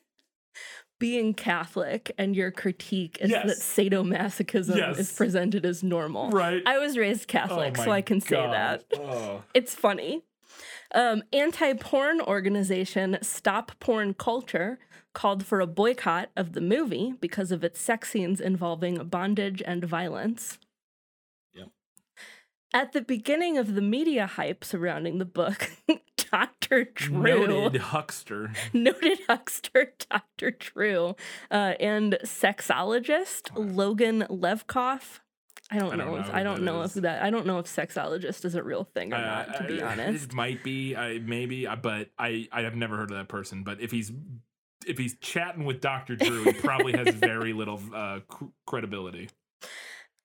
being 1.02 1.34
Catholic 1.34 2.12
and 2.20 2.36
your 2.36 2.52
critique 2.52 3.18
is 3.20 3.32
Yes. 3.32 3.48
that 3.48 3.58
sadomasochism 3.58 4.78
Yes. 4.78 5.00
is 5.00 5.12
presented 5.12 5.66
as 5.66 5.82
normal. 5.82 6.30
Right. 6.30 6.62
I 6.64 6.78
was 6.78 6.96
raised 6.96 7.28
Catholic, 7.28 7.80
Oh 7.80 7.86
so 7.86 7.92
I 7.92 8.02
can 8.04 8.22
say 8.22 8.36
that. 8.36 8.84
Oh. 8.94 9.44
It's 9.56 9.74
funny. 9.74 10.22
Um, 10.94 11.24
anti-porn 11.34 12.22
organization 12.22 13.18
Stop 13.24 13.72
Porn 13.80 14.14
Culture 14.14 14.78
called 15.14 15.44
for 15.44 15.60
a 15.60 15.66
boycott 15.66 16.30
of 16.38 16.54
the 16.54 16.62
movie 16.62 17.16
because 17.20 17.52
of 17.52 17.64
its 17.64 17.82
sex 17.82 18.12
scenes 18.12 18.40
involving 18.40 18.96
bondage 19.08 19.64
and 19.66 19.84
violence. 19.84 20.60
Yep. 21.56 21.70
At 22.76 22.92
the 22.94 23.02
beginning 23.02 23.58
of 23.58 23.74
the 23.74 23.82
media 23.82 24.28
hype 24.28 24.64
surrounding 24.64 25.18
the 25.18 25.26
book, 25.26 25.72
Dr. 26.32 26.86
Drew 26.86 27.48
Noted 27.48 27.82
huckster. 27.82 28.52
noted 28.74 29.20
huckster 29.28 29.94
Dr. 30.10 30.52
Drew 30.52 31.16
uh, 31.50 31.74
and 31.80 32.18
sexologist 32.24 33.50
Logan 33.56 34.26
Levkoff. 34.30 35.20
I 35.74 35.78
don't, 35.78 35.94
I 35.94 35.96
don't 35.96 36.08
know. 36.08 36.16
if 36.18 36.28
know 36.28 36.34
I 36.34 36.44
don't 36.44 36.64
know 36.64 36.82
is. 36.82 36.98
if 36.98 37.04
that. 37.04 37.24
I 37.24 37.30
don't 37.30 37.46
know 37.46 37.60
if 37.60 37.66
sexologist 37.66 38.44
is 38.46 38.56
a 38.56 38.64
real 38.64 38.84
thing 38.84 39.14
or 39.14 39.18
Uh, 39.18 39.22
not. 39.22 39.58
To 39.58 39.64
be 39.66 39.82
I- 39.84 39.92
honest, 39.94 40.26
it 40.26 40.34
might 40.34 40.64
be. 40.64 40.96
I 40.96 41.20
maybe, 41.20 41.66
but 41.82 42.10
I 42.20 42.48
I 42.52 42.62
have 42.64 42.76
never 42.76 42.98
heard 42.98 43.12
of 43.12 43.18
that 43.18 43.28
person. 43.30 43.64
But 43.64 43.80
if 43.82 43.92
he's 43.92 44.12
if 44.86 44.98
he's 44.98 45.16
chatting 45.20 45.64
with 45.66 45.80
Doctor 45.80 46.16
Drew, 46.16 46.44
he 46.44 46.54
probably 46.54 46.94
has 46.94 47.14
very 47.16 47.54
little 47.54 47.80
uh, 47.94 48.20
cr- 48.28 48.46
credibility. 48.66 49.30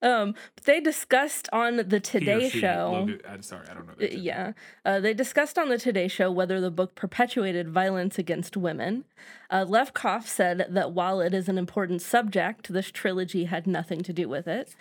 Um, 0.03 0.34
but 0.55 0.64
they 0.64 0.80
discussed 0.80 1.49
on 1.53 1.76
the 1.88 2.01
Today 2.01 2.49
she, 2.49 2.61
Show. 2.61 3.09
I'm 3.28 3.42
sorry, 3.42 3.66
I 3.70 3.74
don't 3.74 3.86
know. 3.86 3.94
Uh. 4.01 4.09
Yeah. 4.11 4.53
Uh, 4.84 5.01
they 5.01 5.14
discussed 5.14 5.59
on 5.59 5.68
the 5.68 5.78
Today 5.78 6.09
Show 6.09 6.30
whether 6.30 6.61
the 6.61 6.70
book 6.70 6.94
perpetuated 6.94 7.68
violence 7.68 8.18
against 8.18 8.57
women. 8.57 9.05
Uh, 9.49 9.64
Levkoff 9.64 10.24
said 10.26 10.66
that 10.68 10.92
while 10.92 11.20
it 11.20 11.32
is 11.32 11.49
an 11.49 11.57
important 11.57 12.03
subject, 12.03 12.72
this 12.72 12.90
trilogy 12.90 13.44
had 13.44 13.66
nothing 13.66 14.03
to 14.03 14.12
do 14.12 14.28
with 14.28 14.47
it. 14.47 14.74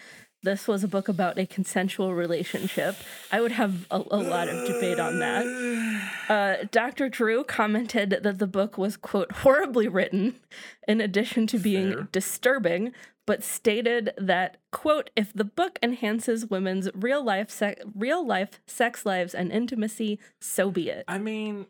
This 0.45 0.67
was 0.67 0.83
a 0.83 0.87
book 0.87 1.07
about 1.07 1.39
a 1.39 1.47
consensual 1.47 2.13
relationship. 2.13 2.95
I 3.31 3.41
would 3.41 3.53
have 3.53 3.87
a, 3.89 3.97
a 3.97 4.17
lot 4.17 4.47
of 4.47 4.67
debate 4.67 4.99
on 4.99 5.19
that. 5.19 5.45
Uh, 6.27 6.65
Dr. 6.71 7.07
Drew 7.07 7.43
commented 7.43 8.09
that 8.09 8.39
the 8.39 8.47
book 8.47 8.79
was, 8.79 8.97
quote, 8.97 9.31
horribly 9.31 9.87
written, 9.87 10.39
in 10.87 10.99
addition 10.99 11.45
to 11.45 11.59
being 11.59 11.93
Fair. 11.93 12.07
disturbing, 12.11 12.93
but 13.25 13.43
stated 13.43 14.11
that, 14.17 14.57
quote, 14.71 15.09
if 15.15 15.33
the 15.33 15.43
book 15.45 15.79
enhances 15.81 16.45
women's 16.45 16.89
real 16.93 17.23
life, 17.23 17.49
se- 17.49 17.77
real 17.95 18.25
life 18.25 18.59
sex 18.67 19.05
lives 19.05 19.33
and 19.33 19.51
intimacy, 19.51 20.19
so 20.39 20.69
be 20.71 20.89
it. 20.89 21.05
I 21.07 21.17
mean, 21.17 21.65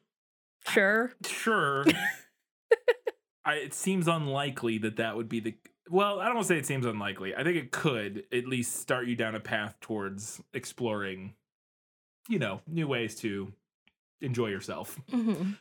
Sure. 0.68 1.14
sure. 1.26 1.86
I, 3.46 3.56
it 3.56 3.74
seems 3.74 4.08
unlikely 4.08 4.80
that 4.80 4.96
that 4.98 5.16
would 5.16 5.30
be 5.30 5.40
the. 5.40 5.56
Well, 5.90 6.20
I 6.20 6.26
don't 6.26 6.36
want 6.36 6.48
to 6.48 6.54
say 6.54 6.58
it 6.58 6.66
seems 6.66 6.86
unlikely. 6.86 7.36
I 7.36 7.44
think 7.44 7.58
it 7.58 7.72
could 7.72 8.24
at 8.34 8.48
least 8.48 8.78
start 8.78 9.06
you 9.06 9.16
down 9.16 9.36
a 9.36 9.40
path 9.40 9.76
towards 9.82 10.42
exploring, 10.54 11.36
you 12.28 12.40
know, 12.40 12.62
new 12.68 12.88
ways 12.88 13.16
to 13.18 13.54
enjoy 14.20 14.48
yourself. 14.48 15.00
hmm 15.12 15.52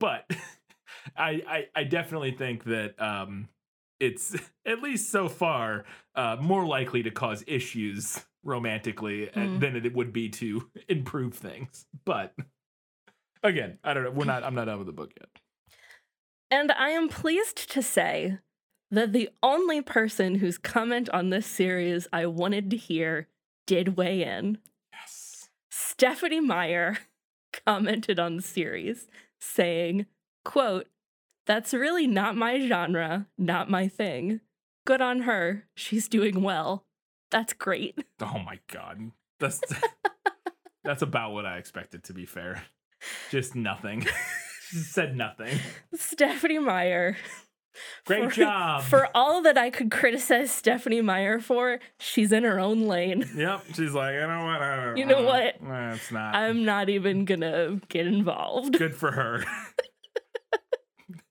But 0.00 0.28
I, 1.16 1.42
I, 1.46 1.68
I 1.76 1.84
definitely 1.84 2.32
think 2.32 2.64
that 2.64 3.00
um, 3.00 3.48
it's 4.00 4.34
at 4.66 4.82
least 4.82 5.10
so 5.10 5.28
far 5.28 5.84
uh, 6.14 6.36
more 6.40 6.66
likely 6.66 7.02
to 7.04 7.10
cause 7.10 7.44
issues 7.46 8.24
romantically 8.42 9.26
Mm. 9.34 9.60
than 9.60 9.76
it 9.76 9.94
would 9.94 10.12
be 10.12 10.28
to 10.30 10.68
improve 10.88 11.34
things. 11.34 11.84
But 12.04 12.34
again, 13.42 13.78
I 13.84 13.94
don't 13.94 14.04
know. 14.04 14.10
We're 14.10 14.24
not. 14.24 14.42
I'm 14.44 14.54
not 14.54 14.64
done 14.64 14.78
with 14.78 14.86
the 14.86 14.92
book 14.92 15.12
yet. 15.18 15.28
And 16.50 16.72
I 16.72 16.90
am 16.90 17.08
pleased 17.08 17.70
to 17.72 17.82
say 17.82 18.38
that 18.90 19.12
the 19.12 19.28
only 19.42 19.80
person 19.82 20.36
whose 20.36 20.58
comment 20.58 21.08
on 21.10 21.30
this 21.30 21.46
series 21.46 22.08
I 22.12 22.26
wanted 22.26 22.70
to 22.70 22.76
hear 22.76 23.28
did 23.66 23.96
weigh 23.96 24.24
in. 24.24 24.58
Yes. 24.92 25.48
Stephenie 25.70 26.40
Meyer 26.40 26.98
commented 27.66 28.18
on 28.18 28.36
the 28.36 28.42
series 28.42 29.06
saying, 29.40 30.06
quote, 30.44 30.88
That's 31.50 31.74
really 31.74 32.06
not 32.06 32.36
my 32.36 32.60
genre, 32.64 33.26
not 33.36 33.68
my 33.68 33.88
thing. 33.88 34.38
Good 34.84 35.00
on 35.00 35.22
her. 35.22 35.64
She's 35.74 36.06
doing 36.06 36.42
well. 36.42 36.84
That's 37.32 37.52
great. 37.54 37.98
Oh 38.22 38.38
my 38.38 38.60
god. 38.72 39.10
That's 39.40 39.60
that's 40.84 41.02
about 41.02 41.32
what 41.32 41.46
I 41.46 41.56
expected. 41.56 42.04
To 42.04 42.12
be 42.12 42.24
fair, 42.24 42.62
just 43.32 43.56
nothing. 43.56 44.06
Just 44.70 44.92
said 44.92 45.16
nothing. 45.16 45.58
Stephenie 45.96 46.60
Meyer. 46.60 47.16
Great 48.06 48.26
for- 48.26 48.30
job. 48.30 48.82
For 48.84 49.08
all 49.16 49.42
that 49.42 49.58
I 49.58 49.70
could 49.70 49.90
criticize 49.90 50.52
Stephenie 50.52 51.00
Meyer 51.02 51.40
for, 51.40 51.80
she's 51.98 52.30
in 52.30 52.44
her 52.44 52.60
own 52.60 52.82
lane. 52.82 53.28
Yep. 53.34 53.64
She's 53.74 53.92
like, 53.94 54.14
you 54.14 54.20
know 54.20 54.44
what? 54.44 54.62
I 54.62 54.84
don't, 54.84 54.96
You 54.96 55.06
know 55.06 55.22
what? 55.22 55.56
It's 55.94 56.12
not. 56.12 56.36
I'm 56.36 56.64
not 56.64 56.88
even 56.88 57.24
gonna 57.24 57.80
get 57.88 58.06
involved. 58.06 58.78
Good 58.78 58.94
for 58.94 59.10
her. 59.10 59.42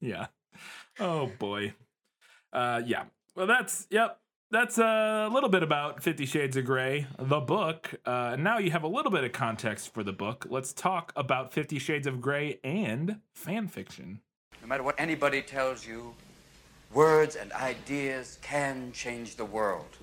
Yeah. 0.01 0.27
Oh 0.99 1.31
boy. 1.39 1.73
Uh 2.51 2.81
yeah. 2.85 3.05
Well 3.35 3.47
that's 3.47 3.87
yep. 3.89 4.19
That's 4.51 4.79
a 4.79 5.29
little 5.31 5.49
bit 5.49 5.61
about 5.61 6.01
50 6.01 6.25
Shades 6.25 6.57
of 6.57 6.65
Grey, 6.65 7.05
the 7.19 7.39
book. 7.39 7.93
Uh, 8.03 8.35
now 8.39 8.57
you 8.57 8.71
have 8.71 8.81
a 8.81 8.87
little 8.87 9.11
bit 9.11 9.23
of 9.23 9.31
context 9.31 9.93
for 9.93 10.03
the 10.03 10.11
book. 10.11 10.47
Let's 10.49 10.73
talk 10.73 11.13
about 11.15 11.53
50 11.53 11.77
Shades 11.77 12.07
of 12.07 12.19
Grey 12.19 12.59
and 12.63 13.19
fan 13.35 13.67
fiction. 13.67 14.21
No 14.59 14.67
matter 14.67 14.81
what 14.81 14.95
anybody 14.97 15.43
tells 15.43 15.85
you, 15.85 16.15
words 16.91 17.35
and 17.35 17.51
ideas 17.53 18.39
can 18.41 18.91
change 18.91 19.35
the 19.35 19.45
world. 19.45 19.97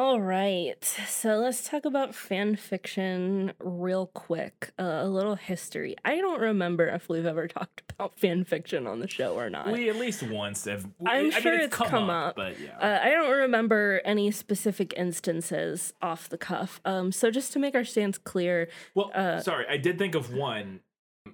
All 0.00 0.18
right, 0.18 0.82
so 0.82 1.36
let's 1.36 1.68
talk 1.68 1.84
about 1.84 2.14
fan 2.14 2.56
fiction 2.56 3.52
real 3.58 4.06
quick. 4.06 4.70
Uh, 4.78 5.00
a 5.02 5.06
little 5.06 5.34
history. 5.34 5.94
I 6.02 6.16
don't 6.16 6.40
remember 6.40 6.86
if 6.86 7.10
we've 7.10 7.26
ever 7.26 7.46
talked 7.48 7.82
about 7.90 8.18
fan 8.18 8.44
fiction 8.44 8.86
on 8.86 9.00
the 9.00 9.06
show 9.06 9.34
or 9.34 9.50
not. 9.50 9.70
We 9.70 9.90
at 9.90 9.96
least 9.96 10.22
once 10.22 10.64
have. 10.64 10.86
I'm 11.00 11.06
I 11.06 11.22
mean, 11.24 11.32
sure 11.32 11.54
it's 11.54 11.76
come, 11.76 12.08
up, 12.08 12.34
but 12.34 12.58
yeah. 12.58 12.78
Uh, 12.78 13.06
I 13.06 13.10
don't 13.10 13.30
remember 13.30 14.00
any 14.06 14.30
specific 14.30 14.94
instances 14.96 15.92
off 16.00 16.30
the 16.30 16.38
cuff. 16.38 16.80
Um, 16.86 17.12
so 17.12 17.30
just 17.30 17.52
to 17.52 17.58
make 17.58 17.74
our 17.74 17.84
stance 17.84 18.16
clear, 18.16 18.70
well, 18.94 19.10
uh, 19.14 19.40
sorry, 19.40 19.66
I 19.68 19.76
did 19.76 19.98
think 19.98 20.14
of 20.14 20.32
one 20.32 20.80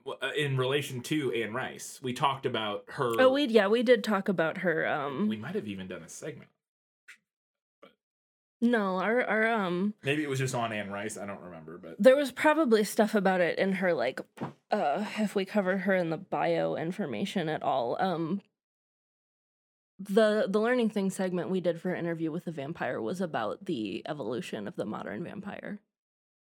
uh, 0.08 0.30
in 0.36 0.56
relation 0.56 1.02
to 1.02 1.30
Anne 1.30 1.54
Rice. 1.54 2.00
We 2.02 2.12
talked 2.12 2.46
about 2.46 2.82
her. 2.88 3.12
oh, 3.20 3.32
we 3.32 3.46
yeah, 3.46 3.68
we 3.68 3.84
did 3.84 4.02
talk 4.02 4.28
about 4.28 4.58
her. 4.58 4.88
Um, 4.88 5.28
we 5.28 5.36
might 5.36 5.54
have 5.54 5.68
even 5.68 5.86
done 5.86 6.02
a 6.02 6.08
segment. 6.08 6.50
No, 8.60 8.98
our 8.98 9.22
our 9.24 9.46
um, 9.52 9.94
Maybe 10.02 10.22
it 10.22 10.28
was 10.28 10.38
just 10.38 10.54
on 10.54 10.72
Anne 10.72 10.90
Rice. 10.90 11.16
I 11.18 11.26
don't 11.26 11.40
remember, 11.40 11.78
but 11.78 11.96
there 11.98 12.16
was 12.16 12.32
probably 12.32 12.84
stuff 12.84 13.14
about 13.14 13.40
it 13.40 13.58
in 13.58 13.72
her 13.74 13.92
like, 13.92 14.20
uh, 14.70 15.04
if 15.18 15.34
we 15.34 15.44
covered 15.44 15.78
her 15.78 15.94
in 15.94 16.10
the 16.10 16.16
bio 16.16 16.76
information 16.76 17.48
at 17.48 17.62
all. 17.62 17.96
Um, 18.00 18.40
the 19.98 20.46
the 20.48 20.60
learning 20.60 20.90
thing 20.90 21.10
segment 21.10 21.50
we 21.50 21.60
did 21.60 21.80
for 21.80 21.94
interview 21.94 22.30
with 22.30 22.44
the 22.44 22.52
vampire 22.52 23.00
was 23.00 23.20
about 23.20 23.64
the 23.64 24.02
evolution 24.06 24.68
of 24.68 24.76
the 24.76 24.84
modern 24.84 25.24
vampire. 25.24 25.80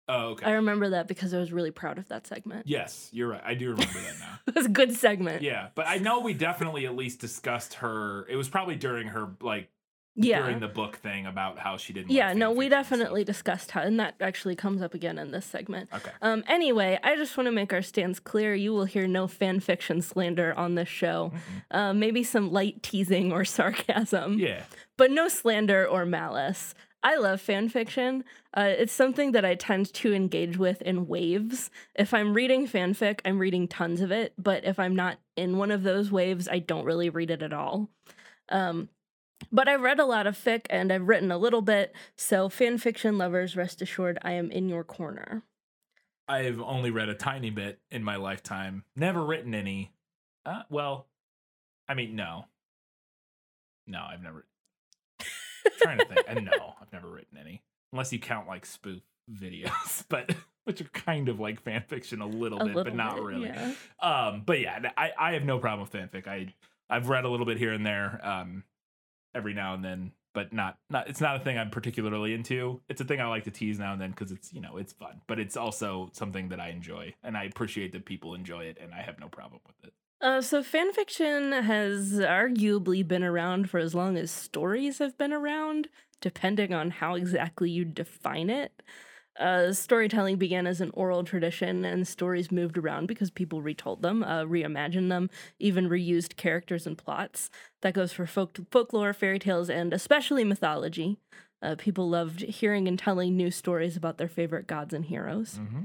oh, 0.09 0.31
okay. 0.31 0.45
I 0.45 0.51
remember 0.51 0.89
that 0.89 1.07
because 1.07 1.33
I 1.33 1.39
was 1.39 1.53
really 1.53 1.71
proud 1.71 1.97
of 1.97 2.09
that 2.09 2.27
segment. 2.27 2.67
yes, 2.67 3.09
you're 3.13 3.29
right. 3.29 3.41
I 3.45 3.53
do 3.53 3.69
remember 3.71 3.99
that 3.99 4.19
now. 4.19 4.39
It 4.47 4.55
was 4.55 4.65
a 4.67 4.69
good 4.69 4.93
segment. 4.93 5.41
Yeah, 5.41 5.69
but 5.73 5.87
I 5.87 5.97
know 5.97 6.19
we 6.19 6.33
definitely 6.33 6.85
at 6.85 6.95
least 6.95 7.19
discussed 7.19 7.75
her. 7.75 8.27
It 8.27 8.35
was 8.35 8.47
probably 8.49 8.75
during 8.75 9.07
her 9.07 9.29
like 9.41 9.69
yeah. 10.15 10.41
during 10.41 10.59
the 10.59 10.67
book 10.67 10.95
thing 10.97 11.25
about 11.25 11.59
how 11.59 11.77
she 11.77 11.93
didn't. 11.93 12.11
yeah, 12.11 12.33
no, 12.33 12.51
we 12.51 12.69
definitely 12.69 13.23
discussed 13.23 13.71
how, 13.71 13.81
and 13.81 13.99
that 13.99 14.15
actually 14.21 14.55
comes 14.55 14.81
up 14.81 14.93
again 14.93 15.17
in 15.17 15.31
this 15.31 15.45
segment. 15.45 15.89
Okay. 15.93 16.11
Um, 16.21 16.43
anyway, 16.47 16.99
I 17.03 17.15
just 17.15 17.35
want 17.37 17.47
to 17.47 17.51
make 17.51 17.73
our 17.73 17.81
stance 17.81 18.19
clear. 18.19 18.55
You 18.55 18.73
will 18.73 18.85
hear 18.85 19.07
no 19.07 19.27
fan 19.27 19.59
fiction 19.59 20.01
slander 20.01 20.53
on 20.57 20.75
this 20.75 20.89
show. 20.89 21.31
Uh, 21.71 21.93
maybe 21.93 22.23
some 22.23 22.51
light 22.51 22.81
teasing 22.83 23.31
or 23.31 23.43
sarcasm, 23.55 24.39
Yeah. 24.39 24.63
but 24.97 25.11
no 25.11 25.27
slander 25.27 25.85
or 25.87 26.05
malice. 26.05 26.73
I 27.03 27.17
love 27.17 27.39
fan 27.39 27.69
fiction. 27.69 28.23
Uh, 28.57 28.73
it's 28.79 28.91
something 28.93 29.33
that 29.33 29.45
I 29.45 29.53
tend 29.53 29.93
to 29.93 30.11
engage 30.11 30.57
with 30.57 30.81
in 30.81 31.05
waves. 31.07 31.69
If 31.93 32.15
I'm 32.15 32.33
reading 32.33 32.67
fanfic, 32.67 33.19
I'm 33.23 33.37
reading 33.37 33.67
tons 33.67 34.01
of 34.01 34.11
it. 34.11 34.33
But 34.39 34.63
if 34.65 34.79
I'm 34.79 34.95
not 34.95 35.19
in 35.35 35.57
one 35.57 35.69
of 35.69 35.83
those 35.83 36.11
waves, 36.11 36.47
I 36.47 36.57
don't 36.57 36.83
really 36.85 37.11
read 37.11 37.29
it 37.29 37.43
at 37.43 37.53
all. 37.53 37.89
Um, 38.49 38.89
but 39.51 39.67
I've 39.67 39.81
read 39.81 39.99
a 39.99 40.05
lot 40.05 40.27
of 40.27 40.37
fic 40.37 40.65
and 40.69 40.91
I've 40.91 41.07
written 41.07 41.31
a 41.31 41.37
little 41.37 41.61
bit. 41.61 41.93
So, 42.15 42.49
fan 42.49 42.77
fiction 42.77 43.17
lovers, 43.17 43.55
rest 43.55 43.81
assured, 43.81 44.17
I 44.21 44.33
am 44.33 44.51
in 44.51 44.69
your 44.69 44.83
corner. 44.83 45.43
I've 46.27 46.59
only 46.61 46.89
read 46.89 47.09
a 47.09 47.13
tiny 47.13 47.49
bit 47.51 47.79
in 47.91 48.03
my 48.03 48.15
lifetime. 48.15 48.83
Never 48.95 49.23
written 49.23 49.53
any. 49.53 49.91
Uh, 50.45 50.63
well, 50.69 51.07
I 51.87 51.93
mean, 51.93 52.15
no. 52.15 52.45
No, 53.87 54.03
I've 54.09 54.23
never. 54.23 54.45
trying 55.81 55.99
to 55.99 56.05
think. 56.05 56.21
And 56.27 56.45
no, 56.45 56.73
I've 56.81 56.91
never 56.91 57.07
written 57.07 57.37
any. 57.39 57.61
Unless 57.93 58.11
you 58.11 58.19
count 58.19 58.47
like 58.47 58.65
spoof 58.65 59.01
videos, 59.31 60.03
but 60.09 60.35
which 60.63 60.81
are 60.81 60.85
kind 60.85 61.29
of 61.29 61.39
like 61.39 61.61
fan 61.61 61.83
fiction 61.87 62.21
a 62.21 62.27
little 62.27 62.59
A 62.59 62.65
bit, 62.65 62.75
little 62.75 62.91
but 62.91 62.95
not 62.97 63.15
bit, 63.15 63.23
really. 63.23 63.45
yeah. 63.47 63.71
Um, 64.01 64.41
but 64.45 64.59
yeah, 64.59 64.89
I, 64.97 65.11
I 65.17 65.33
have 65.33 65.43
no 65.43 65.59
problem 65.59 65.87
with 65.87 65.91
fanfic. 65.93 66.27
I 66.27 66.53
I've 66.89 67.07
read 67.09 67.25
a 67.25 67.29
little 67.29 67.45
bit 67.45 67.57
here 67.57 67.71
and 67.73 67.85
there, 67.85 68.19
um, 68.23 68.63
every 69.35 69.53
now 69.53 69.73
and 69.73 69.83
then, 69.83 70.11
but 70.33 70.53
not 70.53 70.77
not. 70.89 71.07
It's 71.09 71.21
not 71.21 71.35
a 71.35 71.39
thing 71.39 71.57
I'm 71.57 71.69
particularly 71.69 72.33
into. 72.33 72.81
It's 72.89 73.01
a 73.01 73.05
thing 73.05 73.21
I 73.21 73.27
like 73.27 73.43
to 73.43 73.51
tease 73.51 73.77
now 73.77 73.93
and 73.93 74.01
then 74.01 74.11
because 74.11 74.31
it's 74.31 74.53
you 74.53 74.61
know 74.61 74.77
it's 74.77 74.93
fun, 74.93 75.21
but 75.27 75.39
it's 75.39 75.57
also 75.57 76.09
something 76.13 76.49
that 76.49 76.59
I 76.59 76.69
enjoy 76.69 77.13
and 77.23 77.37
I 77.37 77.43
appreciate 77.43 77.91
that 77.91 78.05
people 78.05 78.33
enjoy 78.33 78.63
it, 78.65 78.77
and 78.81 78.93
I 78.93 79.01
have 79.01 79.19
no 79.19 79.27
problem 79.27 79.61
with 79.67 79.75
it. 79.83 79.93
Uh, 80.21 80.41
so 80.41 80.63
fanfiction 80.63 81.63
has 81.63 82.13
arguably 82.13 83.07
been 83.07 83.23
around 83.23 83.69
for 83.69 83.79
as 83.79 83.93
long 83.93 84.17
as 84.17 84.31
stories 84.31 84.97
have 84.99 85.17
been 85.17 85.33
around, 85.33 85.89
depending 86.21 86.73
on 86.73 86.89
how 86.89 87.15
exactly 87.15 87.69
you 87.69 87.85
define 87.85 88.49
it. 88.49 88.81
Uh, 89.39 89.73
storytelling 89.73 90.37
began 90.37 90.65
as 90.65 90.79
an 90.79 90.91
oral 90.93 91.23
tradition, 91.23 91.83
and 91.83 92.07
stories 92.07 92.51
moved 92.51 92.77
around 92.77 93.07
because 93.07 93.29
people 93.29 93.61
retold 93.61 94.01
them, 94.01 94.23
uh, 94.23 94.43
reimagined 94.43 95.09
them, 95.09 95.29
even 95.59 95.89
reused 95.89 96.37
characters 96.37 96.87
and 96.87 96.97
plots. 96.97 97.49
That 97.81 97.93
goes 97.93 98.13
for 98.13 98.25
folk- 98.25 98.59
folklore, 98.71 99.13
fairy 99.13 99.39
tales, 99.39 99.69
and 99.69 99.93
especially 99.93 100.43
mythology. 100.43 101.17
Uh, 101.61 101.75
people 101.77 102.09
loved 102.09 102.41
hearing 102.41 102.87
and 102.87 102.97
telling 102.97 103.35
new 103.35 103.51
stories 103.51 103.97
about 103.97 104.17
their 104.17 104.29
favorite 104.29 104.67
gods 104.67 104.93
and 104.93 105.05
heroes. 105.05 105.59
Mm-hmm. 105.61 105.83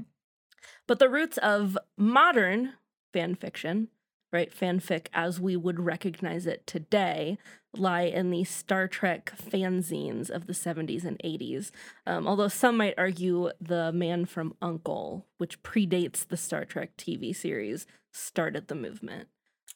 But 0.87 0.99
the 0.99 1.09
roots 1.09 1.37
of 1.39 1.77
modern 1.97 2.73
fan 3.13 3.35
fiction, 3.35 3.89
right, 4.31 4.53
fanfic 4.53 5.07
as 5.13 5.39
we 5.39 5.55
would 5.55 5.79
recognize 5.79 6.45
it 6.45 6.65
today, 6.67 7.37
lie 7.75 8.03
in 8.03 8.31
the 8.31 8.43
Star 8.43 8.87
Trek 8.87 9.31
fanzines 9.41 10.29
of 10.29 10.47
the 10.47 10.53
70s 10.53 11.05
and 11.05 11.17
80s. 11.23 11.71
Um, 12.05 12.27
although 12.27 12.47
some 12.49 12.77
might 12.77 12.95
argue 12.97 13.51
The 13.61 13.91
Man 13.91 14.25
from 14.25 14.55
Uncle, 14.61 15.25
which 15.37 15.61
predates 15.63 16.27
the 16.27 16.37
Star 16.37 16.65
Trek 16.65 16.97
TV 16.97 17.35
series, 17.35 17.85
started 18.11 18.67
the 18.67 18.75
movement. 18.75 19.27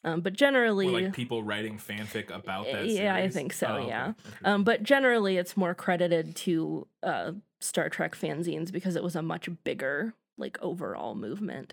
Um, 0.04 0.20
but 0.20 0.34
generally, 0.34 0.88
Or 0.88 1.00
like 1.00 1.14
people 1.14 1.42
writing 1.42 1.78
fanfic 1.78 2.30
about 2.30 2.66
that. 2.70 2.86
yeah, 2.86 3.14
I 3.14 3.28
think 3.28 3.52
so. 3.52 3.66
Oh, 3.82 3.86
yeah, 3.88 4.12
um, 4.44 4.62
but 4.62 4.82
generally, 4.82 5.36
it's 5.38 5.56
more 5.56 5.74
credited 5.74 6.36
to 6.36 6.86
uh, 7.02 7.32
Star 7.60 7.88
Trek 7.88 8.14
fanzines 8.14 8.70
because 8.70 8.94
it 8.94 9.02
was 9.02 9.16
a 9.16 9.22
much 9.22 9.48
bigger, 9.64 10.12
like 10.36 10.58
overall 10.60 11.14
movement. 11.14 11.72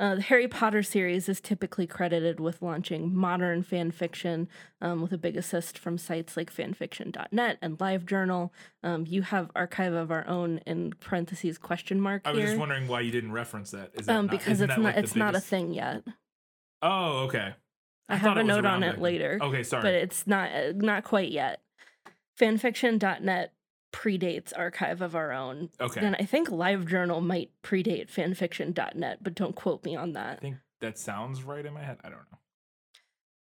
Uh, 0.00 0.16
the 0.16 0.22
Harry 0.22 0.48
Potter 0.48 0.82
series 0.82 1.28
is 1.28 1.40
typically 1.40 1.86
credited 1.86 2.40
with 2.40 2.60
launching 2.60 3.14
modern 3.14 3.62
fan 3.62 3.90
fiction, 3.90 4.48
um, 4.80 5.00
with 5.00 5.12
a 5.12 5.18
big 5.18 5.36
assist 5.36 5.78
from 5.78 5.96
sites 5.96 6.36
like 6.36 6.52
fanfiction.net 6.52 7.58
and 7.62 7.78
LiveJournal. 7.78 8.50
Um, 8.82 9.04
you 9.06 9.22
have 9.22 9.50
Archive 9.54 9.92
of 9.92 10.10
Our 10.10 10.26
Own 10.26 10.58
in 10.66 10.94
parentheses 10.98 11.56
question 11.56 12.00
mark 12.00 12.22
I 12.24 12.30
was 12.30 12.38
here, 12.38 12.46
just 12.48 12.58
wondering 12.58 12.88
why 12.88 13.00
you 13.02 13.12
didn't 13.12 13.32
reference 13.32 13.70
that. 13.70 13.92
Is 13.94 14.06
that 14.06 14.16
um, 14.16 14.26
not, 14.26 14.32
because 14.32 14.60
it's 14.60 14.70
not 14.70 14.80
like, 14.80 14.96
it's 14.96 15.14
not 15.14 15.36
a 15.36 15.40
thing 15.40 15.72
yet. 15.72 16.02
Oh, 16.80 17.18
okay. 17.26 17.54
I, 18.08 18.18
thought 18.18 18.36
have 18.36 18.44
a 18.44 18.44
note 18.44 18.66
on 18.66 18.82
it 18.82 19.00
later. 19.00 19.38
Okay, 19.40 19.62
sorry. 19.62 19.82
but 19.82 19.94
it's 19.94 20.26
not 20.26 20.50
uh, 20.50 20.72
not 20.74 21.04
quite 21.04 21.30
yet. 21.30 21.62
Fanfiction.net 22.40 23.52
predates 23.92 24.52
Archive 24.56 25.00
of 25.00 25.14
Our 25.14 25.32
Own. 25.32 25.70
Okay. 25.80 26.04
And 26.04 26.16
I 26.18 26.24
think 26.24 26.48
LiveJournal 26.48 27.22
might 27.22 27.50
predate 27.62 28.10
fanfiction.net, 28.10 29.18
but 29.22 29.34
don't 29.34 29.54
quote 29.54 29.84
me 29.84 29.94
on 29.94 30.12
that. 30.14 30.38
I 30.38 30.40
think 30.40 30.56
that 30.80 30.98
sounds 30.98 31.42
right 31.42 31.64
in 31.64 31.74
my 31.74 31.82
head. 31.82 31.98
I 32.02 32.08
don't 32.08 32.18
know. 32.18 32.38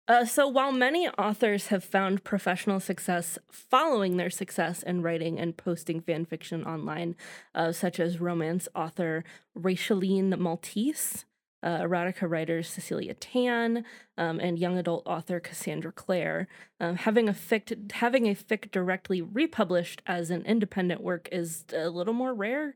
Uh, 0.10 0.24
so 0.24 0.48
while 0.48 0.72
many 0.72 1.10
authors 1.10 1.68
have 1.68 1.84
found 1.84 2.24
professional 2.24 2.80
success 2.80 3.38
following 3.52 4.16
their 4.16 4.30
success 4.30 4.82
in 4.82 5.02
writing 5.02 5.38
and 5.38 5.58
posting 5.58 6.02
fanfiction 6.02 6.66
online, 6.66 7.14
uh, 7.54 7.74
such 7.74 8.00
as 8.00 8.22
romance 8.22 8.70
author 8.74 9.26
Racheline 9.54 10.34
Maltese, 10.40 11.26
uh, 11.64 11.80
erotica 11.80 12.30
writer 12.30 12.62
Cecilia 12.64 13.14
Tan, 13.14 13.84
um, 14.18 14.40
and 14.40 14.60
young 14.60 14.78
adult 14.78 15.04
author 15.06 15.40
Cassandra 15.40 15.92
Clare, 15.92 16.48
um, 16.80 16.96
having 16.96 17.28
a 17.28 17.34
fic 17.34 17.92
having 17.94 18.28
a 18.28 18.36
fic 18.36 18.72
directly 18.72 19.22
republished 19.22 20.02
as 20.06 20.30
an 20.30 20.44
independent 20.46 21.02
work 21.02 21.28
is 21.32 21.66
a 21.74 21.90
little 21.90 22.14
more 22.14 22.34
rare. 22.34 22.76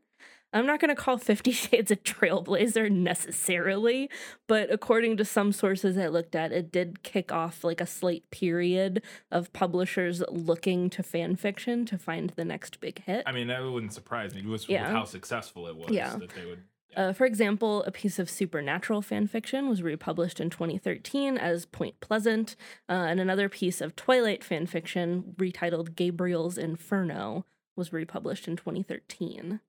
I'm 0.54 0.66
not 0.66 0.80
going 0.80 0.94
to 0.94 1.00
call 1.00 1.16
Fifty 1.32 1.50
Shades 1.50 1.90
a 1.90 1.96
trailblazer 1.96 2.90
necessarily, 2.90 4.10
but 4.46 4.70
according 4.70 5.16
to 5.16 5.24
some 5.24 5.50
sources 5.52 5.96
I 5.96 6.08
looked 6.08 6.34
at, 6.34 6.52
it 6.52 6.70
did 6.70 7.02
kick 7.02 7.32
off 7.32 7.64
like 7.64 7.80
a 7.80 7.86
slight 7.86 8.24
period 8.30 9.02
of 9.30 9.50
publishers 9.54 10.22
looking 10.28 10.90
to 10.90 11.02
fan 11.02 11.36
fiction 11.36 11.86
to 11.86 11.96
find 11.96 12.30
the 12.36 12.44
next 12.44 12.80
big 12.80 13.02
hit. 13.04 13.22
I 13.26 13.32
mean, 13.32 13.46
that 13.46 13.62
wouldn't 13.64 13.94
surprise 13.94 14.34
me. 14.34 14.40
It 14.40 14.46
was 14.46 14.68
Yeah. 14.68 14.82
with 14.88 14.92
how 14.92 15.04
successful 15.04 15.66
it 15.68 15.76
was 15.76 15.90
Yeah. 15.90 16.16
that 16.16 16.30
they 16.30 16.44
would. 16.44 16.64
Uh, 16.96 17.12
for 17.12 17.24
example, 17.24 17.82
a 17.84 17.90
piece 17.90 18.18
of 18.18 18.30
supernatural 18.30 19.02
fan 19.02 19.26
fiction 19.26 19.68
was 19.68 19.82
republished 19.82 20.40
in 20.40 20.50
2013 20.50 21.38
as 21.38 21.66
Point 21.66 22.00
Pleasant, 22.00 22.56
uh, 22.88 22.92
and 22.92 23.20
another 23.20 23.48
piece 23.48 23.80
of 23.80 23.96
Twilight 23.96 24.44
fan 24.44 24.66
fiction, 24.66 25.34
retitled 25.36 25.94
Gabriel's 25.94 26.58
Inferno, 26.58 27.44
was 27.76 27.92
republished 27.92 28.46
in 28.46 28.56
2013. 28.56 29.60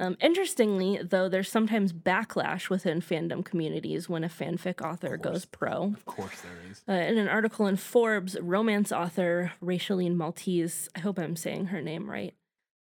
Um, 0.00 0.16
interestingly, 0.20 1.00
though, 1.02 1.28
there's 1.28 1.50
sometimes 1.50 1.92
backlash 1.92 2.70
within 2.70 3.00
fandom 3.00 3.44
communities 3.44 4.08
when 4.08 4.22
a 4.22 4.28
fanfic 4.28 4.80
author 4.80 5.16
goes 5.16 5.44
pro. 5.44 5.92
Of 5.94 6.04
course, 6.04 6.40
there 6.40 6.70
is. 6.70 6.82
Uh, 6.88 6.92
in 6.92 7.18
an 7.18 7.28
article 7.28 7.66
in 7.66 7.76
Forbes, 7.76 8.36
romance 8.40 8.92
author 8.92 9.52
Racheline 9.60 10.16
Maltese, 10.16 10.88
I 10.94 11.00
hope 11.00 11.18
I'm 11.18 11.34
saying 11.34 11.66
her 11.66 11.82
name 11.82 12.08
right. 12.08 12.34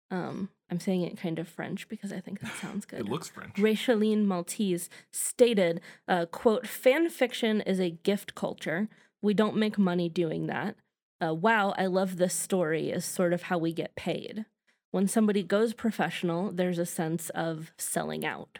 Um, 0.09 0.49
I'm 0.71 0.79
saying 0.79 1.01
it 1.01 1.17
kind 1.17 1.37
of 1.37 1.49
French 1.49 1.89
because 1.89 2.13
I 2.13 2.21
think 2.21 2.39
that 2.39 2.53
sounds 2.55 2.85
good. 2.85 3.01
It 3.01 3.09
looks 3.09 3.27
French. 3.27 3.59
Racheline 3.59 4.25
Maltese 4.25 4.89
stated, 5.11 5.81
uh, 6.07 6.25
quote, 6.27 6.65
fan 6.65 7.09
fiction 7.09 7.59
is 7.61 7.79
a 7.79 7.91
gift 7.91 8.35
culture. 8.35 8.87
We 9.21 9.33
don't 9.33 9.57
make 9.57 9.77
money 9.77 10.07
doing 10.07 10.47
that. 10.47 10.77
Uh, 11.23 11.33
wow, 11.33 11.73
I 11.77 11.87
love 11.87 12.15
this 12.15 12.33
story 12.33 12.89
is 12.89 13.03
sort 13.03 13.33
of 13.33 13.43
how 13.43 13.57
we 13.57 13.73
get 13.73 13.95
paid. 13.95 14.45
When 14.91 15.07
somebody 15.07 15.43
goes 15.43 15.73
professional, 15.73 16.51
there's 16.51 16.79
a 16.79 16.85
sense 16.85 17.29
of 17.31 17.73
selling 17.77 18.25
out. 18.25 18.59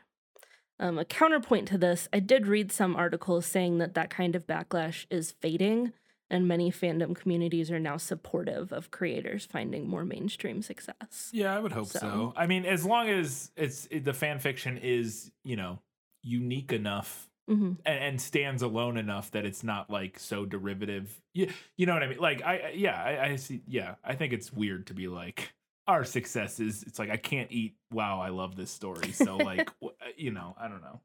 Um, 0.80 0.97
a 0.99 1.05
counterpoint 1.05 1.68
to 1.70 1.78
this, 1.78 2.09
I 2.12 2.20
did 2.20 2.45
read 2.45 2.72
some 2.72 2.95
articles 2.95 3.45
saying 3.45 3.78
that 3.78 3.93
that 3.93 4.09
kind 4.09 4.36
of 4.36 4.47
backlash 4.47 5.05
is 5.09 5.32
fading, 5.32 5.93
and 6.32 6.47
many 6.47 6.71
fandom 6.71 7.15
communities 7.15 7.69
are 7.69 7.77
now 7.79 7.97
supportive 7.97 8.71
of 8.71 8.89
creators 8.89 9.45
finding 9.45 9.88
more 9.88 10.05
mainstream 10.05 10.61
success. 10.63 11.29
Yeah, 11.32 11.55
I 11.55 11.59
would 11.59 11.73
hope 11.73 11.88
so. 11.88 11.99
So- 11.99 12.34
I 12.36 12.47
mean, 12.47 12.65
as 12.65 12.84
long 12.86 13.09
as 13.09 13.51
it's 13.55 13.88
it, 13.91 14.05
the 14.05 14.13
fan 14.13 14.39
fiction 14.39 14.79
is, 14.79 15.29
you 15.43 15.55
know, 15.57 15.79
unique 16.23 16.71
enough 16.71 17.27
hmm 17.47 17.73
and, 17.86 18.03
and 18.03 18.21
stands 18.21 18.61
alone 18.61 18.95
enough 18.97 19.32
that 19.32 19.43
it's 19.45 19.63
not 19.63 19.89
like 19.89 20.17
so 20.19 20.45
derivative. 20.45 21.21
You, 21.34 21.49
you 21.75 21.86
know 21.88 21.93
what 21.93 22.03
I 22.03 22.07
mean? 22.07 22.19
Like 22.19 22.41
I 22.43 22.57
I- 22.57 22.73
yeah, 22.75 23.01
I, 23.03 23.25
I 23.32 23.36
see 23.36 23.61
yeah, 23.67 23.95
I 24.03 24.15
think 24.15 24.32
it's 24.34 24.53
weird 24.53 24.88
to 24.88 24.93
be 24.93 25.07
like 25.07 25.53
our 25.88 26.05
success 26.05 26.59
is 26.59 26.84
it's 26.84 26.99
like 26.99 27.09
I 27.09 27.17
can't 27.17 27.51
eat 27.51 27.75
wow, 27.91 28.21
I 28.21 28.29
love 28.29 28.55
this 28.55 28.71
story. 28.71 29.11
So 29.11 29.38
like 29.51 29.69
you 30.15 30.32
know, 30.32 30.55
I 30.59 30.67
don't 30.67 30.82
know. 30.82 31.01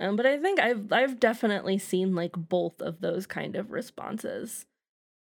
Um, 0.00 0.16
but 0.16 0.26
I 0.26 0.38
think 0.38 0.58
I've 0.58 0.92
I've 0.92 1.20
definitely 1.20 1.78
seen 1.78 2.14
like 2.14 2.32
both 2.32 2.80
of 2.80 3.00
those 3.00 3.26
kind 3.26 3.54
of 3.54 3.70
responses 3.70 4.66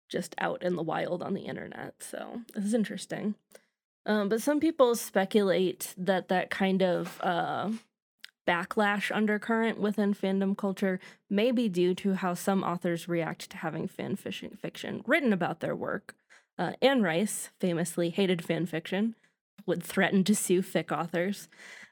just 0.09 0.35
out 0.39 0.63
in 0.63 0.77
the 0.77 0.83
wild 0.83 1.23
on 1.23 1.35
the 1.35 1.43
internet. 1.43 1.95
So 2.01 2.41
this 2.55 2.65
is 2.65 2.75
interesting. 2.75 3.35
Um, 4.07 4.29
but 4.29 4.41
some 4.41 4.61
people 4.61 4.95
speculate 4.95 5.95
that 5.99 6.29
that 6.29 6.51
kind 6.51 6.83
of 6.83 7.21
uh, 7.21 7.71
backlash 8.47 9.15
undercurrent 9.15 9.79
within 9.79 10.15
fandom 10.15 10.57
culture 10.57 10.99
may 11.29 11.51
be 11.51 11.69
due 11.69 11.95
to 11.95 12.15
how 12.15 12.35
some 12.35 12.63
authors 12.63 13.09
react 13.09 13.51
to 13.51 13.59
having 13.59 13.87
fan 13.87 14.17
fiction, 14.17 15.03
written 15.07 15.33
about 15.33 15.61
their 15.61 15.77
work. 15.77 16.15
Uh, 16.59 16.73
Anne 16.83 17.03
Rice 17.03 17.51
famously 17.59 18.11
hated 18.11 18.45
fan 18.45 18.67
fiction, 18.67 19.15
would 19.67 19.83
threaten 19.83 20.25
to 20.25 20.35
sue 20.35 20.63
fic 20.63 20.91
authors. 20.91 21.49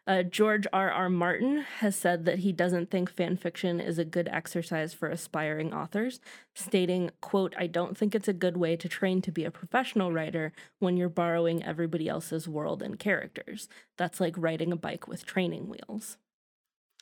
Uh, 0.09 0.23
George 0.23 0.67
R. 0.73 0.91
R. 0.91 1.11
Martin 1.11 1.67
has 1.81 1.95
said 1.95 2.25
that 2.25 2.39
he 2.39 2.51
doesn't 2.51 2.91
think 2.91 3.11
fan 3.11 3.37
fiction 3.37 3.79
is 3.79 3.99
a 3.99 4.07
good 4.07 4.27
exercise 4.33 4.95
for 4.95 5.11
aspiring 5.11 5.75
authors, 5.75 6.19
stating, 6.55 7.11
quote, 7.21 7.55
I 7.59 7.67
don't 7.67 7.95
think 7.95 8.15
it's 8.15 8.27
a 8.27 8.33
good 8.33 8.57
way 8.57 8.75
to 8.75 8.89
train 8.89 9.21
to 9.21 9.31
be 9.31 9.45
a 9.45 9.51
professional 9.51 10.11
writer 10.11 10.55
when 10.79 10.97
you're 10.97 11.11
borrowing 11.11 11.63
everybody 11.63 12.09
else's 12.09 12.49
world 12.49 12.83
and 12.83 12.99
characters. 12.99 13.69
That's 13.99 14.19
like 14.19 14.35
riding 14.39 14.73
a 14.73 14.77
bike 14.77 15.07
with 15.07 15.27
training 15.27 15.69
wheels. 15.69 16.17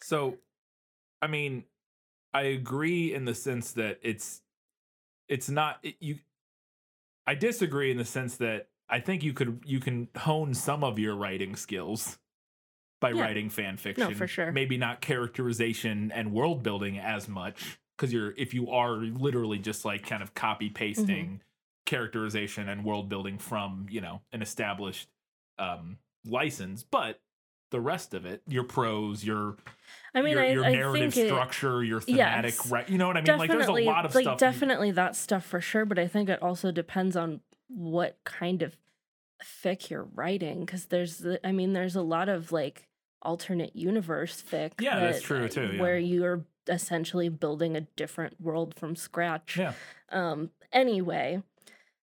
So, 0.03 0.39
I 1.23 1.29
mean, 1.29 1.63
I 2.35 2.43
agree 2.43 3.15
in 3.15 3.25
the 3.25 3.37
sense 3.37 3.71
that 3.75 4.01
it's 4.03 4.43
it's 5.29 5.49
not 5.49 5.79
it, 5.85 5.95
you. 6.01 6.19
I 7.25 7.37
disagree 7.37 7.93
in 7.93 7.99
the 7.99 8.05
sense 8.05 8.37
that 8.39 8.67
I 8.89 8.99
think 8.99 9.23
you 9.23 9.33
could 9.33 9.63
you 9.65 9.79
can 9.79 10.09
hone 10.17 10.55
some 10.55 10.83
of 10.83 10.99
your 10.99 11.15
writing 11.15 11.55
skills 11.55 12.19
by 13.01 13.11
Yeah. 13.11 13.23
writing 13.23 13.51
fan 13.51 13.77
fiction. 13.77 14.09
No, 14.09 14.15
for 14.15 14.27
sure. 14.27 14.53
Maybe 14.53 14.77
not 14.79 15.01
characterization 15.01 16.11
and 16.13 16.33
world 16.33 16.63
building 16.63 16.99
as 16.99 17.29
much 17.29 17.79
because 17.97 18.13
you're 18.13 18.33
if 18.37 18.55
you 18.55 18.71
are 18.71 18.93
literally 18.97 19.59
just 19.59 19.85
like 19.85 20.07
kind 20.07 20.23
of 20.23 20.35
copy 20.35 20.71
pasting 20.71 21.27
Mm-hmm. 21.27 21.37
characterization 21.87 22.69
and 22.69 22.85
world 22.85 23.09
building 23.09 23.39
from 23.39 23.87
you 23.91 24.01
know 24.01 24.21
an 24.33 24.43
established 24.43 25.09
um 25.59 25.99
license, 26.25 26.83
but 26.83 27.21
the 27.71 27.81
rest 27.81 28.15
of 28.15 28.25
it, 28.25 28.43
your 28.49 28.63
prose, 28.65 29.25
your 29.25 29.57
I 30.15 30.23
mean, 30.23 30.35
your, 30.35 30.45
your 30.47 30.65
I 30.65 30.73
narrative 30.73 31.17
it, 31.17 31.27
structure, 31.27 31.83
your 31.83 32.01
thematic, 32.01 32.55
Yes. 32.55 32.71
right? 32.71 32.89
You 32.89 32.97
know 32.97 33.09
what 33.09 33.17
I 33.17 33.23
mean? 33.23 33.39
Like, 33.39 33.51
there's 33.51 33.67
a 33.67 33.73
lot 33.73 34.07
of 34.07 34.15
like 34.15 34.23
stuff. 34.23 34.35
you- 34.35 34.39
definitely 34.39 34.91
that 34.93 35.17
stuff 35.17 35.45
for 35.45 35.61
sure, 35.61 35.85
but 35.85 35.99
I 35.99 36.07
think 36.07 36.29
it 36.29 36.41
also 36.43 36.71
depends 36.71 37.17
on 37.17 37.41
what 37.69 38.19
kind 38.25 38.63
of 38.63 38.77
fic 39.45 39.91
you're 39.91 40.09
writing 40.15 40.65
because 40.65 40.87
there's 40.87 41.25
I 41.45 41.53
mean 41.53 41.73
there's 41.73 41.97
a 41.97 42.03
lot 42.03 42.29
of 42.29 42.53
like 42.53 42.89
alternate 43.23 43.75
universe 43.77 44.43
fic 44.51 44.73
Yeah, 44.81 45.01
that's 45.01 45.23
true, 45.23 45.49
too, 45.49 45.73
yeah. 45.75 45.81
where 45.83 45.99
you're 45.99 46.45
essentially 46.69 47.29
building 47.29 47.77
a 47.77 47.83
different 47.83 48.41
world 48.41 48.75
from 48.75 48.97
scratch. 48.97 49.57
Yeah. 49.57 49.73
Um 50.11 50.51
anyway, 50.73 51.43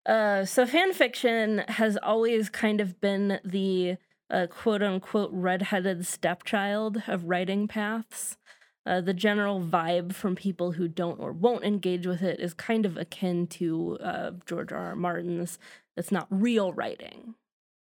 uh 0.05 0.45
so 0.45 0.65
fan 0.65 0.93
fiction 0.93 1.63
has 1.67 1.97
always 2.01 2.49
kind 2.49 2.81
of 2.81 2.99
been 3.01 3.39
the 3.43 3.97
uh, 4.31 4.47
quote 4.47 4.83
unquote 4.83 5.31
redheaded 5.33 6.05
stepchild 6.05 7.01
of 7.07 7.25
writing 7.25 7.67
paths. 7.67 8.37
Uh, 8.85 9.01
the 9.01 9.13
general 9.13 9.61
vibe 9.61 10.13
from 10.13 10.35
people 10.35 10.71
who 10.73 10.87
don't 10.87 11.19
or 11.19 11.31
won't 11.31 11.63
engage 11.63 12.07
with 12.07 12.21
it 12.21 12.39
is 12.39 12.53
kind 12.53 12.85
of 12.85 12.97
akin 12.97 13.45
to 13.47 13.97
uh, 14.01 14.31
George 14.45 14.71
R. 14.71 14.87
R. 14.87 14.95
Martin's. 14.95 15.59
It's 15.97 16.11
not 16.11 16.27
real 16.29 16.71
writing, 16.73 17.35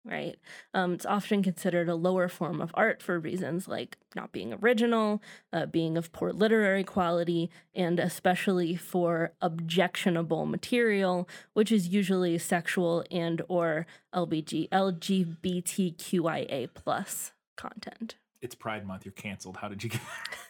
right? 0.04 0.36
Um, 0.74 0.92
it's 0.94 1.06
often 1.06 1.42
considered 1.42 1.88
a 1.88 1.94
lower 1.94 2.28
form 2.28 2.60
of 2.60 2.72
art 2.74 3.00
for 3.00 3.18
reasons 3.18 3.68
like 3.68 3.96
not 4.16 4.32
being 4.32 4.52
original, 4.52 5.22
uh, 5.52 5.66
being 5.66 5.96
of 5.96 6.10
poor 6.12 6.32
literary 6.32 6.82
quality, 6.84 7.48
and 7.74 8.00
especially 8.00 8.74
for 8.74 9.32
objectionable 9.40 10.46
material, 10.46 11.28
which 11.52 11.70
is 11.70 11.88
usually 11.88 12.36
sexual 12.38 13.04
and 13.10 13.40
or 13.48 13.86
LBG, 14.14 14.68
LGBTQIA 14.70 16.68
plus 16.74 17.32
content. 17.56 18.16
it's 18.40 18.54
Pride 18.54 18.86
Month. 18.86 19.04
You're 19.04 19.12
canceled. 19.12 19.58
How 19.58 19.68
did 19.68 19.82
you 19.84 19.90
get 19.90 20.00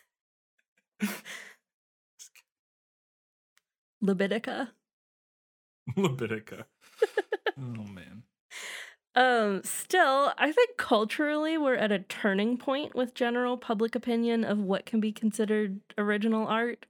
Libidica. 4.02 4.72
Levitica? 5.96 6.64
oh 7.58 7.84
man. 7.84 8.22
Um, 9.14 9.62
still, 9.64 10.32
I 10.38 10.52
think 10.52 10.76
culturally 10.76 11.58
we're 11.58 11.74
at 11.74 11.90
a 11.90 11.98
turning 12.00 12.56
point 12.56 12.94
with 12.94 13.14
general 13.14 13.56
public 13.56 13.94
opinion 13.94 14.44
of 14.44 14.58
what 14.58 14.86
can 14.86 15.00
be 15.00 15.12
considered 15.12 15.80
original 15.96 16.46
art. 16.46 16.86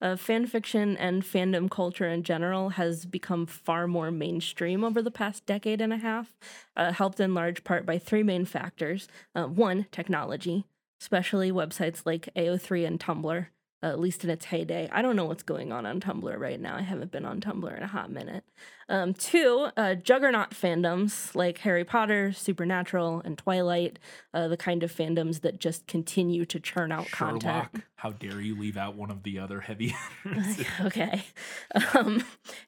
Uh, 0.00 0.16
fan 0.16 0.46
fiction 0.46 0.96
and 0.96 1.24
fandom 1.24 1.70
culture 1.70 2.08
in 2.08 2.22
general 2.22 2.70
has 2.70 3.04
become 3.06 3.46
far 3.46 3.88
more 3.88 4.10
mainstream 4.12 4.84
over 4.84 5.02
the 5.02 5.10
past 5.10 5.44
decade 5.46 5.80
and 5.80 5.92
a 5.92 5.96
half, 5.98 6.36
uh, 6.76 6.92
helped 6.92 7.20
in 7.20 7.34
large 7.34 7.64
part 7.64 7.84
by 7.86 7.98
three 7.98 8.22
main 8.22 8.44
factors. 8.44 9.08
Uh, 9.34 9.46
one, 9.46 9.86
technology, 9.92 10.64
especially 11.00 11.52
websites 11.52 12.02
like 12.04 12.28
AO3 12.36 12.86
and 12.86 13.00
Tumblr, 13.00 13.46
uh, 13.82 13.86
at 13.86 14.00
least 14.00 14.24
in 14.24 14.30
its 14.30 14.46
heyday. 14.46 14.88
I 14.90 15.02
don't 15.02 15.14
know 15.14 15.24
what's 15.26 15.44
going 15.44 15.70
on 15.72 15.86
on 15.86 16.00
Tumblr 16.00 16.36
right 16.38 16.60
now. 16.60 16.76
I 16.76 16.80
haven't 16.82 17.12
been 17.12 17.24
on 17.24 17.40
Tumblr 17.40 17.76
in 17.76 17.82
a 17.82 17.86
hot 17.86 18.10
minute. 18.10 18.42
Um, 18.88 19.14
two, 19.14 19.68
uh, 19.76 19.94
juggernaut 19.94 20.50
fandoms 20.50 21.34
like 21.34 21.58
Harry 21.58 21.84
Potter, 21.84 22.32
Supernatural, 22.32 23.22
and 23.24 23.36
Twilight, 23.38 23.98
uh, 24.34 24.48
the 24.48 24.56
kind 24.56 24.82
of 24.82 24.90
fandoms 24.92 25.42
that 25.42 25.60
just 25.60 25.86
continue 25.86 26.44
to 26.46 26.58
churn 26.58 26.90
out 26.90 27.06
Sherlock. 27.06 27.40
content. 27.42 27.84
How 27.96 28.10
dare 28.12 28.40
you 28.40 28.58
leave 28.58 28.76
out 28.76 28.96
one 28.96 29.10
of 29.10 29.22
the 29.22 29.38
other 29.38 29.60
heavy 29.60 29.94
hitters? 30.24 30.66
okay. 30.80 31.22
Um, 31.94 32.24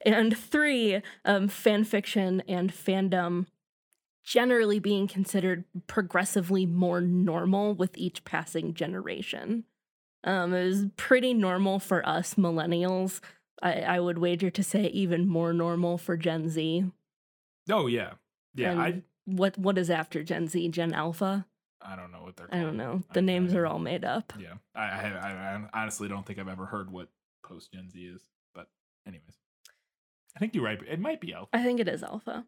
and 0.07 0.37
three, 0.37 1.03
um, 1.25 1.49
fan 1.49 1.85
fiction 1.85 2.43
and 2.47 2.73
fandom 2.73 3.47
generally 4.23 4.79
being 4.79 5.07
considered 5.07 5.65
progressively 5.87 6.67
more 6.67 7.01
normal 7.01 7.75
with 7.75 7.97
each 7.97 8.25
passing 8.25 8.75
generation. 8.75 9.65
Um, 10.25 10.53
it 10.53 10.65
was 10.65 10.87
pretty 10.97 11.33
normal 11.35 11.79
for 11.79 12.07
us 12.07 12.35
millennials. 12.35 13.21
I, 13.63 13.81
I 13.81 14.01
would 14.01 14.19
wager 14.19 14.51
to 14.51 14.63
say 14.63 14.87
even 14.87 15.27
more 15.27 15.53
normal 15.53 15.99
for 15.99 16.17
Gen 16.17 16.49
Z. 16.49 16.85
oh 17.71 17.87
yeah, 17.87 18.13
yeah. 18.55 18.71
And 18.73 18.81
I 18.81 19.03
what 19.27 19.57
what 19.59 19.79
is 19.79 19.91
after 19.91 20.23
Gen 20.23 20.49
Z? 20.49 20.69
Gen 20.69 20.93
Alpha? 20.93 21.47
I 21.83 21.97
don't 21.97 22.13
know 22.13 22.23
what 22.23 22.37
they're. 22.37 22.49
I 22.53 22.61
don't 22.61 22.77
know. 22.77 23.03
The 23.15 23.23
no 23.23 23.27
names 23.33 23.55
are 23.55 23.67
all 23.67 23.79
made 23.79 24.05
up. 24.05 24.33
Yeah, 24.39 24.55
I, 24.75 24.83
I, 24.83 25.09
I, 25.09 25.31
I 25.31 25.83
honestly 25.83 26.09
don't 26.09 26.27
think 26.27 26.39
I've 26.39 26.49
ever 26.49 26.67
heard 26.67 26.91
what 26.91 27.09
post 27.43 27.73
Gen 27.73 27.91
Z 27.91 27.99
is. 27.99 28.23
But 28.55 28.69
anyways, 29.07 29.39
I 30.37 30.39
think 30.39 30.55
you're 30.55 30.65
right. 30.65 30.79
It 30.87 31.01
might 31.01 31.21
be 31.21 31.33
Alpha. 31.33 31.49
I 31.55 31.63
think 31.63 31.81
it 31.81 31.89
is 31.89 32.03
alpha. 32.03 32.45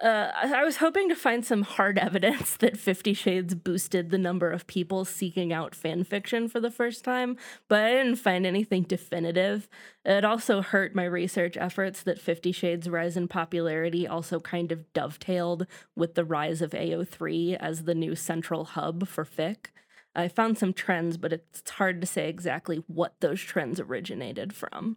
Uh, 0.00 0.32
I 0.34 0.64
was 0.64 0.78
hoping 0.78 1.08
to 1.10 1.14
find 1.14 1.44
some 1.44 1.62
hard 1.62 1.98
evidence 1.98 2.56
that 2.56 2.76
Fifty 2.76 3.14
Shades 3.14 3.54
boosted 3.54 4.10
the 4.10 4.18
number 4.18 4.50
of 4.50 4.66
people 4.66 5.04
seeking 5.04 5.52
out 5.52 5.74
fan 5.74 6.02
fiction 6.02 6.48
for 6.48 6.60
the 6.60 6.70
first 6.70 7.04
time, 7.04 7.36
but 7.68 7.84
I 7.84 7.92
didn't 7.92 8.16
find 8.16 8.44
anything 8.46 8.82
definitive. 8.82 9.68
It 10.04 10.24
also 10.24 10.62
hurt 10.62 10.94
my 10.94 11.04
research 11.04 11.56
efforts 11.56 12.02
that 12.02 12.20
Fifty 12.20 12.52
Shades' 12.52 12.88
rise 12.88 13.16
in 13.16 13.28
popularity 13.28 14.08
also 14.08 14.40
kind 14.40 14.72
of 14.72 14.92
dovetailed 14.92 15.66
with 15.94 16.14
the 16.14 16.24
rise 16.24 16.62
of 16.62 16.74
AO3 16.74 17.56
as 17.60 17.84
the 17.84 17.94
new 17.94 18.16
central 18.16 18.64
hub 18.64 19.06
for 19.06 19.24
fic. 19.24 19.66
I 20.14 20.28
found 20.28 20.58
some 20.58 20.72
trends, 20.72 21.16
but 21.16 21.32
it's 21.32 21.68
hard 21.70 22.00
to 22.00 22.06
say 22.06 22.28
exactly 22.28 22.82
what 22.86 23.20
those 23.20 23.40
trends 23.40 23.78
originated 23.80 24.52
from. 24.52 24.96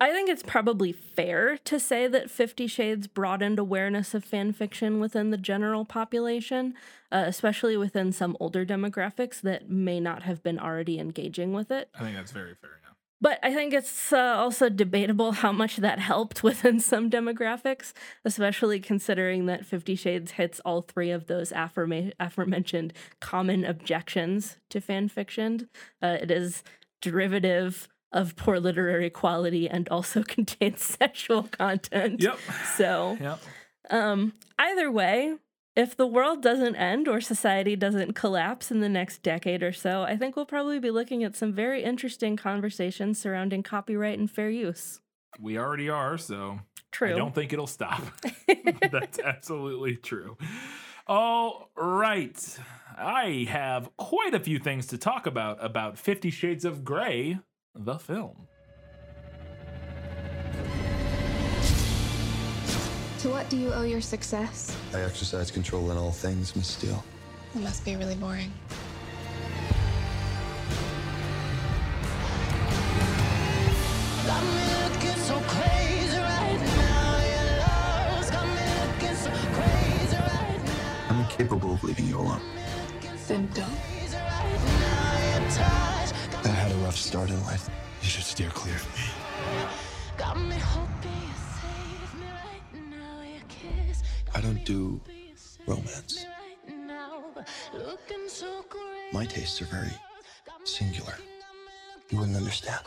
I 0.00 0.10
think 0.10 0.28
it's 0.28 0.42
probably 0.42 0.92
fair 0.92 1.56
to 1.58 1.78
say 1.78 2.08
that 2.08 2.30
Fifty 2.30 2.66
Shades 2.66 3.06
broadened 3.06 3.58
awareness 3.58 4.12
of 4.12 4.24
fan 4.24 4.52
fiction 4.52 4.98
within 4.98 5.30
the 5.30 5.38
general 5.38 5.84
population, 5.84 6.74
uh, 7.12 7.24
especially 7.26 7.76
within 7.76 8.12
some 8.12 8.36
older 8.40 8.66
demographics 8.66 9.40
that 9.42 9.70
may 9.70 10.00
not 10.00 10.24
have 10.24 10.42
been 10.42 10.58
already 10.58 10.98
engaging 10.98 11.52
with 11.52 11.70
it. 11.70 11.88
I 11.94 12.00
think 12.00 12.16
that's 12.16 12.32
very 12.32 12.54
fair. 12.54 12.80
Yeah. 12.82 12.90
But 13.20 13.38
I 13.42 13.54
think 13.54 13.72
it's 13.72 14.12
uh, 14.12 14.34
also 14.36 14.68
debatable 14.68 15.32
how 15.32 15.52
much 15.52 15.76
that 15.76 16.00
helped 16.00 16.42
within 16.42 16.80
some 16.80 17.08
demographics, 17.08 17.92
especially 18.24 18.80
considering 18.80 19.46
that 19.46 19.64
Fifty 19.64 19.94
Shades 19.94 20.32
hits 20.32 20.60
all 20.64 20.82
three 20.82 21.12
of 21.12 21.28
those 21.28 21.52
affirma- 21.52 22.12
aforementioned 22.18 22.92
common 23.20 23.64
objections 23.64 24.56
to 24.70 24.80
fan 24.80 25.08
fiction. 25.08 25.68
Uh, 26.02 26.18
it 26.20 26.32
is 26.32 26.64
derivative 27.00 27.88
of 28.14 28.36
poor 28.36 28.58
literary 28.58 29.10
quality 29.10 29.68
and 29.68 29.86
also 29.90 30.22
contains 30.26 30.82
sexual 30.82 31.42
content. 31.42 32.22
Yep. 32.22 32.38
So, 32.76 33.18
Yep. 33.20 33.38
um, 33.90 34.32
either 34.58 34.90
way, 34.90 35.34
if 35.76 35.96
the 35.96 36.06
world 36.06 36.40
doesn't 36.40 36.76
end 36.76 37.08
or 37.08 37.20
society 37.20 37.74
doesn't 37.76 38.14
collapse 38.14 38.70
in 38.70 38.80
the 38.80 38.88
next 38.88 39.22
decade 39.22 39.62
or 39.62 39.72
so, 39.72 40.02
I 40.02 40.16
think 40.16 40.36
we'll 40.36 40.46
probably 40.46 40.78
be 40.78 40.90
looking 40.92 41.24
at 41.24 41.34
some 41.36 41.52
very 41.52 41.82
interesting 41.82 42.36
conversations 42.36 43.18
surrounding 43.18 43.62
copyright 43.64 44.18
and 44.18 44.30
fair 44.30 44.48
use. 44.50 45.00
We 45.40 45.58
already 45.58 45.88
are, 45.90 46.16
so 46.16 46.60
True. 46.92 47.12
I 47.12 47.18
don't 47.18 47.34
think 47.34 47.52
it'll 47.52 47.66
stop. 47.66 48.02
That's 48.92 49.18
absolutely 49.18 49.96
true. 49.96 50.38
All 51.08 51.70
right. 51.76 52.58
I 52.96 53.46
have 53.50 53.90
quite 53.96 54.32
a 54.34 54.38
few 54.40 54.60
things 54.60 54.86
to 54.86 54.98
talk 54.98 55.26
about 55.26 55.62
about 55.62 55.98
50 55.98 56.30
Shades 56.30 56.64
of 56.64 56.84
Grey, 56.84 57.40
the 57.74 57.98
film. 57.98 58.48
To 63.20 63.30
what 63.30 63.48
do 63.48 63.56
you 63.56 63.72
owe 63.72 63.82
your 63.82 64.00
success? 64.00 64.76
I 64.92 65.00
exercise 65.00 65.50
control 65.50 65.90
in 65.90 65.96
all 65.96 66.12
things, 66.12 66.54
Miss 66.54 66.68
Steele. 66.68 67.02
It 67.54 67.62
must 67.62 67.84
be 67.84 67.96
really 67.96 68.14
boring. 68.16 68.52
I'm 81.08 81.20
incapable 81.20 81.74
of 81.74 81.84
leaving 81.84 82.06
you 82.06 82.18
alone. 82.18 82.40
Then 83.26 83.48
don't. 83.54 83.94
I 86.94 86.96
had 86.96 87.00
a 87.00 87.10
rough 87.10 87.10
start 87.10 87.30
in 87.30 87.44
life. 87.44 87.68
You 88.02 88.08
should 88.08 88.22
steer 88.22 88.50
clear 88.50 88.76
of 88.76 88.86
me. 88.94 89.02
I 94.32 94.40
don't 94.40 94.64
do 94.64 95.00
romance. 95.66 96.26
My 99.12 99.24
tastes 99.26 99.60
are 99.60 99.66
very 99.66 99.90
singular. 100.64 101.14
You 102.10 102.18
wouldn't 102.18 102.36
understand. 102.36 102.84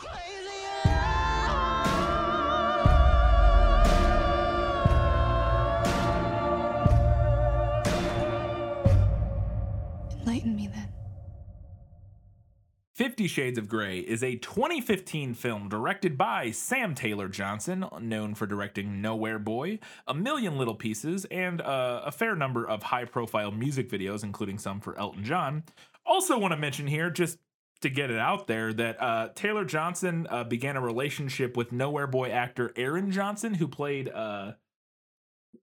Fifty 13.18 13.26
Shades 13.26 13.58
of 13.58 13.68
Grey 13.68 13.98
is 13.98 14.22
a 14.22 14.36
2015 14.36 15.34
film 15.34 15.68
directed 15.68 16.16
by 16.16 16.52
Sam 16.52 16.94
Taylor 16.94 17.28
Johnson, 17.28 17.84
known 18.00 18.36
for 18.36 18.46
directing 18.46 19.02
Nowhere 19.02 19.40
Boy, 19.40 19.80
A 20.06 20.14
Million 20.14 20.56
Little 20.56 20.76
Pieces, 20.76 21.24
and 21.24 21.60
uh, 21.60 22.02
a 22.04 22.12
fair 22.12 22.36
number 22.36 22.64
of 22.64 22.84
high 22.84 23.06
profile 23.06 23.50
music 23.50 23.90
videos, 23.90 24.22
including 24.22 24.56
some 24.56 24.80
for 24.80 24.96
Elton 24.96 25.24
John. 25.24 25.64
Also, 26.06 26.38
want 26.38 26.52
to 26.52 26.56
mention 26.56 26.86
here, 26.86 27.10
just 27.10 27.38
to 27.80 27.90
get 27.90 28.12
it 28.12 28.20
out 28.20 28.46
there, 28.46 28.72
that 28.72 29.02
uh, 29.02 29.30
Taylor 29.34 29.64
Johnson 29.64 30.28
uh, 30.30 30.44
began 30.44 30.76
a 30.76 30.80
relationship 30.80 31.56
with 31.56 31.72
Nowhere 31.72 32.06
Boy 32.06 32.30
actor 32.30 32.72
Aaron 32.76 33.10
Johnson, 33.10 33.52
who 33.52 33.66
played 33.66 34.08
uh, 34.08 34.52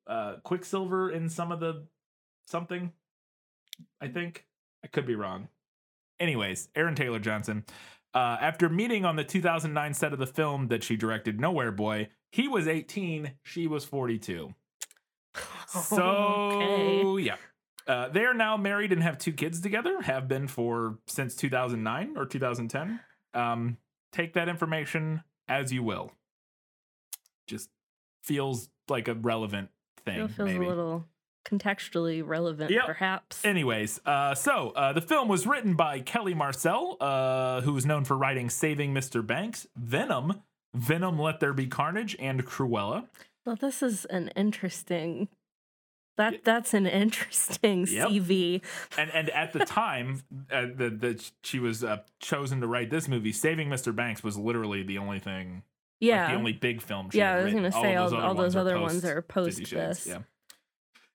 uh, 0.07 0.33
Quicksilver 0.43 1.09
in 1.09 1.29
some 1.29 1.53
of 1.53 1.61
the 1.61 1.87
something. 2.47 2.91
I 4.01 4.09
think. 4.09 4.45
I 4.83 4.87
could 4.87 5.07
be 5.07 5.15
wrong. 5.15 5.47
Anyways, 6.19 6.69
Aaron 6.75 6.95
Taylor 6.95 7.19
Johnson. 7.19 7.65
Uh, 8.13 8.37
after 8.39 8.69
meeting 8.69 9.03
on 9.03 9.17
the 9.17 9.23
2009 9.25 9.93
set 9.93 10.13
of 10.13 10.19
the 10.19 10.25
film 10.27 10.69
that 10.69 10.83
she 10.83 10.95
directed, 10.95 11.39
Nowhere 11.39 11.71
Boy, 11.71 12.07
he 12.31 12.47
was 12.47 12.67
18, 12.67 13.33
she 13.43 13.67
was 13.67 13.83
42. 13.83 14.53
So, 15.67 16.01
Okay. 16.03 17.23
yeah. 17.23 17.35
Uh, 17.87 18.07
they 18.09 18.23
are 18.25 18.33
now 18.33 18.55
married 18.57 18.91
and 18.93 19.03
have 19.03 19.17
two 19.17 19.33
kids 19.33 19.59
together, 19.61 20.01
have 20.01 20.27
been 20.27 20.47
for 20.47 20.97
since 21.07 21.35
2009 21.35 22.15
or 22.17 22.25
2010. 22.25 22.99
Um, 23.33 23.77
take 24.11 24.33
that 24.33 24.47
information 24.49 25.21
as 25.47 25.71
you 25.73 25.83
will. 25.83 26.11
Just 27.47 27.69
feels 28.23 28.69
like 28.89 29.07
a 29.07 29.13
relevant 29.13 29.69
thing. 30.05 30.21
It 30.21 30.31
feels 30.31 30.49
maybe. 30.49 30.65
a 30.65 30.69
little 30.69 31.05
contextually 31.45 32.21
relevant, 32.25 32.71
Yep. 32.71 32.85
perhaps. 32.85 33.45
Anyways, 33.45 33.99
uh, 34.05 34.33
so 34.35 34.71
uh, 34.71 34.91
the 34.93 35.01
film 35.01 35.27
was 35.27 35.45
written 35.47 35.75
by 35.75 35.99
Kelly 35.99 36.33
Marcel, 36.33 36.97
uh, 36.99 37.61
who 37.61 37.75
is 37.77 37.85
known 37.85 38.03
for 38.03 38.17
writing 38.17 38.49
Saving 38.49 38.93
Mr. 38.93 39.25
Banks, 39.25 39.67
Venom, 39.75 40.41
Venom 40.73 41.17
Let 41.19 41.39
There 41.39 41.53
Be 41.53 41.67
Carnage, 41.67 42.15
and 42.19 42.45
Cruella. 42.45 43.07
well, 43.45 43.55
this 43.55 43.81
is 43.83 44.05
an 44.05 44.29
interesting. 44.35 45.29
That 46.17 46.45
that's 46.45 46.73
an 46.73 46.87
interesting 46.87 47.85
Yep. 47.89 48.07
CV. 48.09 48.61
And 48.97 49.11
and 49.11 49.29
at 49.31 49.51
the 49.51 49.65
time 49.65 50.23
uh, 50.49 50.67
that 50.77 51.01
that 51.01 51.31
she 51.43 51.59
was 51.59 51.83
uh, 51.83 51.97
chosen 52.21 52.61
to 52.61 52.67
write 52.67 52.89
this 52.89 53.07
movie, 53.09 53.33
Saving 53.33 53.67
Mr. 53.69 53.93
Banks 53.93 54.23
was 54.23 54.37
literally 54.37 54.81
the 54.81 54.97
only 54.97 55.19
thing, 55.19 55.55
like, 55.55 55.63
Yeah. 55.99 56.29
the 56.31 56.37
only 56.37 56.53
big 56.53 56.81
film. 56.81 57.09
She 57.11 57.17
Yeah, 57.17 57.33
I 57.35 57.43
was 57.43 57.53
gonna 57.53 57.69
say 57.71 57.97
all, 57.97 58.07
of 58.07 58.13
all 58.13 58.33
those 58.33 58.55
other 58.55 58.79
ones 58.79 59.01
post 59.01 59.05
are 59.05 59.21
post 59.21 59.69
this. 59.71 60.07
Yeah. 60.07 60.19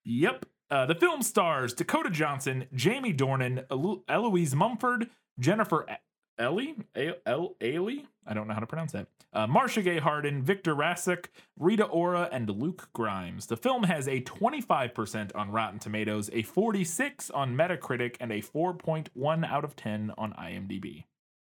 Yep. 0.05 0.47
Uh, 0.71 0.87
the 0.87 0.95
film 0.95 1.23
stars 1.23 1.75
Dakota 1.75 2.11
Johnson, 2.11 2.67
Jamie 2.75 3.13
Dornan, 3.13 3.65
Elo- 3.71 4.03
Eloise 4.09 4.55
Mumford, 4.55 5.11
Jennifer 5.39 5.85
E- 5.91 5.95
Ellie, 6.39 6.77
A- 6.97 7.15
Ailey, 7.27 8.07
I 8.27 8.35
don't 8.35 8.47
know 8.49 8.55
how 8.55 8.61
to 8.61 8.67
pronounce 8.67 8.93
that. 8.93 9.09
Uh, 9.33 9.47
Marcia 9.47 9.83
Gay 9.83 9.99
Harden, 9.99 10.43
Victor 10.43 10.75
Rasuk, 10.75 11.27
Rita 11.59 11.85
Ora, 11.85 12.29
and 12.33 12.49
Luke 12.51 12.89
Grimes. 12.93 13.47
The 13.47 13.57
film 13.57 13.85
has 13.85 14.09
a 14.09 14.21
25% 14.23 15.31
on 15.37 15.51
Rotten 15.53 15.79
Tomatoes, 15.79 16.31
a 16.33 16.43
46 16.43 17.31
on 17.31 17.55
Metacritic, 17.55 18.17
and 18.21 18.33
a 18.33 18.41
4.1 18.41 19.45
out 19.45 19.65
of 19.65 19.77
10 19.77 20.13
on 20.19 20.33
IMDb. 20.33 21.05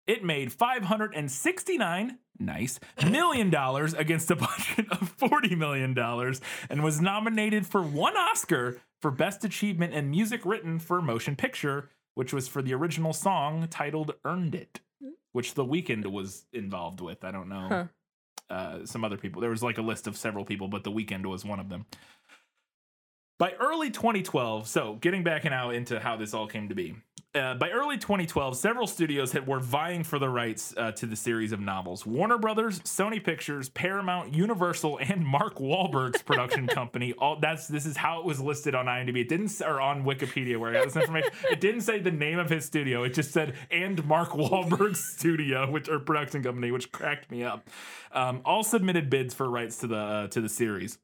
It 0.08 0.24
made 0.24 0.51
569 0.51 2.18
nice 2.39 2.80
million 3.10 3.49
dollars 3.49 3.93
against 3.93 4.32
a 4.32 4.36
budget 4.36 4.91
of 4.91 5.10
40 5.18 5.56
million 5.56 5.93
dollars 5.93 6.41
and 6.70 6.84
was 6.84 6.99
nominated 6.99 7.66
for 7.66 7.82
one 7.82 8.18
Oscar 8.18 8.82
for 9.01 9.12
best 9.12 9.43
achievement 9.43 9.93
in 9.93 10.10
music 10.10 10.45
written 10.45 10.80
for 10.80 11.01
motion 11.01 11.36
picture, 11.36 11.89
which 12.16 12.34
was 12.34 12.47
for 12.47 12.62
the 12.62 12.74
original 12.74 13.14
song 13.14 13.68
titled 13.70 14.14
Earned 14.26 14.56
It, 14.56 14.80
which 15.32 15.54
The 15.54 15.66
Weeknd 15.66 16.06
was 16.08 16.45
involved 16.54 17.01
with. 17.01 17.24
I 17.24 17.32
don't 17.32 17.49
know. 17.49 17.68
Huh. 17.70 17.86
Uh, 18.49 18.86
some 18.86 19.04
other 19.04 19.18
people. 19.18 19.41
There 19.41 19.49
was 19.49 19.64
like 19.64 19.78
a 19.78 19.82
list 19.82 20.06
of 20.08 20.16
several 20.18 20.45
people, 20.45 20.68
but 20.68 20.84
The 20.84 20.91
Weeknd 20.91 21.26
was 21.26 21.43
one 21.43 21.60
of 21.60 21.70
them. 21.70 21.86
By 23.39 23.54
early 23.60 23.89
2012, 23.89 24.68
so 24.68 24.93
getting 25.01 25.24
back 25.24 25.43
now 25.43 25.72
into 25.72 25.99
how 25.99 26.16
this 26.16 26.34
all 26.34 26.47
came 26.47 26.70
to 26.70 26.76
be. 26.76 26.95
Uh, 27.36 27.55
by 27.55 27.71
early 27.71 27.97
2012, 27.97 28.55
several 28.55 28.86
studios 28.86 29.31
had, 29.31 29.47
were 29.47 29.59
vying 29.59 30.03
for 30.03 30.19
the 30.19 30.29
rights 30.29 30.71
uh, 30.77 30.91
to 30.91 31.07
the 31.07 31.15
series 31.15 31.51
of 31.51 31.59
novels. 31.59 32.05
Warner 32.05 32.38
Brothers, 32.38 32.79
Sony 32.81 33.23
Pictures, 33.23 33.69
Paramount, 33.69 34.36
Universal, 34.36 34.99
and 34.99 35.25
Mark 35.25 35.55
Wahlberg's 35.55 36.21
production 36.25 36.67
company. 36.67 37.11
All 37.13 37.39
that's 37.39 37.67
this 37.67 37.88
is 37.88 37.97
how 37.97 38.19
it 38.19 38.25
was 38.25 38.39
listed 38.39 38.75
on 38.75 38.86
IMDb. 38.86 39.21
It 39.21 39.29
didn't 39.29 39.59
or 39.61 39.81
on 39.81 40.03
Wikipedia 40.03 40.59
where 40.59 40.69
I 40.69 40.73
got 40.73 40.86
this 40.86 40.95
information. 40.95 41.31
it 41.51 41.59
didn't 41.59 41.81
say 41.81 41.97
the 41.97 42.11
name 42.11 42.38
of 42.38 42.51
his 42.51 42.65
studio. 42.65 43.01
It 43.01 43.15
just 43.15 43.31
said 43.31 43.55
and 43.71 44.05
Mark 44.05 44.29
Wahlberg's 44.29 45.03
studio, 45.03 45.71
which 45.71 45.89
or 45.89 45.97
production 45.97 46.43
company, 46.43 46.69
which 46.69 46.91
cracked 46.91 47.31
me 47.31 47.43
up. 47.43 47.67
Um, 48.11 48.41
all 48.45 48.63
submitted 48.63 49.09
bids 49.09 49.34
for 49.34 49.49
rights 49.49 49.77
to 49.77 49.88
the 49.88 49.97
uh, 49.97 50.27
to 50.27 50.39
the 50.39 50.49
series. 50.49 50.99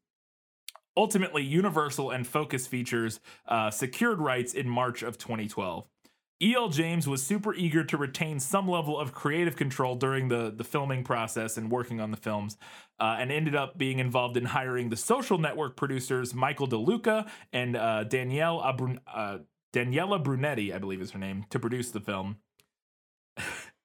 Ultimately, 0.95 1.43
Universal 1.43 2.11
and 2.11 2.27
Focus 2.27 2.67
Features 2.67 3.19
uh, 3.47 3.71
secured 3.71 4.19
rights 4.19 4.53
in 4.53 4.69
March 4.69 5.01
of 5.01 5.17
2012. 5.17 5.87
E.L. 6.41 6.69
James 6.69 7.05
was 7.05 7.21
super 7.21 7.53
eager 7.53 7.83
to 7.83 7.97
retain 7.97 8.39
some 8.39 8.67
level 8.67 8.97
of 8.97 9.13
creative 9.13 9.57
control 9.57 9.95
during 9.95 10.29
the, 10.29 10.53
the 10.55 10.63
filming 10.63 11.03
process 11.03 11.57
and 11.57 11.69
working 11.69 11.99
on 11.99 12.11
the 12.11 12.17
films, 12.17 12.57
uh, 12.99 13.17
and 13.19 13.29
ended 13.29 13.55
up 13.55 13.77
being 13.77 13.99
involved 13.99 14.37
in 14.37 14.45
hiring 14.45 14.89
the 14.89 14.95
social 14.95 15.37
network 15.37 15.75
producers 15.75 16.33
Michael 16.33 16.67
DeLuca 16.67 17.29
and 17.51 17.75
uh, 17.75 18.05
Danielle 18.05 18.61
uh, 19.13 19.39
Daniela 19.73 20.23
Brunetti, 20.23 20.73
I 20.73 20.77
believe 20.77 21.01
is 21.01 21.11
her 21.11 21.19
name, 21.19 21.45
to 21.49 21.59
produce 21.59 21.91
the 21.91 21.99
film. 21.99 22.37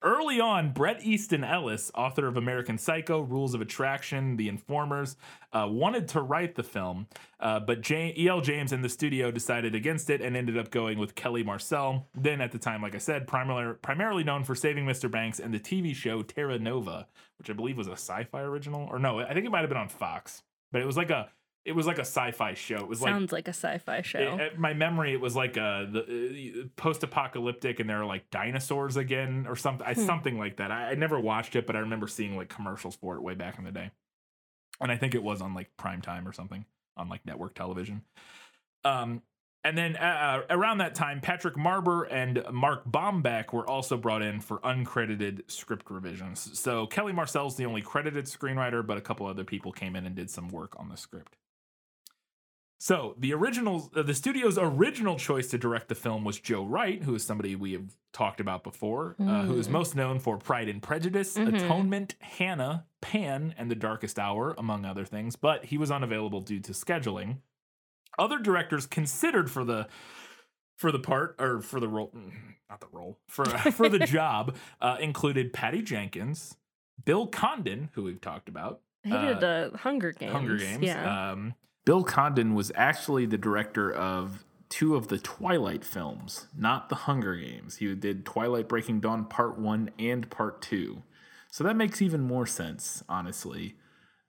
Early 0.04 0.38
on, 0.38 0.72
Bret 0.72 1.02
Easton 1.02 1.42
Ellis, 1.42 1.90
author 1.94 2.26
of 2.26 2.36
American 2.36 2.76
Psycho, 2.76 3.20
Rules 3.20 3.54
of 3.54 3.62
Attraction, 3.62 4.36
The 4.36 4.50
Informers, 4.50 5.16
uh, 5.50 5.66
wanted 5.70 6.08
to 6.08 6.20
write 6.20 6.56
the 6.56 6.62
film, 6.62 7.06
uh, 7.40 7.60
but 7.60 7.80
J- 7.80 8.12
E.L. 8.14 8.42
James 8.42 8.72
and 8.72 8.84
the 8.84 8.90
studio 8.90 9.30
decided 9.30 9.74
against 9.74 10.10
it 10.10 10.20
and 10.20 10.36
ended 10.36 10.58
up 10.58 10.70
going 10.70 10.98
with 10.98 11.14
Kelly 11.14 11.42
Marcel. 11.42 12.06
Then, 12.14 12.42
at 12.42 12.52
the 12.52 12.58
time, 12.58 12.82
like 12.82 12.94
I 12.94 12.98
said, 12.98 13.26
primarily, 13.26 13.76
primarily 13.80 14.24
known 14.24 14.44
for 14.44 14.54
Saving 14.54 14.84
Mr. 14.84 15.10
Banks 15.10 15.40
and 15.40 15.54
the 15.54 15.58
TV 15.58 15.94
show 15.94 16.20
Terra 16.20 16.58
Nova, 16.58 17.06
which 17.38 17.48
I 17.48 17.54
believe 17.54 17.78
was 17.78 17.88
a 17.88 17.92
sci-fi 17.92 18.42
original, 18.42 18.86
or 18.90 18.98
no, 18.98 19.20
I 19.20 19.32
think 19.32 19.46
it 19.46 19.50
might 19.50 19.60
have 19.60 19.70
been 19.70 19.78
on 19.78 19.88
Fox, 19.88 20.42
but 20.70 20.82
it 20.82 20.86
was 20.86 20.98
like 20.98 21.08
a 21.08 21.30
it 21.64 21.72
was 21.72 21.86
like 21.86 21.98
a 21.98 22.02
sci-fi 22.02 22.54
show. 22.54 22.76
It 22.76 22.88
was 22.88 23.00
like 23.00 23.12
Sounds 23.12 23.32
like 23.32 23.48
a 23.48 23.52
sci-fi 23.54 24.02
show. 24.02 24.18
it- 24.38 24.52
uh, 24.54 24.58
my 24.58 24.74
memory, 24.74 25.12
it 25.12 25.20
was 25.20 25.34
like 25.34 25.56
a 25.56 25.88
the 25.90 26.00
uh, 26.64 26.66
post-apocalyptic, 26.76 27.80
and 27.80 27.88
there 27.88 27.98
were 27.98 28.04
like 28.04 28.30
dinosaurs 28.30 28.96
again, 28.96 29.46
or 29.48 29.56
something, 29.56 29.86
I 29.86 29.94
something 29.94 30.38
like 30.38 30.56
that. 30.58 30.70
I, 30.70 30.90
I 30.90 30.94
never 30.94 31.18
watched 31.18 31.56
it, 31.56 31.66
but 31.66 31.74
I 31.76 31.80
remember 31.80 32.06
seeing 32.06 32.36
like 32.36 32.48
commercials 32.48 32.96
for 32.96 33.16
it 33.16 33.22
way 33.22 33.34
back 33.34 33.58
in 33.58 33.64
the 33.64 33.72
day, 33.72 33.90
and 34.80 34.92
I 34.92 34.96
think 34.96 35.14
it 35.14 35.22
was 35.22 35.40
on 35.40 35.54
like 35.54 35.70
prime 35.76 36.02
time 36.02 36.28
or 36.28 36.32
something 36.32 36.64
on 36.96 37.08
like 37.08 37.24
network 37.26 37.54
television. 37.54 38.02
Um, 38.84 39.22
and 39.66 39.78
then 39.78 39.96
uh, 39.96 40.42
around 40.50 40.78
that 40.78 40.94
time, 40.94 41.22
Patrick 41.22 41.54
Marber 41.54 42.06
and 42.10 42.44
Mark 42.52 42.84
Bomback 42.86 43.54
were 43.54 43.66
also 43.66 43.96
brought 43.96 44.20
in 44.20 44.40
for 44.40 44.58
uncredited 44.58 45.50
script 45.50 45.90
revisions. 45.90 46.58
So 46.58 46.86
Kelly 46.86 47.14
Marcel's 47.14 47.56
the 47.56 47.64
only 47.64 47.80
credited 47.80 48.26
screenwriter, 48.26 48.86
but 48.86 48.98
a 48.98 49.00
couple 49.00 49.26
other 49.26 49.42
people 49.44 49.72
came 49.72 49.96
in 49.96 50.04
and 50.04 50.14
did 50.14 50.28
some 50.28 50.48
work 50.50 50.74
on 50.78 50.90
the 50.90 50.98
script. 50.98 51.38
So 52.84 53.14
the 53.16 53.32
original, 53.32 53.90
uh, 53.96 54.02
the 54.02 54.12
studio's 54.12 54.58
original 54.58 55.16
choice 55.16 55.48
to 55.48 55.56
direct 55.56 55.88
the 55.88 55.94
film 55.94 56.22
was 56.22 56.38
Joe 56.38 56.66
Wright, 56.66 57.02
who 57.02 57.14
is 57.14 57.24
somebody 57.24 57.56
we 57.56 57.72
have 57.72 57.96
talked 58.12 58.40
about 58.40 58.62
before, 58.62 59.16
uh, 59.18 59.44
who 59.44 59.58
is 59.58 59.70
most 59.70 59.96
known 59.96 60.18
for 60.18 60.36
Pride 60.36 60.68
and 60.68 60.82
Prejudice, 60.82 61.34
Atonement, 61.38 62.14
Hanna, 62.20 62.84
Pan, 63.00 63.54
and 63.56 63.70
The 63.70 63.74
Darkest 63.74 64.18
Hour, 64.18 64.54
among 64.58 64.84
other 64.84 65.06
things. 65.06 65.34
But 65.34 65.64
he 65.64 65.78
was 65.78 65.90
unavailable 65.90 66.42
due 66.42 66.60
to 66.60 66.72
scheduling. 66.72 67.38
Other 68.18 68.38
directors 68.38 68.84
considered 68.84 69.50
for 69.50 69.64
the 69.64 69.88
for 70.76 70.92
the 70.92 70.98
part 70.98 71.36
or 71.38 71.62
for 71.62 71.80
the 71.80 71.88
role, 71.88 72.10
mm, 72.14 72.32
not 72.68 72.82
the 72.82 72.88
role 72.92 73.18
for 73.28 73.46
for 73.72 73.88
the 73.88 74.00
job, 74.00 74.56
uh, 74.82 74.98
included 75.00 75.54
Patty 75.54 75.80
Jenkins, 75.80 76.58
Bill 77.02 77.28
Condon, 77.28 77.88
who 77.94 78.02
we've 78.02 78.20
talked 78.20 78.50
about, 78.50 78.82
He 79.04 79.10
did 79.10 79.42
uh, 79.42 79.70
Hunger 79.70 80.12
Games. 80.12 80.32
Hunger 80.32 80.58
Games. 80.58 80.82
Yeah. 80.82 81.30
Um, 81.30 81.54
Bill 81.84 82.02
Condon 82.02 82.54
was 82.54 82.72
actually 82.74 83.26
the 83.26 83.36
director 83.36 83.92
of 83.92 84.44
two 84.70 84.96
of 84.96 85.08
the 85.08 85.18
Twilight 85.18 85.84
films, 85.84 86.46
not 86.56 86.88
the 86.88 86.94
Hunger 86.94 87.36
Games. 87.36 87.76
He 87.76 87.94
did 87.94 88.24
Twilight 88.24 88.68
Breaking 88.68 89.00
Dawn 89.00 89.26
Part 89.26 89.58
1 89.58 89.90
and 89.98 90.30
Part 90.30 90.62
2. 90.62 91.02
So 91.50 91.62
that 91.62 91.76
makes 91.76 92.00
even 92.00 92.22
more 92.22 92.46
sense, 92.46 93.04
honestly, 93.08 93.76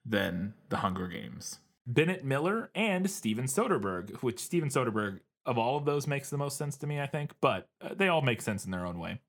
than 0.04 0.54
the 0.68 0.76
Hunger 0.78 1.08
Games. 1.08 1.60
Bennett 1.86 2.24
Miller 2.24 2.70
and 2.74 3.10
Steven 3.10 3.46
Soderbergh, 3.46 4.22
which 4.22 4.38
Steven 4.38 4.68
Soderbergh, 4.68 5.20
of 5.46 5.56
all 5.56 5.78
of 5.78 5.84
those, 5.86 6.06
makes 6.06 6.28
the 6.28 6.38
most 6.38 6.58
sense 6.58 6.76
to 6.76 6.86
me, 6.86 7.00
I 7.00 7.06
think, 7.06 7.32
but 7.40 7.68
uh, 7.80 7.94
they 7.94 8.08
all 8.08 8.22
make 8.22 8.42
sense 8.42 8.64
in 8.64 8.70
their 8.70 8.86
own 8.86 8.98
way. 8.98 9.20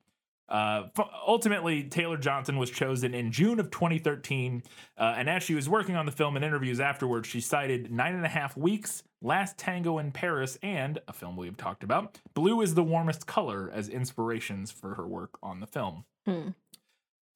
Uh, 0.50 0.84
ultimately, 1.28 1.84
Taylor 1.84 2.18
Johnson 2.18 2.58
was 2.58 2.70
chosen 2.72 3.14
in 3.14 3.32
June 3.32 3.60
of 3.60 3.70
2013, 3.70 4.64
uh, 4.98 5.16
and 5.18 5.30
as 5.30 5.43
she 5.43 5.56
was 5.56 5.68
working 5.68 5.95
on 5.95 6.06
the 6.06 6.12
film 6.12 6.36
and 6.36 6.45
interviews 6.45 6.80
afterwards, 6.80 7.28
she 7.28 7.41
cited 7.41 7.91
Nine 7.91 8.16
and 8.16 8.26
a 8.26 8.30
Half 8.30 8.56
Weeks, 8.56 9.04
Last 9.22 9.58
Tango 9.58 9.98
in 9.98 10.12
Paris, 10.12 10.58
and 10.64 11.00
a 11.08 11.14
film 11.14 11.36
we've 11.36 11.58
talked 11.58 11.84
about, 11.84 12.20
Blue 12.34 12.62
is 12.62 12.76
the 12.76 12.84
Warmest 12.84 13.28
Color, 13.28 13.70
as 13.74 13.89
inspirations 13.89 14.72
for 14.72 14.95
her 14.95 15.08
work 15.08 15.38
on 15.43 15.60
the 15.60 15.68
film. 15.68 16.06
Hmm. 16.26 16.50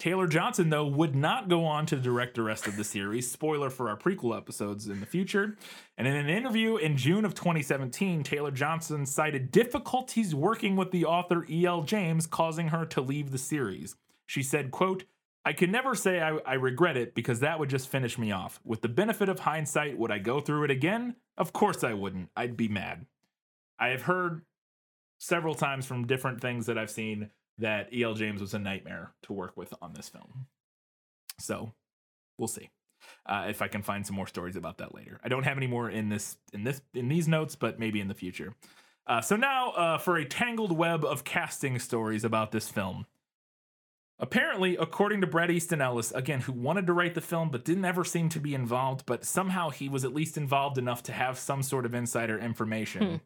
Taylor 0.01 0.25
Johnson, 0.25 0.71
though, 0.71 0.87
would 0.87 1.13
not 1.13 1.47
go 1.47 1.63
on 1.63 1.85
to 1.85 1.95
direct 1.95 2.33
the 2.33 2.41
rest 2.41 2.65
of 2.65 2.75
the 2.75 2.83
series. 2.83 3.29
Spoiler 3.29 3.69
for 3.69 3.87
our 3.87 3.95
prequel 3.95 4.35
episodes 4.35 4.87
in 4.87 4.99
the 4.99 5.05
future. 5.05 5.55
And 5.95 6.07
in 6.07 6.15
an 6.15 6.27
interview 6.27 6.77
in 6.77 6.97
June 6.97 7.23
of 7.23 7.35
2017, 7.35 8.23
Taylor 8.23 8.49
Johnson 8.49 9.05
cited 9.05 9.51
difficulties 9.51 10.33
working 10.33 10.75
with 10.75 10.89
the 10.89 11.05
author 11.05 11.45
E.L. 11.47 11.83
James, 11.83 12.25
causing 12.25 12.69
her 12.69 12.83
to 12.87 12.99
leave 12.99 13.29
the 13.29 13.37
series. 13.37 13.95
She 14.25 14.41
said, 14.41 14.71
quote, 14.71 15.03
I 15.45 15.53
can 15.53 15.69
never 15.71 15.93
say 15.93 16.19
I, 16.19 16.31
I 16.47 16.55
regret 16.55 16.97
it 16.97 17.13
because 17.13 17.41
that 17.41 17.59
would 17.59 17.69
just 17.69 17.87
finish 17.87 18.17
me 18.17 18.31
off. 18.31 18.59
With 18.65 18.81
the 18.81 18.89
benefit 18.89 19.29
of 19.29 19.41
hindsight, 19.41 19.99
would 19.99 20.09
I 20.09 20.17
go 20.17 20.39
through 20.39 20.63
it 20.63 20.71
again? 20.71 21.15
Of 21.37 21.53
course 21.53 21.83
I 21.83 21.93
wouldn't. 21.93 22.29
I'd 22.35 22.57
be 22.57 22.67
mad. 22.67 23.05
I 23.77 23.89
have 23.89 24.01
heard 24.01 24.41
several 25.19 25.53
times 25.53 25.85
from 25.85 26.07
different 26.07 26.41
things 26.41 26.65
that 26.65 26.79
I've 26.79 26.89
seen 26.89 27.29
that 27.57 27.93
E.L. 27.93 28.13
James 28.13 28.41
was 28.41 28.53
a 28.53 28.59
nightmare 28.59 29.11
to 29.23 29.33
work 29.33 29.55
with 29.55 29.73
on 29.81 29.93
this 29.93 30.09
film. 30.09 30.47
So 31.39 31.73
we'll 32.37 32.47
see 32.47 32.69
uh, 33.25 33.45
if 33.49 33.61
I 33.61 33.67
can 33.67 33.81
find 33.81 34.05
some 34.05 34.15
more 34.15 34.27
stories 34.27 34.55
about 34.55 34.77
that 34.79 34.95
later. 34.95 35.19
I 35.23 35.29
don't 35.29 35.43
have 35.43 35.57
any 35.57 35.67
more 35.67 35.89
in 35.89 36.09
this 36.09 36.37
in 36.53 36.63
this 36.63 36.81
in 36.93 37.07
these 37.07 37.27
notes, 37.27 37.55
but 37.55 37.79
maybe 37.79 37.99
in 37.99 38.07
the 38.07 38.13
future. 38.13 38.53
Uh, 39.07 39.21
so 39.21 39.35
now 39.35 39.71
uh, 39.71 39.97
for 39.97 40.17
a 40.17 40.25
tangled 40.25 40.71
web 40.71 41.03
of 41.03 41.23
casting 41.23 41.79
stories 41.79 42.23
about 42.23 42.51
this 42.51 42.69
film. 42.69 43.05
Apparently, 44.19 44.77
according 44.77 45.21
to 45.21 45.27
Bret 45.27 45.49
Easton 45.49 45.81
Ellis, 45.81 46.11
again, 46.11 46.41
who 46.41 46.53
wanted 46.53 46.85
to 46.85 46.93
write 46.93 47.15
the 47.15 47.21
film 47.21 47.49
but 47.49 47.65
didn't 47.65 47.85
ever 47.85 48.03
seem 48.03 48.29
to 48.29 48.39
be 48.39 48.53
involved, 48.53 49.03
but 49.07 49.25
somehow 49.25 49.71
he 49.71 49.89
was 49.89 50.05
at 50.05 50.13
least 50.13 50.37
involved 50.37 50.77
enough 50.77 51.01
to 51.03 51.11
have 51.11 51.39
some 51.39 51.63
sort 51.63 51.87
of 51.87 51.95
insider 51.95 52.37
information. 52.37 53.21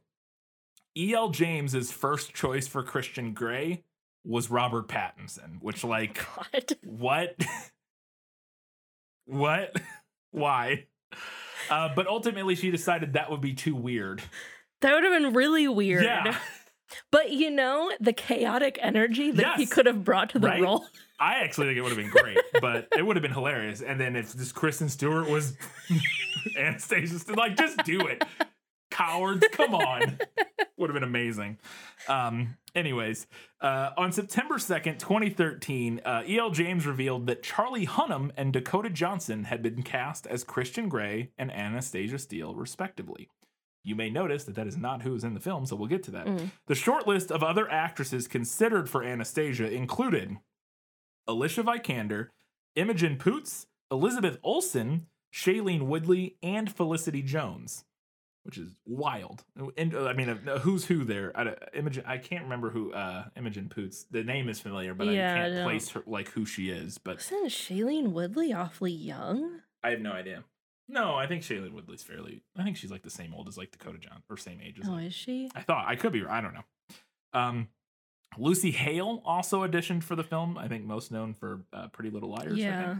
E.L. 0.97 1.29
James's 1.31 1.91
first 1.91 2.33
choice 2.33 2.69
for 2.69 2.81
Christian 2.81 3.33
Grey 3.33 3.83
was 4.25 4.49
Robert 4.49 4.87
Pattinson, 4.87 5.61
which, 5.61 5.83
like, 5.83 6.25
God. 6.35 6.75
what? 6.83 7.35
what? 9.25 9.75
Why? 10.31 10.85
Uh, 11.69 11.89
but 11.95 12.07
ultimately, 12.07 12.55
she 12.55 12.71
decided 12.71 13.13
that 13.13 13.31
would 13.31 13.41
be 13.41 13.53
too 13.53 13.75
weird. 13.75 14.21
That 14.81 14.93
would 14.93 15.03
have 15.03 15.13
been 15.13 15.33
really 15.33 15.67
weird. 15.67 16.03
Yeah. 16.03 16.37
But 17.11 17.31
you 17.31 17.49
know, 17.49 17.91
the 17.99 18.13
chaotic 18.13 18.77
energy 18.81 19.31
that 19.31 19.57
he 19.57 19.65
could 19.65 19.85
have 19.87 20.03
brought 20.03 20.29
to 20.31 20.39
the 20.39 20.47
Right? 20.47 20.61
role. 20.61 20.85
I 21.19 21.35
actually 21.39 21.67
think 21.67 21.77
it 21.77 21.81
would 21.81 21.91
have 21.91 21.97
been 21.97 22.09
great, 22.11 22.37
but 22.61 22.87
it 22.95 23.03
would 23.05 23.15
have 23.15 23.23
been 23.23 23.31
hilarious. 23.33 23.81
And 23.81 23.99
then 23.99 24.15
if 24.15 24.33
this 24.33 24.51
Kristen 24.51 24.89
Stewart 24.89 25.27
was 25.29 25.57
Anastasia, 26.57 27.17
St- 27.19 27.37
like 27.37 27.57
just 27.57 27.77
do 27.85 28.01
it, 28.01 28.23
cowards, 28.95 29.45
come 29.51 29.75
on, 29.75 30.19
would 30.77 30.89
have 30.89 30.93
been 30.93 31.03
amazing. 31.03 31.57
Um, 32.07 32.57
anyways, 32.73 33.27
uh, 33.61 33.91
on 33.97 34.11
September 34.11 34.59
second, 34.59 34.99
twenty 34.99 35.29
thirteen, 35.29 36.01
uh, 36.05 36.23
E.L. 36.27 36.51
James 36.51 36.85
revealed 36.85 37.27
that 37.27 37.43
Charlie 37.43 37.85
Hunnam 37.85 38.31
and 38.37 38.53
Dakota 38.53 38.89
Johnson 38.89 39.45
had 39.45 39.61
been 39.61 39.83
cast 39.83 40.27
as 40.27 40.43
Christian 40.43 40.89
Grey 40.89 41.31
and 41.37 41.51
Anastasia 41.51 42.17
Steele, 42.19 42.55
respectively. 42.55 43.27
You 43.83 43.95
may 43.95 44.09
notice 44.09 44.45
that 44.45 44.55
that 44.55 44.65
is 44.65 44.77
not 44.77 45.03
who 45.03 45.13
is 45.13 45.23
in 45.23 45.35
the 45.35 45.39
film, 45.39 45.65
so 45.67 45.75
we'll 45.75 45.87
get 45.87 46.01
to 46.03 46.11
that. 46.11 46.27
The 46.65 46.73
short 46.73 47.07
list 47.07 47.31
of 47.31 47.43
other 47.43 47.69
actresses 47.69 48.27
considered 48.27 48.89
for 48.89 49.03
Anastasia 49.03 49.71
included 49.71 50.37
Alicia 51.27 51.63
Vikander, 51.63 52.29
Imogen 52.75 53.17
Poots, 53.17 53.67
Elizabeth 53.91 54.39
Olsen, 54.43 55.05
Shailene 55.31 55.83
Woodley, 55.83 56.35
and 56.41 56.71
Felicity 56.71 57.21
Jones, 57.21 57.85
which 58.45 58.57
is 58.59 58.75
wild. 58.85 59.43
And 59.75 59.95
uh, 59.95 60.05
I 60.05 60.13
mean, 60.13 60.29
uh, 60.29 60.59
who's 60.59 60.85
who 60.85 61.03
there? 61.03 61.31
I, 61.35 61.43
don't- 61.43 61.57
Imogen, 61.73 62.03
I 62.05 62.17
can't 62.19 62.43
remember 62.43 62.69
who 62.69 62.93
uh, 62.93 63.25
Imogen 63.35 63.69
Poots. 63.69 64.05
The 64.11 64.23
name 64.23 64.47
is 64.49 64.59
familiar, 64.59 64.93
but 64.93 65.07
Yeah, 65.07 65.31
I 65.33 65.33
I 65.33 65.37
can't 65.39 65.53
don't- 65.55 65.63
place 65.65 65.89
her 65.89 66.03
like 66.05 66.29
who 66.29 66.45
she 66.45 66.69
is. 66.69 66.97
But 66.99 67.15
Wasn't 67.17 67.47
Shailene 67.49 68.11
Woodley 68.11 68.53
awfully 68.53 68.91
young? 68.91 69.61
I 69.83 69.89
have 69.89 69.99
no 70.01 70.11
idea. 70.11 70.43
No, 70.87 71.15
I 71.15 71.25
think 71.25 71.41
Shailene 71.41 71.73
Woodley's 71.73 72.03
fairly. 72.03 72.43
I 72.55 72.63
think 72.63 72.77
she's 72.77 72.91
like 72.91 73.01
the 73.01 73.09
same 73.09 73.33
old 73.33 73.47
as 73.47 73.57
like 73.57 73.71
Dakota 73.71 73.97
John 73.97 74.21
or 74.29 74.37
same 74.37 74.59
age 74.63 74.79
as. 74.79 74.87
Oh, 74.87 74.91
like- 74.93 75.07
is 75.07 75.13
she? 75.15 75.49
I 75.55 75.61
thought 75.61 75.85
I 75.87 75.95
could 75.95 76.13
be. 76.13 76.23
I 76.23 76.39
don't 76.41 76.53
know. 76.53 76.63
Um, 77.33 77.67
Lucy 78.37 78.69
Hale 78.71 79.21
also 79.25 79.65
auditioned 79.65 80.03
for 80.03 80.15
the 80.15 80.23
film. 80.23 80.57
I 80.57 80.67
think 80.67 80.85
most 80.85 81.11
known 81.11 81.33
for 81.33 81.61
uh, 81.73 81.87
Pretty 81.87 82.11
Little 82.11 82.29
Liars. 82.29 82.53
I 82.53 82.57
Yeah. 82.57 82.95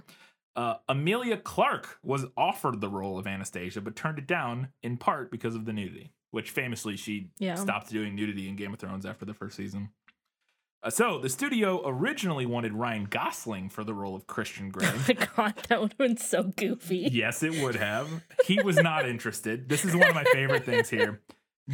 Uh, 0.56 0.76
Emilia 0.88 1.38
Clarke 1.38 1.97
was 2.01 2.26
offered 2.38 2.80
the 2.82 2.89
role 2.89 3.18
of 3.20 3.28
Anastasia, 3.28 3.82
but 3.82 3.95
turned 3.95 4.18
it 4.20 4.28
down 4.28 4.70
in 4.82 4.97
part 4.97 5.30
because 5.30 5.53
of 5.56 5.66
the 5.66 5.74
nudity, 5.74 6.14
which 6.32 6.49
famously 6.51 6.95
she 6.95 7.30
Yeah. 7.39 7.56
stopped 7.56 7.89
doing 7.89 8.16
nudity 8.16 8.47
in 8.47 8.56
Game 8.56 8.74
of 8.74 8.80
Thrones 8.80 9.06
after 9.06 9.26
the 9.26 9.34
first 9.34 9.58
season. 9.58 9.89
Uh, 10.82 10.89
so 10.89 11.20
the 11.20 11.30
studio 11.30 11.82
originally 11.86 12.45
wanted 12.45 12.72
Ryan 12.74 13.06
Gosling 13.06 13.70
for 13.70 13.84
the 13.84 13.93
role 13.93 14.16
of 14.16 14.28
Christian 14.28 14.70
Grey. 14.72 14.88
Oh 14.88 15.03
my 15.08 15.14
god, 15.36 15.56
that 15.68 15.82
would 15.82 15.91
have 15.93 15.97
been 15.97 16.16
so 16.18 16.43
goofy. 16.43 17.10
Yes, 17.12 17.43
it 17.43 17.62
would 17.62 17.76
have. 17.76 18.24
He 18.45 18.62
was 18.62 18.78
not 18.78 19.10
interested. 19.10 19.68
This 19.68 19.84
is 19.84 19.95
one 19.95 20.08
of 20.08 20.16
my 20.16 20.24
favorite 20.26 20.64
things 20.64 20.89
here. 20.89 21.22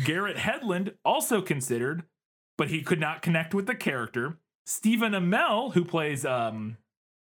Garrett 0.06 0.38
Hedlund 0.38 0.94
also 1.06 1.42
considered, 1.42 2.04
but 2.58 2.70
he 2.70 2.82
could 2.82 3.00
not 3.00 3.22
connect 3.22 3.54
with 3.54 3.68
the 3.68 3.76
character. 3.76 4.40
Stephen 4.66 5.12
Amell, 5.12 5.74
who 5.74 5.84
plays 5.84 6.26
um 6.26 6.78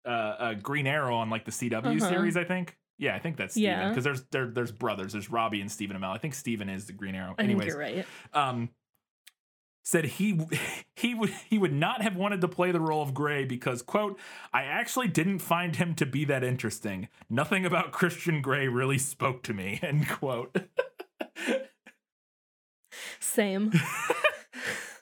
uh, 0.05 0.09
uh 0.09 0.53
Green 0.55 0.87
Arrow 0.87 1.15
on 1.15 1.29
like 1.29 1.45
the 1.45 1.51
CW 1.51 1.85
Uh-huh. 2.01 2.09
series, 2.09 2.37
I 2.37 2.43
think. 2.43 2.77
Yeah, 2.99 3.15
I 3.15 3.19
think 3.19 3.37
that's 3.37 3.53
Stephen 3.53 3.69
Yeah. 3.71 3.89
because 3.89 4.03
there's 4.03 4.23
there, 4.31 4.47
there's 4.47 4.71
brothers. 4.71 5.13
There's 5.13 5.29
Robbie 5.29 5.61
and 5.61 5.71
Stephen 5.71 5.97
Amell. 5.97 6.13
I 6.13 6.17
think 6.19 6.33
Stephen 6.35 6.69
is 6.69 6.85
the 6.85 6.93
Green 6.93 7.15
Arrow. 7.15 7.35
Anyways, 7.39 7.67
you're 7.67 7.77
right. 7.79 8.05
um 8.33 8.69
said 9.85 10.05
he 10.05 10.39
he 10.95 11.13
would 11.13 11.29
he 11.49 11.57
would 11.57 11.73
not 11.73 12.01
have 12.01 12.15
wanted 12.15 12.39
to 12.41 12.47
play 12.47 12.71
the 12.71 12.79
role 12.79 13.01
of 13.01 13.13
Grey 13.13 13.43
because 13.45 13.81
quote 13.81 14.17
I 14.53 14.63
actually 14.63 15.07
didn't 15.09 15.39
find 15.39 15.75
him 15.75 15.95
to 15.95 16.05
be 16.05 16.23
that 16.25 16.43
interesting. 16.43 17.09
Nothing 17.29 17.65
about 17.65 17.91
Christian 17.91 18.41
Grey 18.41 18.67
really 18.67 18.97
spoke 18.97 19.43
to 19.43 19.53
me. 19.53 19.79
End 19.83 20.07
quote. 20.07 20.55
Same. 23.19 23.71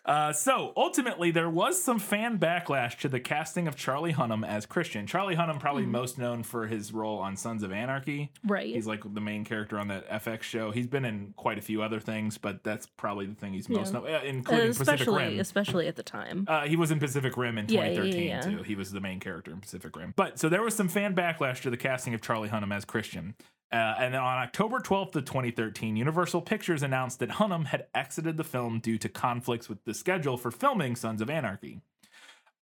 Uh, 0.04 0.34
so 0.34 0.74
ultimately, 0.76 1.30
there 1.30 1.50
was 1.50 1.82
some 1.82 2.00
fan 2.00 2.40
backlash 2.40 2.98
to 2.98 3.08
the 3.08 3.20
casting 3.20 3.68
of 3.68 3.76
Charlie 3.76 4.14
Hunnam 4.14 4.46
as 4.48 4.66
Christian. 4.66 5.06
Charlie 5.06 5.36
Hunnam, 5.36 5.60
probably 5.60 5.86
most 5.86 6.18
known 6.18 6.42
for 6.42 6.66
his 6.66 6.92
role 6.92 7.20
on 7.20 7.38
Sons 7.38 7.62
of 7.62 7.72
Anarchy. 7.72 8.32
Right. 8.44 8.74
He's 8.74 8.88
like 8.88 9.02
the 9.14 9.22
main 9.22 9.44
character 9.46 9.78
on 9.78 9.90
that 9.90 10.10
FX 10.10 10.42
show. 10.42 10.72
He's 10.72 10.88
been 10.88 11.06
in 11.06 11.34
quite 11.38 11.60
a 11.60 11.62
few 11.62 11.84
other 11.84 12.00
things, 12.00 12.40
but 12.40 12.64
that's 12.64 12.88
probably 12.98 13.28
the 13.28 13.36
thing 13.36 13.54
he's 13.54 13.70
most 13.70 13.94
Yeah. 13.94 14.00
known, 14.00 14.08
uh, 14.16 14.20
including 14.24 14.68
Pacific 14.70 14.94
especially 15.02 15.24
Rim. 15.26 15.40
especially 15.40 15.88
at 15.88 15.96
the 15.96 16.04
time. 16.04 16.46
Uh, 16.48 16.62
he 16.66 16.76
was 16.76 16.90
in 16.90 16.98
Pacific 17.00 17.38
Rim 17.38 17.60
in 17.60 17.68
Yeah, 17.70 17.82
yeah, 17.82 17.90
2013 17.90 18.24
yeah, 18.28 18.36
yeah. 18.50 18.58
too. 18.58 18.64
He 18.64 18.74
was 18.76 18.92
the 18.92 19.02
main 19.02 19.20
character 19.20 19.52
in 19.52 19.60
Pacific 19.62 19.96
Rim. 19.96 20.14
But 20.16 20.40
so 20.40 20.50
there 20.50 20.64
was 20.64 20.76
some 20.76 20.88
fan 20.88 21.16
backlash 21.16 21.62
to 21.62 21.70
the 21.70 21.78
casting 21.78 22.16
of 22.16 22.22
Charlie 22.22 22.50
Hunnam 22.50 22.74
as 22.76 22.86
Christian. 22.86 23.36
Uh, 23.72 23.96
and 24.00 24.14
then 24.14 24.22
on 24.22 24.38
October 24.38 24.80
12th 24.80 25.16
of 25.16 25.26
2013, 25.26 25.96
Universal 25.96 26.42
Pictures 26.42 26.84
announced 26.84 27.20
that 27.20 27.30
Hunnam 27.30 27.68
had 27.68 27.88
exited 27.96 28.36
the 28.36 28.44
film 28.44 28.80
due 28.80 28.98
to 28.98 29.08
conflicts 29.08 29.70
with 29.70 29.84
the 29.86 29.94
schedule 29.94 30.38
for 30.38 30.52
filming 30.52 30.96
Sons 30.96 31.22
of 31.22 31.30
Anarchy. 31.30 31.80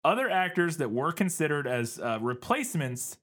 Other 0.04 0.30
actors 0.30 0.78
that 0.78 0.92
were 0.92 1.12
considered 1.12 1.66
as 1.66 2.00
uh, 2.00 2.20
replacements 2.22 3.18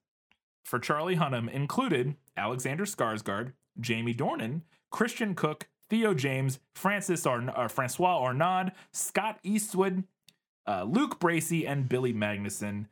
for 0.64 0.80
Charlie 0.80 1.16
Hunnam 1.16 1.48
included 1.48 2.16
Alexander 2.36 2.84
Skarsgård, 2.84 3.52
Jamie 3.80 4.14
Dornan, 4.14 4.62
Christian 4.90 5.34
Cooke, 5.34 5.68
Theo 5.88 6.12
James, 6.12 6.58
Francis 6.74 7.24
Arn- 7.24 7.52
uh, 7.54 7.68
Francois 7.68 8.20
Arnaud, 8.20 8.72
Scott 8.92 9.38
Eastwood, 9.44 10.04
uh, 10.66 10.82
Luke 10.82 11.20
Bracey, 11.20 11.68
and 11.68 11.88
Billy 11.88 12.12
Magnussen. 12.12 12.86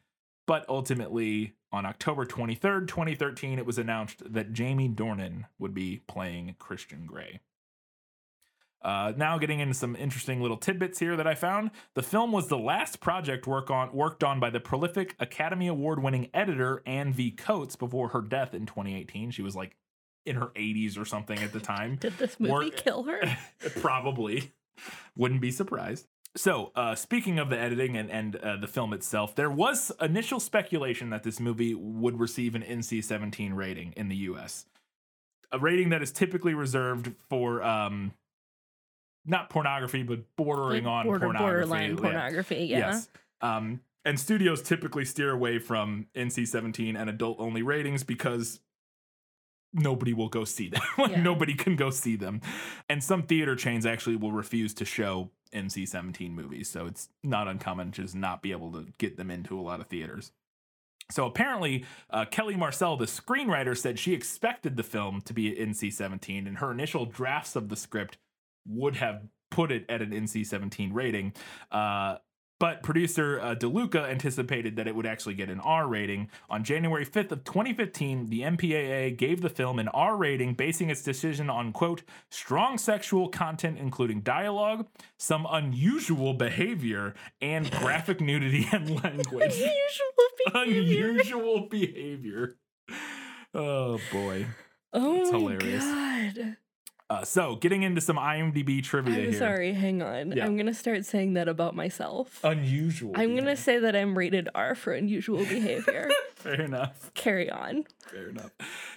But 0.47 0.65
ultimately, 0.69 1.55
on 1.75 1.85
October 1.85 2.25
23rd, 2.25 2.87
2013, 2.87 3.59
it 3.59 3.67
was 3.67 3.79
announced 3.79 4.23
that 4.33 4.53
Jamie 4.53 4.89
Dornan 4.89 5.47
would 5.59 5.75
be 5.75 6.03
playing 6.07 6.55
Christian 6.61 7.05
Grey. 7.05 7.41
Uh, 8.81 9.13
now 9.17 9.39
getting 9.39 9.59
into 9.61 9.75
some 9.75 9.97
interesting 9.97 10.41
little 10.41 10.57
tidbits 10.57 11.01
here 11.01 11.17
that 11.17 11.27
I 11.27 11.35
found. 11.35 11.71
The 11.95 12.03
film 12.03 12.31
was 12.31 12.49
the 12.49 12.59
last 12.59 13.01
project 13.01 13.47
work 13.47 13.71
on 13.71 13.93
worked 13.93 14.23
on 14.23 14.39
by 14.39 14.51
the 14.51 14.61
prolific 14.61 15.17
Academy 15.19 15.67
Award 15.67 16.03
winning 16.03 16.29
editor 16.33 16.83
Anne 16.87 17.13
V. 17.13 17.31
Coates 17.31 17.77
before 17.77 18.09
her 18.09 18.21
death 18.21 18.55
in 18.55 18.67
2018. 18.67 19.31
She 19.31 19.43
was 19.43 19.57
like 19.57 19.77
in 20.27 20.37
her 20.37 20.49
80s 20.55 20.99
or 20.99 21.05
something 21.05 21.39
at 21.39 21.53
the 21.53 21.61
time. 21.61 21.97
Did 22.01 22.19
this 22.19 22.39
movie 22.39 22.53
Work- 22.53 22.77
kill 22.77 23.05
her? 23.05 23.21
Probably. 23.81 24.53
Wouldn't 25.17 25.41
be 25.41 25.51
surprised. 25.51 26.07
So, 26.37 26.73
uh, 26.75 26.97
speaking 26.97 27.39
of 27.39 27.49
the 27.49 27.59
editing 27.59 27.97
and, 27.97 28.11
and 28.11 28.37
uh, 28.37 28.57
the 28.57 28.67
film 28.67 28.93
itself, 28.93 29.37
there 29.37 29.51
was 29.51 29.93
initial 30.01 30.41
speculation 30.41 31.11
that 31.11 31.23
this 31.23 31.39
movie 31.39 31.75
would 31.75 32.19
receive 32.19 32.57
an 32.57 32.63
NC 32.63 33.05
17 33.05 33.53
rating 33.55 33.93
in 33.97 34.09
the 34.09 34.17
US. 34.17 34.67
A 35.53 35.59
rating 35.61 35.91
that 35.91 36.03
is 36.03 36.11
typically 36.11 36.53
reserved 36.55 37.13
for 37.29 37.63
um, 37.63 38.13
not 39.25 39.49
pornography, 39.49 40.03
but 40.03 40.25
bordering 40.37 40.85
Like 40.85 40.91
on 40.93 41.05
border, 41.07 41.27
pornography. 41.27 41.67
borderline 41.69 41.91
Yeah. 41.91 41.97
pornography. 41.97 42.57
Yeah. 42.65 42.79
Yes. 42.79 43.09
Um, 43.41 43.81
and 44.05 44.19
studios 44.19 44.61
typically 44.61 45.05
steer 45.05 45.31
away 45.31 45.61
from 45.61 46.09
NC 46.17 46.49
17 46.49 46.97
and 46.97 47.09
adult 47.09 47.39
only 47.39 47.63
ratings 47.63 48.03
because 48.03 48.59
nobody 49.75 50.15
will 50.15 50.29
go 50.29 50.45
see 50.45 50.69
them. 50.69 50.81
Like, 50.99 51.11
Yeah. 51.11 51.23
Nobody 51.23 51.55
can 51.55 51.77
go 51.77 51.91
see 51.91 52.17
them. 52.17 52.41
And 52.89 53.03
some 53.03 53.25
theater 53.25 53.57
chains 53.57 53.85
actually 53.85 54.17
will 54.17 54.33
refuse 54.33 54.73
to 54.75 54.85
show 54.85 55.31
NC 55.53 55.89
17 55.89 56.35
movies. 56.35 56.71
So 56.71 56.87
it's 56.87 57.09
not 57.23 57.49
uncommon 57.49 57.91
to 57.93 58.03
just 58.03 58.15
not 58.15 58.43
be 58.43 58.53
able 58.53 58.73
to 58.73 58.87
get 58.99 59.17
them 59.17 59.31
into 59.31 59.59
a 59.59 59.63
lot 59.63 59.81
of 59.81 59.89
theaters. 59.89 60.33
So 61.11 61.27
apparently, 61.27 61.85
uh, 62.11 62.25
Kelly 62.25 62.57
Marcel, 62.57 62.97
the 62.97 63.05
screenwriter, 63.05 63.77
said 63.77 63.99
she 63.99 64.15
expected 64.15 64.77
the 64.77 64.83
film 64.83 65.21
to 65.23 65.35
be 65.35 65.53
NC 65.55 65.93
17, 65.93 66.47
and 66.47 66.59
her 66.59 66.73
initial 66.73 67.05
drafts 67.05 67.57
of 67.57 67.69
the 67.69 67.77
script 67.77 68.17
would 68.67 68.97
have 68.97 69.23
put 69.51 69.71
it 69.71 69.85
at 69.91 70.01
an 70.01 70.11
NC 70.13 70.47
17 70.47 70.93
rating. 70.93 71.35
Uh, 71.71 72.17
but 72.61 72.83
producer 72.83 73.41
uh, 73.41 73.55
DeLuca 73.55 74.09
anticipated 74.09 74.77
that 74.77 74.87
it 74.87 74.95
would 74.95 75.07
actually 75.07 75.35
get 75.35 75.51
an 75.51 75.61
R 75.61 75.87
rating. 75.89 76.31
On 76.49 76.63
January 76.65 77.05
5th 77.05 77.33
of 77.33 77.45
2015, 77.45 78.27
the 78.31 78.41
MPAA 78.43 79.17
gave 79.17 79.41
the 79.43 79.51
film 79.51 79.79
an 79.79 79.89
R 79.89 80.17
rating, 80.17 80.55
basing 80.55 80.89
its 80.91 81.03
decision 81.03 81.51
on 81.51 81.73
quote 81.73 82.03
strong 82.31 82.79
sexual 82.79 83.29
content, 83.29 83.79
including 83.79 84.21
dialogue, 84.21 84.87
some 85.19 85.47
unusual 85.51 86.35
behavior, 86.35 87.15
and 87.41 87.71
graphic 87.71 88.21
nudity 88.23 88.67
and 88.73 88.89
language. 89.03 89.55
Unusual 89.55 90.13
behavior. 90.53 91.09
unusual 91.11 91.69
behavior. 91.69 92.57
Oh 93.53 93.99
boy. 94.13 94.47
Oh 94.93 95.21
It's 95.23 95.33
my 95.33 95.39
hilarious. 95.39 95.85
god. 95.85 96.57
Uh, 97.15 97.25
so, 97.25 97.57
getting 97.57 97.83
into 97.85 98.01
some 98.01 98.17
IMDb 98.17 98.83
trivia 98.83 99.15
I'm 99.15 99.31
here. 99.31 99.39
sorry, 99.39 99.73
hang 99.73 100.03
on. 100.03 100.33
Yeah. 100.33 100.45
I'm 100.45 100.57
gonna 100.57 100.75
start 100.75 101.05
saying 101.05 101.35
that 101.35 101.49
about 101.49 101.77
myself. 101.77 102.41
Unusual. 102.43 103.13
I'm 103.15 103.37
gonna 103.37 103.57
say 103.57 103.79
that 103.79 103.95
I'm 103.95 104.19
rated 104.19 104.49
R 104.55 104.75
for 104.75 104.93
unusual 104.93 105.39
behavior. 105.39 106.11
Fair 106.35 106.61
enough. 106.61 107.13
Carry 107.15 107.49
on. 107.51 107.85
Fair 108.11 108.31
enough. 108.31 108.51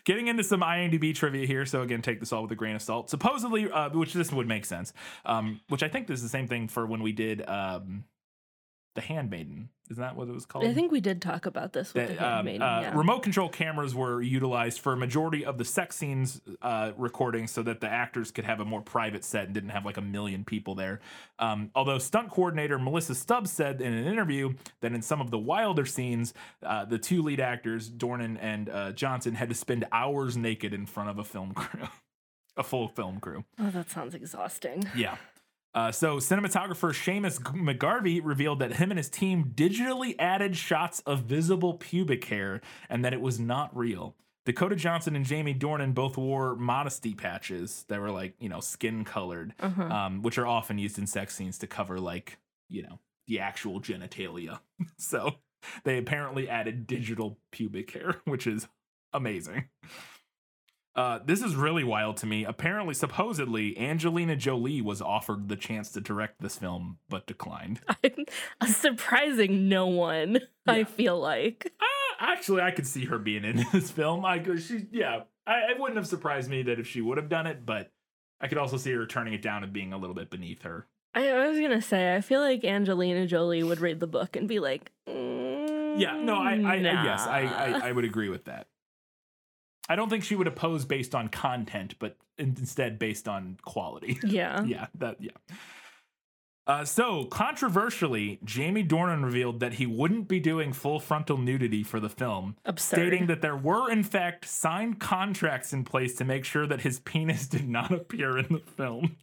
Getting 0.03 0.28
into 0.28 0.43
some 0.43 0.61
IMDb 0.61 1.13
trivia 1.13 1.45
here, 1.45 1.65
so 1.65 1.82
again, 1.82 2.01
take 2.01 2.20
this 2.20 2.34
all 2.34 2.41
with 2.41 2.51
a 2.51 2.55
grain 2.55 2.76
of 2.76 2.82
salt. 2.82 3.09
Supposedly, 3.09 3.70
uh, 3.70 3.89
which 3.91 4.13
this 4.13 4.32
would 4.32 4.47
make 4.47 4.65
sense, 4.65 4.93
um, 5.26 5.61
which 5.70 5.84
I 5.84 5.88
think 5.88 6.07
this 6.07 6.18
is 6.18 6.24
the 6.24 6.30
same 6.30 6.47
thing 6.47 6.68
for 6.68 6.86
when 6.86 7.03
we 7.03 7.11
did 7.11 7.47
um, 7.47 8.03
the 8.95 9.01
Handmaiden. 9.01 9.70
Isn't 9.89 10.01
that 10.01 10.15
what 10.15 10.27
it 10.27 10.33
was 10.33 10.45
called? 10.45 10.65
I 10.65 10.73
think 10.73 10.91
we 10.91 10.99
did 10.99 11.21
talk 11.21 11.45
about 11.45 11.71
this 11.71 11.93
with 11.93 12.09
that, 12.09 12.17
the 12.17 12.27
um, 12.27 12.47
uh, 12.47 12.81
yeah. 12.81 12.97
remote 12.97 13.23
control 13.23 13.47
cameras 13.47 13.95
were 13.95 14.21
utilized 14.21 14.81
for 14.81 14.91
a 14.91 14.97
majority 14.97 15.45
of 15.45 15.57
the 15.57 15.63
sex 15.63 15.95
scenes 15.95 16.41
uh, 16.61 16.91
recordings 16.97 17.51
so 17.51 17.63
that 17.63 17.79
the 17.79 17.89
actors 17.89 18.31
could 18.31 18.43
have 18.43 18.59
a 18.59 18.65
more 18.65 18.81
private 18.81 19.23
set 19.23 19.45
and 19.45 19.53
didn't 19.53 19.69
have 19.69 19.85
like 19.85 19.97
a 19.97 20.01
million 20.01 20.43
people 20.43 20.75
there. 20.75 20.99
Um, 21.39 21.71
although 21.73 21.99
stunt 21.99 22.31
coordinator 22.31 22.77
Melissa 22.77 23.15
Stubbs 23.15 23.51
said 23.51 23.81
in 23.81 23.93
an 23.93 24.05
interview 24.05 24.53
that 24.81 24.91
in 24.91 25.01
some 25.01 25.21
of 25.21 25.31
the 25.31 25.39
wilder 25.39 25.85
scenes, 25.85 26.33
uh, 26.63 26.83
the 26.83 26.97
two 26.97 27.21
lead 27.21 27.39
actors, 27.39 27.89
Dornan 27.89 28.38
and 28.41 28.69
uh, 28.69 28.91
Johnson, 28.91 29.35
had 29.35 29.49
to 29.49 29.55
spend 29.55 29.85
hours 29.91 30.35
naked 30.35 30.73
in 30.73 30.85
front 30.85 31.09
of 31.09 31.17
a 31.17 31.23
film 31.23 31.53
crew, 31.53 31.88
a 32.57 32.63
full 32.63 32.89
film 32.89 33.19
crew. 33.19 33.45
oh, 33.59 33.69
that 33.69 33.89
sounds 33.89 34.13
exhausting. 34.13 34.83
Yeah. 34.95 35.15
Uh, 35.78 35.91
so, 35.91 36.17
cinematographer 36.17 36.89
Seamus 36.91 37.39
McGarvey 37.53 38.19
revealed 38.23 38.57
that 38.59 38.73
him 38.78 38.89
and 38.89 38.97
his 38.97 39.09
team 39.11 39.51
digitally 39.53 40.15
added 40.17 40.57
shots 40.57 41.01
of 41.01 41.19
visible 41.19 41.75
pubic 41.75 42.25
hair 42.25 42.61
and 42.89 43.05
that 43.05 43.13
it 43.13 43.21
was 43.21 43.39
not 43.39 43.78
real. 43.78 44.15
Dakota 44.47 44.75
Johnson 44.75 45.15
and 45.15 45.23
Jamie 45.23 45.53
Dornan 45.53 45.93
both 45.93 46.17
wore 46.17 46.55
modesty 46.55 47.13
patches 47.13 47.86
that 47.89 47.99
were 47.99 48.09
like, 48.09 48.34
you 48.39 48.49
know, 48.49 48.59
skin 48.59 49.05
colored, 49.05 49.53
Uh-huh. 49.59 49.84
um, 49.84 50.23
which 50.23 50.39
are 50.39 50.47
often 50.47 50.80
used 50.80 50.97
in 50.97 51.05
sex 51.05 51.36
scenes 51.36 51.59
to 51.59 51.67
cover, 51.67 51.99
like, 51.99 52.39
you 52.69 52.82
know, 52.82 52.97
the 53.28 53.39
actual 53.39 53.80
genitalia. 53.80 54.59
so, 54.97 55.36
they 55.84 55.99
apparently 55.99 56.49
added 56.49 56.88
digital 56.88 57.38
pubic 57.51 57.91
hair, 57.91 58.15
which 58.25 58.47
is 58.47 58.67
amazing. 59.13 59.65
Uh, 60.97 61.19
this 61.23 61.43
is 61.43 61.55
really 61.55 61.83
wild 61.83 62.17
to 62.17 62.25
me. 62.25 62.43
Apparently, 62.43 62.95
supposedly, 62.95 63.77
Angelina 63.77 64.35
Jolie 64.35 64.81
was 64.81 64.99
offered 64.99 65.47
the 65.47 65.55
chance 65.55 65.91
to 65.91 66.01
direct 66.01 66.41
this 66.41 66.57
film, 66.57 66.97
but 67.07 67.27
declined. 67.27 67.81
I'm 68.03 68.25
a 68.59 68.67
surprising 68.67 69.69
no 69.69 69.85
one. 69.85 70.39
I 70.65 70.85
feel 70.85 71.19
like. 71.19 71.71
Uh, 71.79 71.85
actually, 72.19 72.63
I 72.63 72.71
could 72.71 72.87
see 72.87 73.05
her 73.05 73.19
being 73.19 73.45
in 73.45 73.63
this 73.71 73.91
film. 73.91 74.25
I 74.25 74.43
she, 74.57 74.87
yeah, 74.91 75.21
I, 75.45 75.71
it 75.71 75.79
wouldn't 75.79 75.97
have 75.97 76.07
surprised 76.07 76.49
me 76.49 76.63
that 76.63 76.79
if 76.79 76.87
she 76.87 77.01
would 77.01 77.17
have 77.17 77.29
done 77.29 77.45
it, 77.45 77.63
but 77.63 77.91
I 78.41 78.47
could 78.47 78.57
also 78.57 78.77
see 78.77 78.91
her 78.93 79.05
turning 79.05 79.35
it 79.35 79.43
down 79.43 79.63
and 79.63 79.71
being 79.71 79.93
a 79.93 79.97
little 79.97 80.15
bit 80.15 80.31
beneath 80.31 80.63
her. 80.63 80.87
I, 81.13 81.29
I 81.29 81.47
was 81.47 81.59
gonna 81.59 81.81
say 81.81 82.15
I 82.15 82.21
feel 82.21 82.41
like 82.41 82.63
Angelina 82.65 83.27
Jolie 83.27 83.63
would 83.63 83.79
read 83.79 83.99
the 83.99 84.07
book 84.07 84.35
and 84.35 84.47
be 84.47 84.59
like, 84.59 84.91
mm, 85.07 85.99
Yeah, 85.99 86.17
no, 86.17 86.37
I, 86.37 86.53
I, 86.53 86.73
I 86.73 87.03
yes, 87.03 87.21
I. 87.21 87.41
I, 87.41 87.89
I 87.89 87.91
would 87.91 88.03
agree 88.03 88.29
with 88.29 88.45
that. 88.45 88.67
I 89.89 89.95
don't 89.95 90.09
think 90.09 90.23
she 90.23 90.35
would 90.35 90.47
oppose 90.47 90.85
based 90.85 91.15
on 91.15 91.29
content, 91.29 91.95
but 91.99 92.17
instead 92.38 92.99
based 92.99 93.27
on 93.27 93.57
quality. 93.63 94.19
yeah. 94.25 94.63
yeah, 94.63 94.88
that 94.95 95.17
yeah. 95.19 95.31
Uh, 96.67 96.83
so 96.83 97.23
controversially, 97.25 98.39
Jamie 98.43 98.83
Dornan 98.83 99.23
revealed 99.23 99.61
that 99.61 99.75
he 99.75 99.85
wouldn't 99.85 100.27
be 100.27 100.41
doing 100.41 100.73
full 100.73 100.99
frontal 100.99 101.38
nudity 101.38 101.81
for 101.81 102.01
the 102.01 102.09
film, 102.09 102.57
Absurd. 102.65 102.95
stating 102.97 103.27
that 103.27 103.41
there 103.41 103.55
were 103.55 103.89
in 103.89 104.03
fact 104.03 104.43
signed 104.43 104.99
contracts 104.99 105.71
in 105.71 105.85
place 105.85 106.15
to 106.15 106.25
make 106.25 106.43
sure 106.43 106.67
that 106.67 106.81
his 106.81 106.99
penis 106.99 107.47
did 107.47 107.69
not 107.69 107.91
appear 107.91 108.38
in 108.38 108.47
the 108.49 108.59
film. 108.75 109.15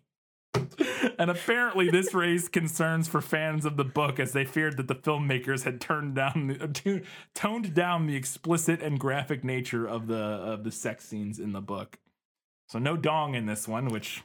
And 1.19 1.31
apparently, 1.31 1.91
this 1.91 2.15
raised 2.15 2.53
concerns 2.53 3.09
for 3.09 3.21
fans 3.21 3.65
of 3.65 3.77
the 3.77 3.85
book 3.85 4.19
as 4.19 4.33
they 4.33 4.45
feared 4.45 4.77
that 4.77 4.89
the 4.89 4.95
filmmakers 4.95 5.65
had 5.65 5.81
turned 5.81 6.15
down 6.15 6.47
the, 6.49 6.65
uh, 6.65 6.67
to- 6.73 7.03
toned 7.35 7.75
down 7.75 8.07
the 8.07 8.17
explicit 8.17 8.83
and 8.83 8.99
graphic 8.99 9.45
nature 9.45 9.87
of 9.87 10.07
the 10.07 10.15
of 10.15 10.65
the 10.65 10.73
sex 10.73 11.05
scenes 11.05 11.39
in 11.39 11.53
the 11.53 11.61
book. 11.61 11.99
So 12.69 12.79
no 12.79 12.97
dong 12.97 13.35
in 13.35 13.47
this 13.47 13.69
one, 13.69 13.89
which 13.89 14.23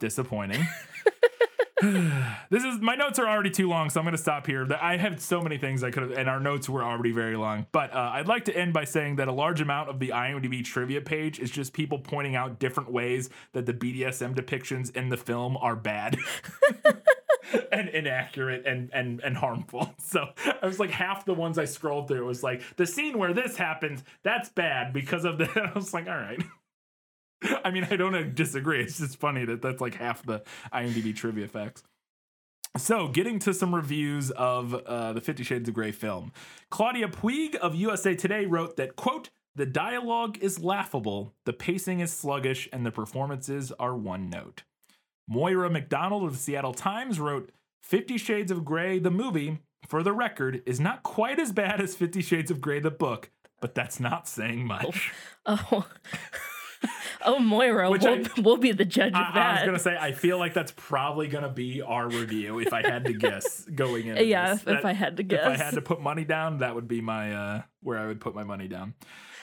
disappointing. 0.00 0.66
this 2.50 2.64
is 2.64 2.80
my 2.80 2.94
notes 2.94 3.18
are 3.18 3.28
already 3.28 3.50
too 3.50 3.68
long, 3.68 3.90
so 3.90 4.00
I'm 4.00 4.04
going 4.04 4.12
to 4.16 4.22
stop 4.22 4.46
here. 4.46 4.66
I 4.80 4.96
have 4.96 5.20
so 5.20 5.40
many 5.40 5.58
things 5.58 5.82
I 5.82 5.90
could 5.90 6.02
have, 6.02 6.12
and 6.12 6.28
our 6.28 6.40
notes 6.40 6.68
were 6.68 6.82
already 6.82 7.12
very 7.12 7.36
long. 7.36 7.66
But 7.72 7.92
uh, 7.92 8.10
I'd 8.14 8.28
like 8.28 8.44
to 8.46 8.56
end 8.56 8.72
by 8.72 8.84
saying 8.84 9.16
that 9.16 9.28
a 9.28 9.32
large 9.32 9.60
amount 9.60 9.90
of 9.90 9.98
the 9.98 10.08
IMDb 10.08 10.64
trivia 10.64 11.00
page 11.00 11.38
is 11.38 11.50
just 11.50 11.72
people 11.72 11.98
pointing 11.98 12.36
out 12.36 12.58
different 12.58 12.90
ways 12.90 13.30
that 13.52 13.66
the 13.66 13.74
BDSM 13.74 14.34
depictions 14.34 14.94
in 14.94 15.08
the 15.08 15.16
film 15.16 15.56
are 15.58 15.76
bad. 15.76 16.16
and 17.72 17.88
inaccurate 17.88 18.66
and 18.66 18.90
and 18.92 19.20
and 19.20 19.36
harmful. 19.36 19.94
So 20.04 20.28
I 20.62 20.66
was 20.66 20.78
like 20.78 20.90
half 20.90 21.24
the 21.24 21.34
ones 21.34 21.58
I 21.58 21.64
scrolled 21.64 22.08
through 22.08 22.24
was 22.26 22.42
like 22.42 22.62
the 22.76 22.86
scene 22.86 23.18
where 23.18 23.32
this 23.32 23.56
happens, 23.56 24.04
that's 24.22 24.48
bad 24.48 24.92
because 24.92 25.24
of 25.24 25.38
the 25.38 25.48
I 25.74 25.76
was 25.76 25.92
like, 25.92 26.06
all 26.06 26.16
right. 26.16 26.40
I 27.64 27.70
mean, 27.70 27.86
I 27.90 27.96
don't 27.96 28.34
disagree. 28.34 28.82
It's 28.82 28.98
just 28.98 29.18
funny 29.18 29.44
that 29.44 29.62
that's 29.62 29.80
like 29.80 29.94
half 29.94 30.24
the 30.24 30.42
IMDb 30.72 31.14
trivia 31.14 31.48
facts. 31.48 31.82
So, 32.76 33.06
getting 33.06 33.38
to 33.40 33.54
some 33.54 33.72
reviews 33.72 34.32
of 34.32 34.74
uh, 34.74 35.12
the 35.12 35.20
Fifty 35.20 35.44
Shades 35.44 35.68
of 35.68 35.74
Grey 35.74 35.92
film, 35.92 36.32
Claudia 36.70 37.06
Puig 37.06 37.54
of 37.54 37.74
USA 37.76 38.16
Today 38.16 38.46
wrote 38.46 38.76
that, 38.76 38.96
quote, 38.96 39.30
the 39.54 39.66
dialogue 39.66 40.38
is 40.40 40.58
laughable, 40.58 41.32
the 41.44 41.52
pacing 41.52 42.00
is 42.00 42.12
sluggish, 42.12 42.68
and 42.72 42.84
the 42.84 42.90
performances 42.90 43.70
are 43.78 43.94
one 43.94 44.28
note. 44.28 44.64
Moira 45.28 45.70
Macdonald 45.70 46.24
of 46.24 46.32
the 46.32 46.38
Seattle 46.38 46.74
Times 46.74 47.20
wrote, 47.20 47.52
Fifty 47.80 48.18
Shades 48.18 48.50
of 48.50 48.64
Grey, 48.64 48.98
the 48.98 49.10
movie, 49.10 49.60
for 49.86 50.02
the 50.02 50.12
record, 50.12 50.62
is 50.66 50.80
not 50.80 51.04
quite 51.04 51.38
as 51.38 51.52
bad 51.52 51.80
as 51.80 51.94
Fifty 51.94 52.22
Shades 52.22 52.50
of 52.50 52.60
Grey, 52.60 52.80
the 52.80 52.90
book, 52.90 53.30
but 53.60 53.76
that's 53.76 54.00
not 54.00 54.26
saying 54.26 54.66
much. 54.66 55.12
Oh. 55.46 55.60
oh, 55.72 55.86
Moira, 57.40 57.90
Which 57.90 58.02
we'll, 58.02 58.14
I- 58.26 58.30
we'll 58.40 58.56
be 58.56 58.72
the 58.72 58.84
judge 58.84 59.12
of 59.12 59.18
I, 59.20 59.30
I 59.34 59.52
was 59.54 59.62
gonna 59.64 59.78
say 59.78 59.96
I 59.98 60.12
feel 60.12 60.38
like 60.38 60.54
that's 60.54 60.72
probably 60.76 61.28
gonna 61.28 61.48
be 61.48 61.82
our 61.82 62.08
review 62.08 62.58
if 62.60 62.72
I 62.72 62.82
had 62.82 63.04
to 63.06 63.12
guess 63.12 63.64
going 63.74 64.06
in. 64.06 64.28
Yeah, 64.28 64.54
if- 64.54 64.66
if 64.68 64.84
I 64.84 64.92
had 64.92 65.16
to 65.18 65.22
guess. 65.22 65.40
If 65.46 65.60
I 65.60 65.64
had 65.64 65.74
to 65.74 65.82
put 65.82 66.00
money 66.00 66.24
down, 66.24 66.58
that 66.58 66.74
would 66.74 66.88
be 66.88 67.00
my 67.00 67.32
uh, 67.34 67.62
where 67.82 67.98
I 67.98 68.06
would 68.06 68.20
put 68.20 68.34
my 68.34 68.44
money 68.44 68.68
down. 68.68 68.94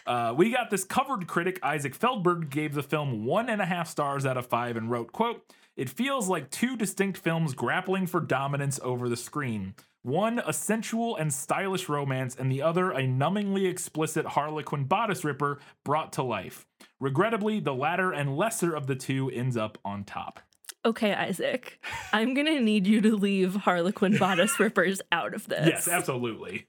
Uh, 0.05 0.34
we 0.36 0.51
got 0.51 0.69
this 0.71 0.84
covered 0.84 1.27
critic 1.27 1.59
Isaac 1.61 1.93
Feldberg 1.93 2.49
gave 2.49 2.73
the 2.73 2.82
film 2.84 3.25
one 3.25 3.49
and 3.49 3.61
a 3.61 3.65
half 3.65 3.88
stars 3.88 4.25
out 4.25 4.36
of 4.38 4.47
five 4.47 4.75
and 4.75 4.89
wrote, 4.89 5.11
"quote 5.11 5.43
It 5.75 5.89
feels 5.89 6.27
like 6.27 6.49
two 6.49 6.75
distinct 6.75 7.17
films 7.19 7.53
grappling 7.53 8.07
for 8.07 8.19
dominance 8.19 8.79
over 8.84 9.07
the 9.09 9.17
screen." 9.17 9.75
One 10.03 10.39
a 10.39 10.51
sensual 10.53 11.15
and 11.15 11.31
stylish 11.31 11.87
romance, 11.87 12.35
and 12.35 12.51
the 12.51 12.61
other 12.61 12.91
a 12.91 13.01
numbingly 13.01 13.69
explicit 13.69 14.25
Harlequin 14.25 14.85
bodice 14.85 15.23
ripper 15.23 15.59
brought 15.83 16.13
to 16.13 16.23
life. 16.23 16.65
Regrettably, 16.99 17.59
the 17.59 17.73
latter 17.75 18.11
and 18.11 18.35
lesser 18.35 18.73
of 18.75 18.87
the 18.87 18.95
two 18.95 19.29
ends 19.29 19.55
up 19.55 19.77
on 19.85 20.03
top. 20.03 20.39
okay, 20.83 21.13
Isaac, 21.13 21.79
I'm 22.11 22.33
going 22.33 22.47
to 22.47 22.59
need 22.59 22.87
you 22.87 23.01
to 23.01 23.15
leave 23.15 23.53
Harlequin 23.53 24.17
bodice 24.17 24.59
rippers 24.59 24.99
out 25.11 25.35
of 25.35 25.47
this. 25.47 25.67
Yes, 25.67 25.87
absolutely. 25.87 26.65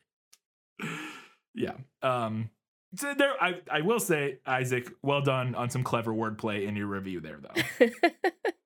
Yeah. 1.55 1.75
Um 2.03 2.51
so 2.95 3.15
there 3.15 3.33
I, 3.43 3.61
I 3.71 3.81
will 3.81 4.01
say, 4.01 4.39
Isaac, 4.45 4.91
well 5.03 5.23
done 5.23 5.55
on 5.55 5.71
some 5.71 5.83
clever 5.83 6.13
wordplay 6.13 6.67
in 6.67 6.77
your 6.77 6.89
review 6.89 7.21
there 7.21 7.41
though. 7.41 7.87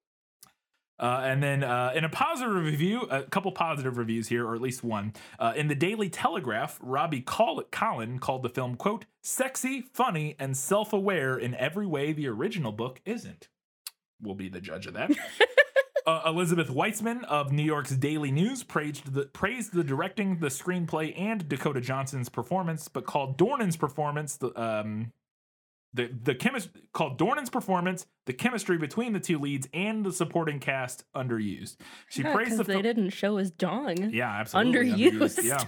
Uh, 0.98 1.20
and 1.24 1.42
then 1.42 1.62
uh, 1.62 1.92
in 1.94 2.04
a 2.04 2.08
positive 2.08 2.54
review, 2.54 3.02
a 3.02 3.24
couple 3.24 3.52
positive 3.52 3.98
reviews 3.98 4.28
here, 4.28 4.46
or 4.46 4.54
at 4.54 4.60
least 4.60 4.82
one. 4.82 5.12
Uh, 5.38 5.52
in 5.54 5.68
the 5.68 5.74
Daily 5.74 6.08
Telegraph, 6.08 6.78
Robbie 6.80 7.20
Coll- 7.20 7.64
Collin 7.70 8.18
called 8.18 8.42
the 8.42 8.48
film, 8.48 8.76
quote, 8.76 9.04
sexy, 9.22 9.82
funny, 9.92 10.36
and 10.38 10.56
self 10.56 10.92
aware 10.92 11.36
in 11.36 11.54
every 11.54 11.86
way 11.86 12.12
the 12.12 12.28
original 12.28 12.72
book 12.72 13.00
isn't. 13.04 13.48
We'll 14.22 14.34
be 14.34 14.48
the 14.48 14.60
judge 14.60 14.86
of 14.86 14.94
that. 14.94 15.10
Uh, 16.06 16.22
Elizabeth 16.24 16.68
Weitzman 16.68 17.24
of 17.24 17.50
New 17.50 17.64
York's 17.64 17.90
Daily 17.90 18.30
News 18.30 18.62
praised 18.62 19.12
the 19.12 19.24
praised 19.24 19.72
the 19.74 19.82
directing, 19.82 20.38
the 20.38 20.46
screenplay, 20.46 21.12
and 21.18 21.48
Dakota 21.48 21.80
Johnson's 21.80 22.28
performance, 22.28 22.86
but 22.86 23.06
called 23.06 23.36
Dornan's 23.36 23.76
performance 23.76 24.36
the 24.36 24.52
um 24.54 25.10
the 25.96 26.10
the 26.22 26.34
chemist 26.34 26.70
called 26.92 27.18
Dornan's 27.18 27.50
performance, 27.50 28.06
the 28.26 28.32
chemistry 28.32 28.78
between 28.78 29.12
the 29.12 29.20
two 29.20 29.38
leads, 29.38 29.68
and 29.72 30.04
the 30.04 30.12
supporting 30.12 30.60
cast 30.60 31.04
underused. 31.14 31.76
She 32.08 32.22
Yeah, 32.22 32.34
praised 32.34 32.56
the 32.58 32.64
they 32.64 32.82
didn't 32.82 33.10
show 33.10 33.36
his 33.38 33.50
dong. 33.50 34.10
yeah, 34.12 34.30
absolutely. 34.40 34.90
Underused. 34.92 35.42
Yeah. 35.42 35.64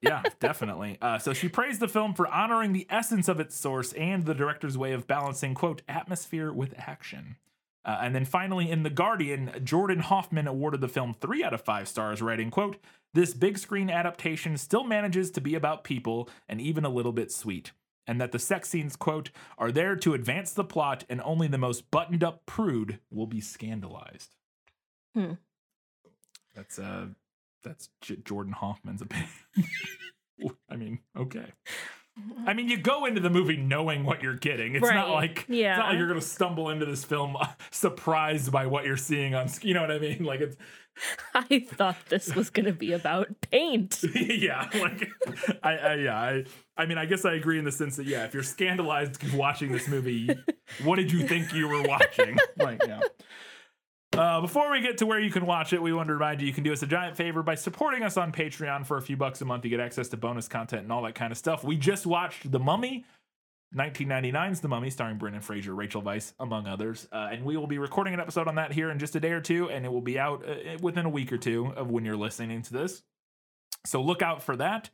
yeah, 0.00 0.22
definitely. 0.40 0.98
Uh, 1.00 1.18
so 1.18 1.32
she 1.32 1.48
praised 1.48 1.80
the 1.80 1.88
film 1.88 2.14
for 2.14 2.26
honoring 2.28 2.72
the 2.72 2.86
essence 2.90 3.28
of 3.28 3.40
its 3.40 3.56
source 3.56 3.92
and 3.94 4.24
the 4.26 4.34
director's 4.34 4.76
way 4.76 4.92
of 4.92 5.06
balancing, 5.06 5.54
quote, 5.54 5.82
atmosphere 5.88 6.52
with 6.52 6.74
action. 6.76 7.36
Uh, 7.84 7.98
and 8.02 8.14
then 8.14 8.24
finally, 8.24 8.68
in 8.68 8.82
The 8.82 8.90
Guardian, 8.90 9.52
Jordan 9.62 10.00
Hoffman 10.00 10.48
awarded 10.48 10.80
the 10.80 10.88
film 10.88 11.14
three 11.14 11.44
out 11.44 11.54
of 11.54 11.60
five 11.62 11.86
stars, 11.86 12.20
writing, 12.20 12.50
quote, 12.50 12.78
this 13.14 13.32
big 13.32 13.56
screen 13.58 13.88
adaptation 13.88 14.56
still 14.58 14.82
manages 14.84 15.30
to 15.30 15.40
be 15.40 15.54
about 15.54 15.84
people 15.84 16.28
and 16.48 16.60
even 16.60 16.84
a 16.84 16.88
little 16.90 17.12
bit 17.12 17.30
sweet. 17.30 17.70
And 18.06 18.20
that 18.20 18.32
the 18.32 18.38
sex 18.38 18.68
scenes, 18.68 18.94
quote, 18.94 19.30
are 19.58 19.72
there 19.72 19.96
to 19.96 20.14
advance 20.14 20.52
the 20.52 20.64
plot 20.64 21.04
and 21.08 21.20
only 21.22 21.48
the 21.48 21.58
most 21.58 21.90
buttoned 21.90 22.22
up 22.22 22.46
prude 22.46 23.00
will 23.10 23.26
be 23.26 23.40
scandalized. 23.40 24.34
Hmm. 25.14 25.32
That's 26.54 26.78
uh 26.78 27.06
that's 27.64 27.88
J- 28.00 28.16
Jordan 28.24 28.52
Hoffman's 28.52 29.02
opinion. 29.02 29.28
I 30.70 30.76
mean, 30.76 31.00
okay. 31.16 31.46
I 32.46 32.54
mean, 32.54 32.68
you 32.68 32.78
go 32.78 33.04
into 33.04 33.20
the 33.20 33.28
movie 33.30 33.56
knowing 33.56 34.04
what 34.04 34.22
you're 34.22 34.36
getting. 34.36 34.74
It's 34.74 34.82
not 34.82 35.08
Right, 35.08 35.08
like 35.12 35.38
it's 35.40 35.48
yeah. 35.50 35.76
not 35.76 35.88
like 35.90 35.98
you're 35.98 36.08
gonna 36.08 36.20
stumble 36.20 36.70
into 36.70 36.86
this 36.86 37.04
film 37.04 37.36
uh, 37.36 37.46
surprised 37.70 38.50
by 38.50 38.66
what 38.66 38.84
you're 38.86 38.96
seeing 38.96 39.34
on. 39.34 39.48
sc- 39.48 39.64
You 39.64 39.74
know 39.74 39.82
what 39.82 39.90
I 39.90 39.98
mean? 39.98 40.24
Like 40.24 40.40
it's 40.40 40.56
I 41.34 41.58
thought 41.60 41.96
this 42.08 42.34
was 42.34 42.48
going 42.48 42.64
to 42.64 42.72
be 42.72 42.92
about 42.92 43.28
paint. 43.50 44.02
yeah, 44.14 44.66
like 44.80 45.06
I, 45.62 45.72
I 45.76 45.94
yeah 45.96 46.18
I 46.18 46.44
I 46.78 46.86
mean 46.86 46.96
I 46.96 47.04
guess 47.04 47.26
I 47.26 47.34
agree 47.34 47.58
in 47.58 47.66
the 47.66 47.72
sense 47.72 47.96
that 47.96 48.06
yeah, 48.06 48.24
if 48.24 48.32
you're 48.32 48.42
scandalized 48.42 49.22
watching 49.34 49.72
this 49.72 49.88
movie, 49.88 50.30
what 50.84 50.96
did 50.96 51.12
you 51.12 51.26
think 51.28 51.52
you 51.52 51.68
were 51.68 51.82
watching? 51.82 52.38
Like 52.58 52.80
yeah. 52.86 53.00
Uh, 54.12 54.40
before 54.40 54.70
we 54.70 54.80
get 54.80 54.98
to 54.98 55.06
where 55.06 55.20
you 55.20 55.30
can 55.30 55.44
watch 55.44 55.72
it, 55.72 55.82
we 55.82 55.92
want 55.92 56.06
to 56.06 56.14
remind 56.14 56.40
you 56.40 56.46
you 56.46 56.52
can 56.52 56.64
do 56.64 56.72
us 56.72 56.82
a 56.82 56.86
giant 56.86 57.16
favor 57.16 57.42
by 57.42 57.54
supporting 57.54 58.02
us 58.02 58.16
on 58.16 58.32
Patreon 58.32 58.86
for 58.86 58.96
a 58.96 59.02
few 59.02 59.16
bucks 59.16 59.40
a 59.40 59.44
month. 59.44 59.64
You 59.64 59.70
get 59.70 59.80
access 59.80 60.08
to 60.08 60.16
bonus 60.16 60.48
content 60.48 60.84
and 60.84 60.92
all 60.92 61.02
that 61.02 61.14
kind 61.14 61.32
of 61.32 61.38
stuff. 61.38 61.64
We 61.64 61.76
just 61.76 62.06
watched 62.06 62.50
The 62.50 62.58
Mummy, 62.58 63.04
1999's 63.74 64.60
The 64.60 64.68
Mummy, 64.68 64.90
starring 64.90 65.18
Brendan 65.18 65.42
Fraser, 65.42 65.74
Rachel 65.74 66.02
Weisz, 66.02 66.32
among 66.38 66.66
others. 66.66 67.06
Uh, 67.12 67.28
and 67.30 67.44
we 67.44 67.56
will 67.56 67.66
be 67.66 67.78
recording 67.78 68.14
an 68.14 68.20
episode 68.20 68.48
on 68.48 68.54
that 68.54 68.72
here 68.72 68.90
in 68.90 68.98
just 68.98 69.16
a 69.16 69.20
day 69.20 69.32
or 69.32 69.40
two, 69.40 69.68
and 69.68 69.84
it 69.84 69.92
will 69.92 70.00
be 70.00 70.18
out 70.18 70.48
uh, 70.48 70.78
within 70.80 71.04
a 71.04 71.10
week 71.10 71.32
or 71.32 71.38
two 71.38 71.72
of 71.76 71.90
when 71.90 72.04
you're 72.04 72.16
listening 72.16 72.62
to 72.62 72.72
this. 72.72 73.02
So 73.84 74.00
look 74.02 74.22
out 74.22 74.42
for 74.42 74.56
that. 74.56 74.90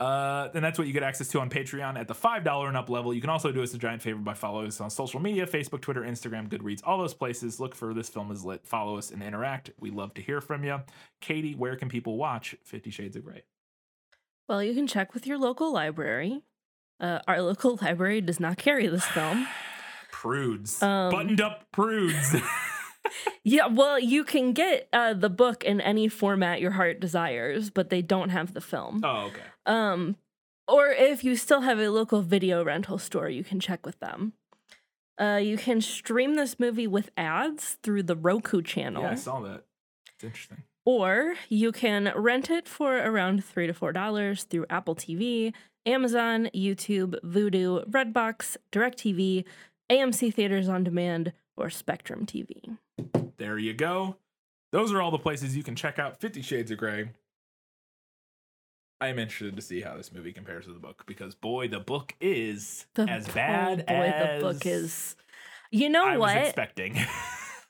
Uh, 0.00 0.48
and 0.54 0.64
that's 0.64 0.78
what 0.78 0.86
you 0.86 0.94
get 0.94 1.02
access 1.02 1.28
to 1.28 1.38
on 1.40 1.50
Patreon 1.50 1.98
at 1.98 2.08
the 2.08 2.14
$5 2.14 2.68
and 2.68 2.76
up 2.76 2.88
level. 2.88 3.12
You 3.12 3.20
can 3.20 3.28
also 3.28 3.52
do 3.52 3.62
us 3.62 3.74
a 3.74 3.78
giant 3.78 4.00
favor 4.00 4.18
by 4.18 4.32
following 4.32 4.66
us 4.68 4.80
on 4.80 4.88
social 4.88 5.20
media 5.20 5.46
Facebook, 5.46 5.82
Twitter, 5.82 6.00
Instagram, 6.00 6.48
Goodreads, 6.48 6.80
all 6.84 6.96
those 6.96 7.12
places. 7.12 7.60
Look 7.60 7.74
for 7.74 7.92
This 7.92 8.08
Film 8.08 8.30
is 8.32 8.42
Lit. 8.42 8.66
Follow 8.66 8.96
us 8.96 9.10
and 9.10 9.22
interact. 9.22 9.70
We 9.78 9.90
love 9.90 10.14
to 10.14 10.22
hear 10.22 10.40
from 10.40 10.64
you. 10.64 10.80
Katie, 11.20 11.54
where 11.54 11.76
can 11.76 11.90
people 11.90 12.16
watch 12.16 12.56
Fifty 12.64 12.88
Shades 12.90 13.14
of 13.14 13.24
Grey? 13.24 13.42
Well, 14.48 14.62
you 14.62 14.72
can 14.74 14.86
check 14.86 15.12
with 15.12 15.26
your 15.26 15.36
local 15.38 15.70
library. 15.70 16.40
Uh, 16.98 17.18
our 17.28 17.42
local 17.42 17.78
library 17.82 18.22
does 18.22 18.40
not 18.40 18.56
carry 18.56 18.86
this 18.86 19.04
film. 19.04 19.46
Prudes. 20.10 20.82
Um, 20.82 21.12
Buttoned 21.12 21.40
up 21.42 21.66
prudes. 21.72 22.36
Yeah, 23.42 23.66
well, 23.66 23.98
you 23.98 24.24
can 24.24 24.52
get 24.52 24.88
uh, 24.92 25.14
the 25.14 25.30
book 25.30 25.64
in 25.64 25.80
any 25.80 26.08
format 26.08 26.60
your 26.60 26.72
heart 26.72 27.00
desires, 27.00 27.70
but 27.70 27.88
they 27.90 28.02
don't 28.02 28.28
have 28.28 28.52
the 28.52 28.60
film. 28.60 29.00
oh, 29.04 29.26
okay. 29.28 29.40
Um, 29.66 30.16
or 30.68 30.88
if 30.88 31.24
you 31.24 31.36
still 31.36 31.62
have 31.62 31.78
a 31.78 31.88
local 31.90 32.22
video 32.22 32.64
rental 32.64 32.98
store, 32.98 33.28
you 33.28 33.42
can 33.44 33.60
check 33.60 33.84
with 33.84 33.98
them. 34.00 34.32
Uh, 35.20 35.36
you 35.42 35.56
can 35.58 35.80
stream 35.80 36.34
this 36.34 36.58
movie 36.58 36.86
with 36.86 37.10
ads 37.16 37.76
through 37.82 38.02
the 38.04 38.16
Roku 38.16 38.62
channel, 38.62 39.02
Yeah, 39.02 39.10
I 39.10 39.14
saw 39.16 39.40
that. 39.40 39.64
It's 40.14 40.24
interesting. 40.24 40.62
or 40.86 41.34
you 41.48 41.72
can 41.72 42.12
rent 42.16 42.50
it 42.50 42.66
for 42.66 42.96
around 42.96 43.44
three 43.44 43.66
to 43.66 43.74
four 43.74 43.92
dollars 43.92 44.44
through 44.44 44.64
Apple 44.70 44.94
TV, 44.94 45.52
Amazon, 45.84 46.48
YouTube, 46.54 47.16
Vudu, 47.22 47.86
Redbox, 47.90 48.56
DirecTV, 48.72 49.44
AMC 49.90 50.32
Theaters 50.32 50.68
on 50.68 50.84
Demand, 50.84 51.32
or 51.56 51.68
Spectrum 51.68 52.24
TV. 52.24 52.76
There 53.36 53.58
you 53.58 53.74
go. 53.74 54.16
Those 54.72 54.92
are 54.92 55.02
all 55.02 55.10
the 55.10 55.18
places 55.18 55.56
you 55.56 55.62
can 55.62 55.74
check 55.76 55.98
out 55.98 56.18
Fifty 56.20 56.40
Shades 56.42 56.70
of 56.70 56.78
Grey. 56.78 57.10
I 59.00 59.08
am 59.08 59.18
interested 59.18 59.56
to 59.56 59.62
see 59.62 59.80
how 59.80 59.96
this 59.96 60.12
movie 60.12 60.32
compares 60.32 60.66
to 60.66 60.72
the 60.72 60.78
book 60.78 61.04
because 61.06 61.34
boy, 61.34 61.68
the 61.68 61.80
book 61.80 62.14
is 62.20 62.86
The 62.94 63.08
as 63.08 63.26
bad 63.28 63.86
boy, 63.86 63.94
as 63.94 64.42
the 64.42 64.46
book 64.46 64.66
is. 64.66 65.16
You 65.70 65.88
know 65.88 66.02
what 66.04 66.12
I 66.12 66.16
what? 66.18 66.36
was 66.36 66.46
expecting. 66.48 66.96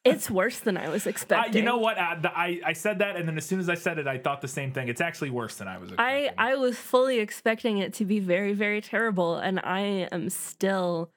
It's 0.03 0.31
worse 0.31 0.61
than 0.61 0.79
I 0.79 0.89
was 0.89 1.07
I, 1.07 1.11
expecting. 1.11 1.55
you 1.57 1.63
know 1.63 1.77
what? 1.77 1.99
I, 1.99 2.15
the- 2.15 2.33
I 2.35 2.61
I 2.65 2.73
said 2.73 3.01
that, 3.01 3.17
and 3.17 3.29
then 3.29 3.37
as 3.37 3.45
soon 3.45 3.61
as 3.61 3.69
I 3.69 3.75
said 3.75 3.99
it, 3.99 4.07
I 4.07 4.17
thought 4.17 4.41
the 4.41 4.49
same 4.49 4.73
thing. 4.73 4.89
It's 4.89 5.03
actually 5.03 5.29
worse 5.29 5.57
than 5.57 5.69
I 5.69 5.77
was 5.77 5.93
I 5.99 6.13
expecting. 6.21 6.35
I 6.39 6.55
was 6.55 6.79
fully 6.79 7.19
expecting 7.19 7.77
it 7.77 7.93
to 7.95 8.07
be 8.07 8.19
very 8.19 8.55
very 8.55 8.81
terrible, 8.81 9.37
and 9.37 9.61
I 9.63 10.09
am 10.11 10.31
still 10.31 11.11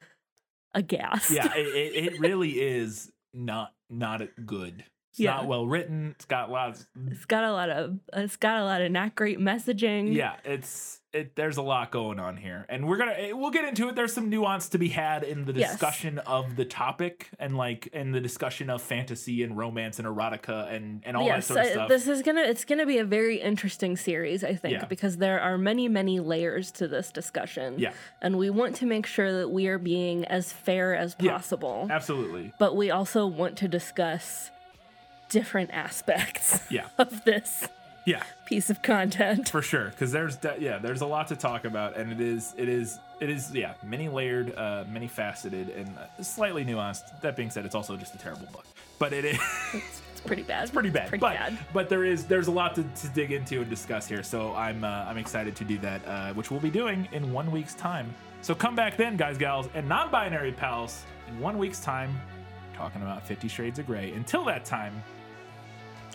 aghast. 0.75 1.31
yeah, 1.31 1.47
it, 1.55 1.65
it, 1.65 2.13
it 2.13 2.19
really 2.27 2.49
is 2.61 3.09
not 3.33 3.71
not 3.89 4.21
good. 4.45 4.83
It's 5.13 5.19
Yeah. 5.19 5.35
not 5.35 5.45
well 5.47 5.67
written. 5.67 6.15
It's 6.15 6.25
got 6.25 6.49
lots. 6.49 6.87
It's 7.11 7.25
got 7.25 7.43
a 7.43 7.51
lot 7.53 7.69
of 7.69 7.99
it's 8.13 8.35
got 8.35 8.57
a 8.59 8.63
lot 8.63 8.81
of 8.81 8.91
not 8.91 9.13
great 9.13 9.37
messaging. 9.37 10.11
Yeah, 10.15 10.33
it's 10.43 11.01
it. 11.13 11.35
There's 11.35 11.57
a 11.57 11.61
lot 11.61 11.91
going 11.91 12.19
on 12.19 12.35
here, 12.35 12.65
and 12.67 12.87
we're 12.87 12.97
gonna 12.97 13.11
eh, 13.15 13.31
we'll 13.31 13.51
get 13.51 13.63
into 13.63 13.87
it. 13.89 13.95
There's 13.95 14.11
some 14.11 14.31
nuance 14.31 14.69
to 14.69 14.79
be 14.79 14.89
had 14.89 15.23
in 15.23 15.45
the 15.45 15.53
Yes. 15.53 15.73
discussion 15.73 16.17
of 16.17 16.55
the 16.55 16.65
topic, 16.65 17.29
and 17.37 17.55
like 17.55 17.85
in 17.93 18.11
the 18.11 18.19
discussion 18.19 18.71
of 18.71 18.81
fantasy 18.81 19.43
and 19.43 19.55
romance 19.55 19.99
and 19.99 20.07
erotica 20.07 20.73
and 20.73 21.03
and 21.05 21.15
all 21.15 21.25
yes, 21.27 21.47
that 21.49 21.53
sort 21.53 21.65
of 21.67 21.71
stuff. 21.73 21.89
this 21.89 22.07
is 22.07 22.23
gonna 22.23 22.41
it's 22.41 22.65
gonna 22.65 22.87
be 22.87 22.97
a 22.97 23.05
very 23.05 23.39
interesting 23.39 23.95
series, 23.95 24.43
I 24.43 24.55
think, 24.55 24.73
Yeah. 24.79 24.85
because 24.85 25.17
there 25.17 25.39
are 25.39 25.59
many 25.59 25.87
many 25.87 26.19
layers 26.21 26.71
to 26.71 26.87
this 26.87 27.11
discussion. 27.11 27.75
Yeah. 27.77 27.93
and 28.19 28.35
we 28.39 28.49
want 28.49 28.75
to 28.77 28.87
make 28.87 29.05
sure 29.05 29.31
that 29.31 29.49
we 29.49 29.67
are 29.67 29.77
being 29.77 30.25
as 30.25 30.51
fair 30.51 30.95
as 30.95 31.15
Yeah. 31.19 31.33
possible. 31.33 31.87
Absolutely. 31.91 32.51
But 32.57 32.75
we 32.75 32.89
also 32.89 33.27
want 33.27 33.57
to 33.57 33.67
discuss 33.67 34.49
different 35.33 35.71
aspects 35.71 36.59
Yeah. 36.69 36.85
of 36.97 37.23
this 37.25 37.67
Yeah. 38.05 38.21
piece 38.45 38.69
of 38.69 38.81
content. 38.81 39.49
for 39.49 39.61
sure 39.61 39.87
because 39.89 40.11
there's 40.11 40.35
de- 40.35 40.57
yeah 40.59 40.77
there's 40.77 41.01
a 41.01 41.05
lot 41.05 41.27
to 41.29 41.35
talk 41.35 41.65
about 41.65 41.97
and 41.97 42.11
it 42.11 42.21
is 42.21 42.53
it 42.57 42.69
is 42.69 42.99
it 43.19 43.29
is 43.29 43.51
yeah 43.53 43.73
many 43.83 44.07
layered 44.09 44.53
uh 44.55 44.83
many 44.91 45.07
faceted 45.07 45.69
and 45.69 45.87
uh, 45.97 46.21
slightly 46.23 46.63
nuanced 46.65 47.19
that 47.21 47.35
being 47.35 47.49
said 47.49 47.65
it's 47.65 47.75
also 47.75 47.95
just 47.97 48.13
a 48.13 48.17
terrible 48.17 48.47
book 48.51 48.65
but 48.99 49.11
it 49.13 49.25
is 49.25 49.39
It's, 49.73 50.01
it's 50.11 50.21
pretty 50.21 50.43
bad. 50.43 50.63
it's 50.63 50.71
pretty 50.71 50.89
bad 50.91 51.07
Pretty 51.09 51.21
but 51.21 51.33
bad. 51.35 51.57
but 51.73 51.89
there 51.89 52.03
is 52.05 52.25
there's 52.25 52.47
a 52.47 52.51
lot 52.51 52.75
to, 52.75 52.83
to 52.83 53.07
dig 53.19 53.31
into 53.31 53.61
and 53.61 53.69
discuss 53.69 54.05
here 54.07 54.21
so 54.23 54.53
i'm 54.53 54.83
uh, 54.83 55.05
i'm 55.09 55.17
excited 55.17 55.55
to 55.55 55.63
do 55.63 55.77
that 55.79 56.01
uh, 56.05 56.33
which 56.33 56.51
we'll 56.51 56.59
be 56.59 56.69
doing 56.81 57.07
in 57.13 57.31
one 57.33 57.49
week's 57.51 57.73
time 57.75 58.13
so 58.41 58.53
come 58.53 58.75
back 58.75 58.97
then 58.97 59.15
guys 59.17 59.37
gals 59.37 59.67
and 59.73 59.87
non-binary 59.87 60.51
pals 60.51 61.03
in 61.29 61.39
one 61.39 61.57
week's 61.57 61.79
time 61.79 62.11
talking 62.75 63.01
about 63.01 63.25
50 63.25 63.47
shades 63.47 63.79
of 63.79 63.85
gray 63.87 64.11
until 64.11 64.43
that 64.43 64.65
time 64.65 64.93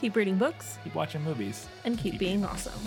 Keep 0.00 0.14
reading 0.14 0.36
books. 0.38 0.78
Keep 0.84 0.94
watching 0.94 1.22
movies. 1.22 1.66
And 1.84 1.98
keep 1.98 2.18
being 2.18 2.44
awesome. 2.44 2.78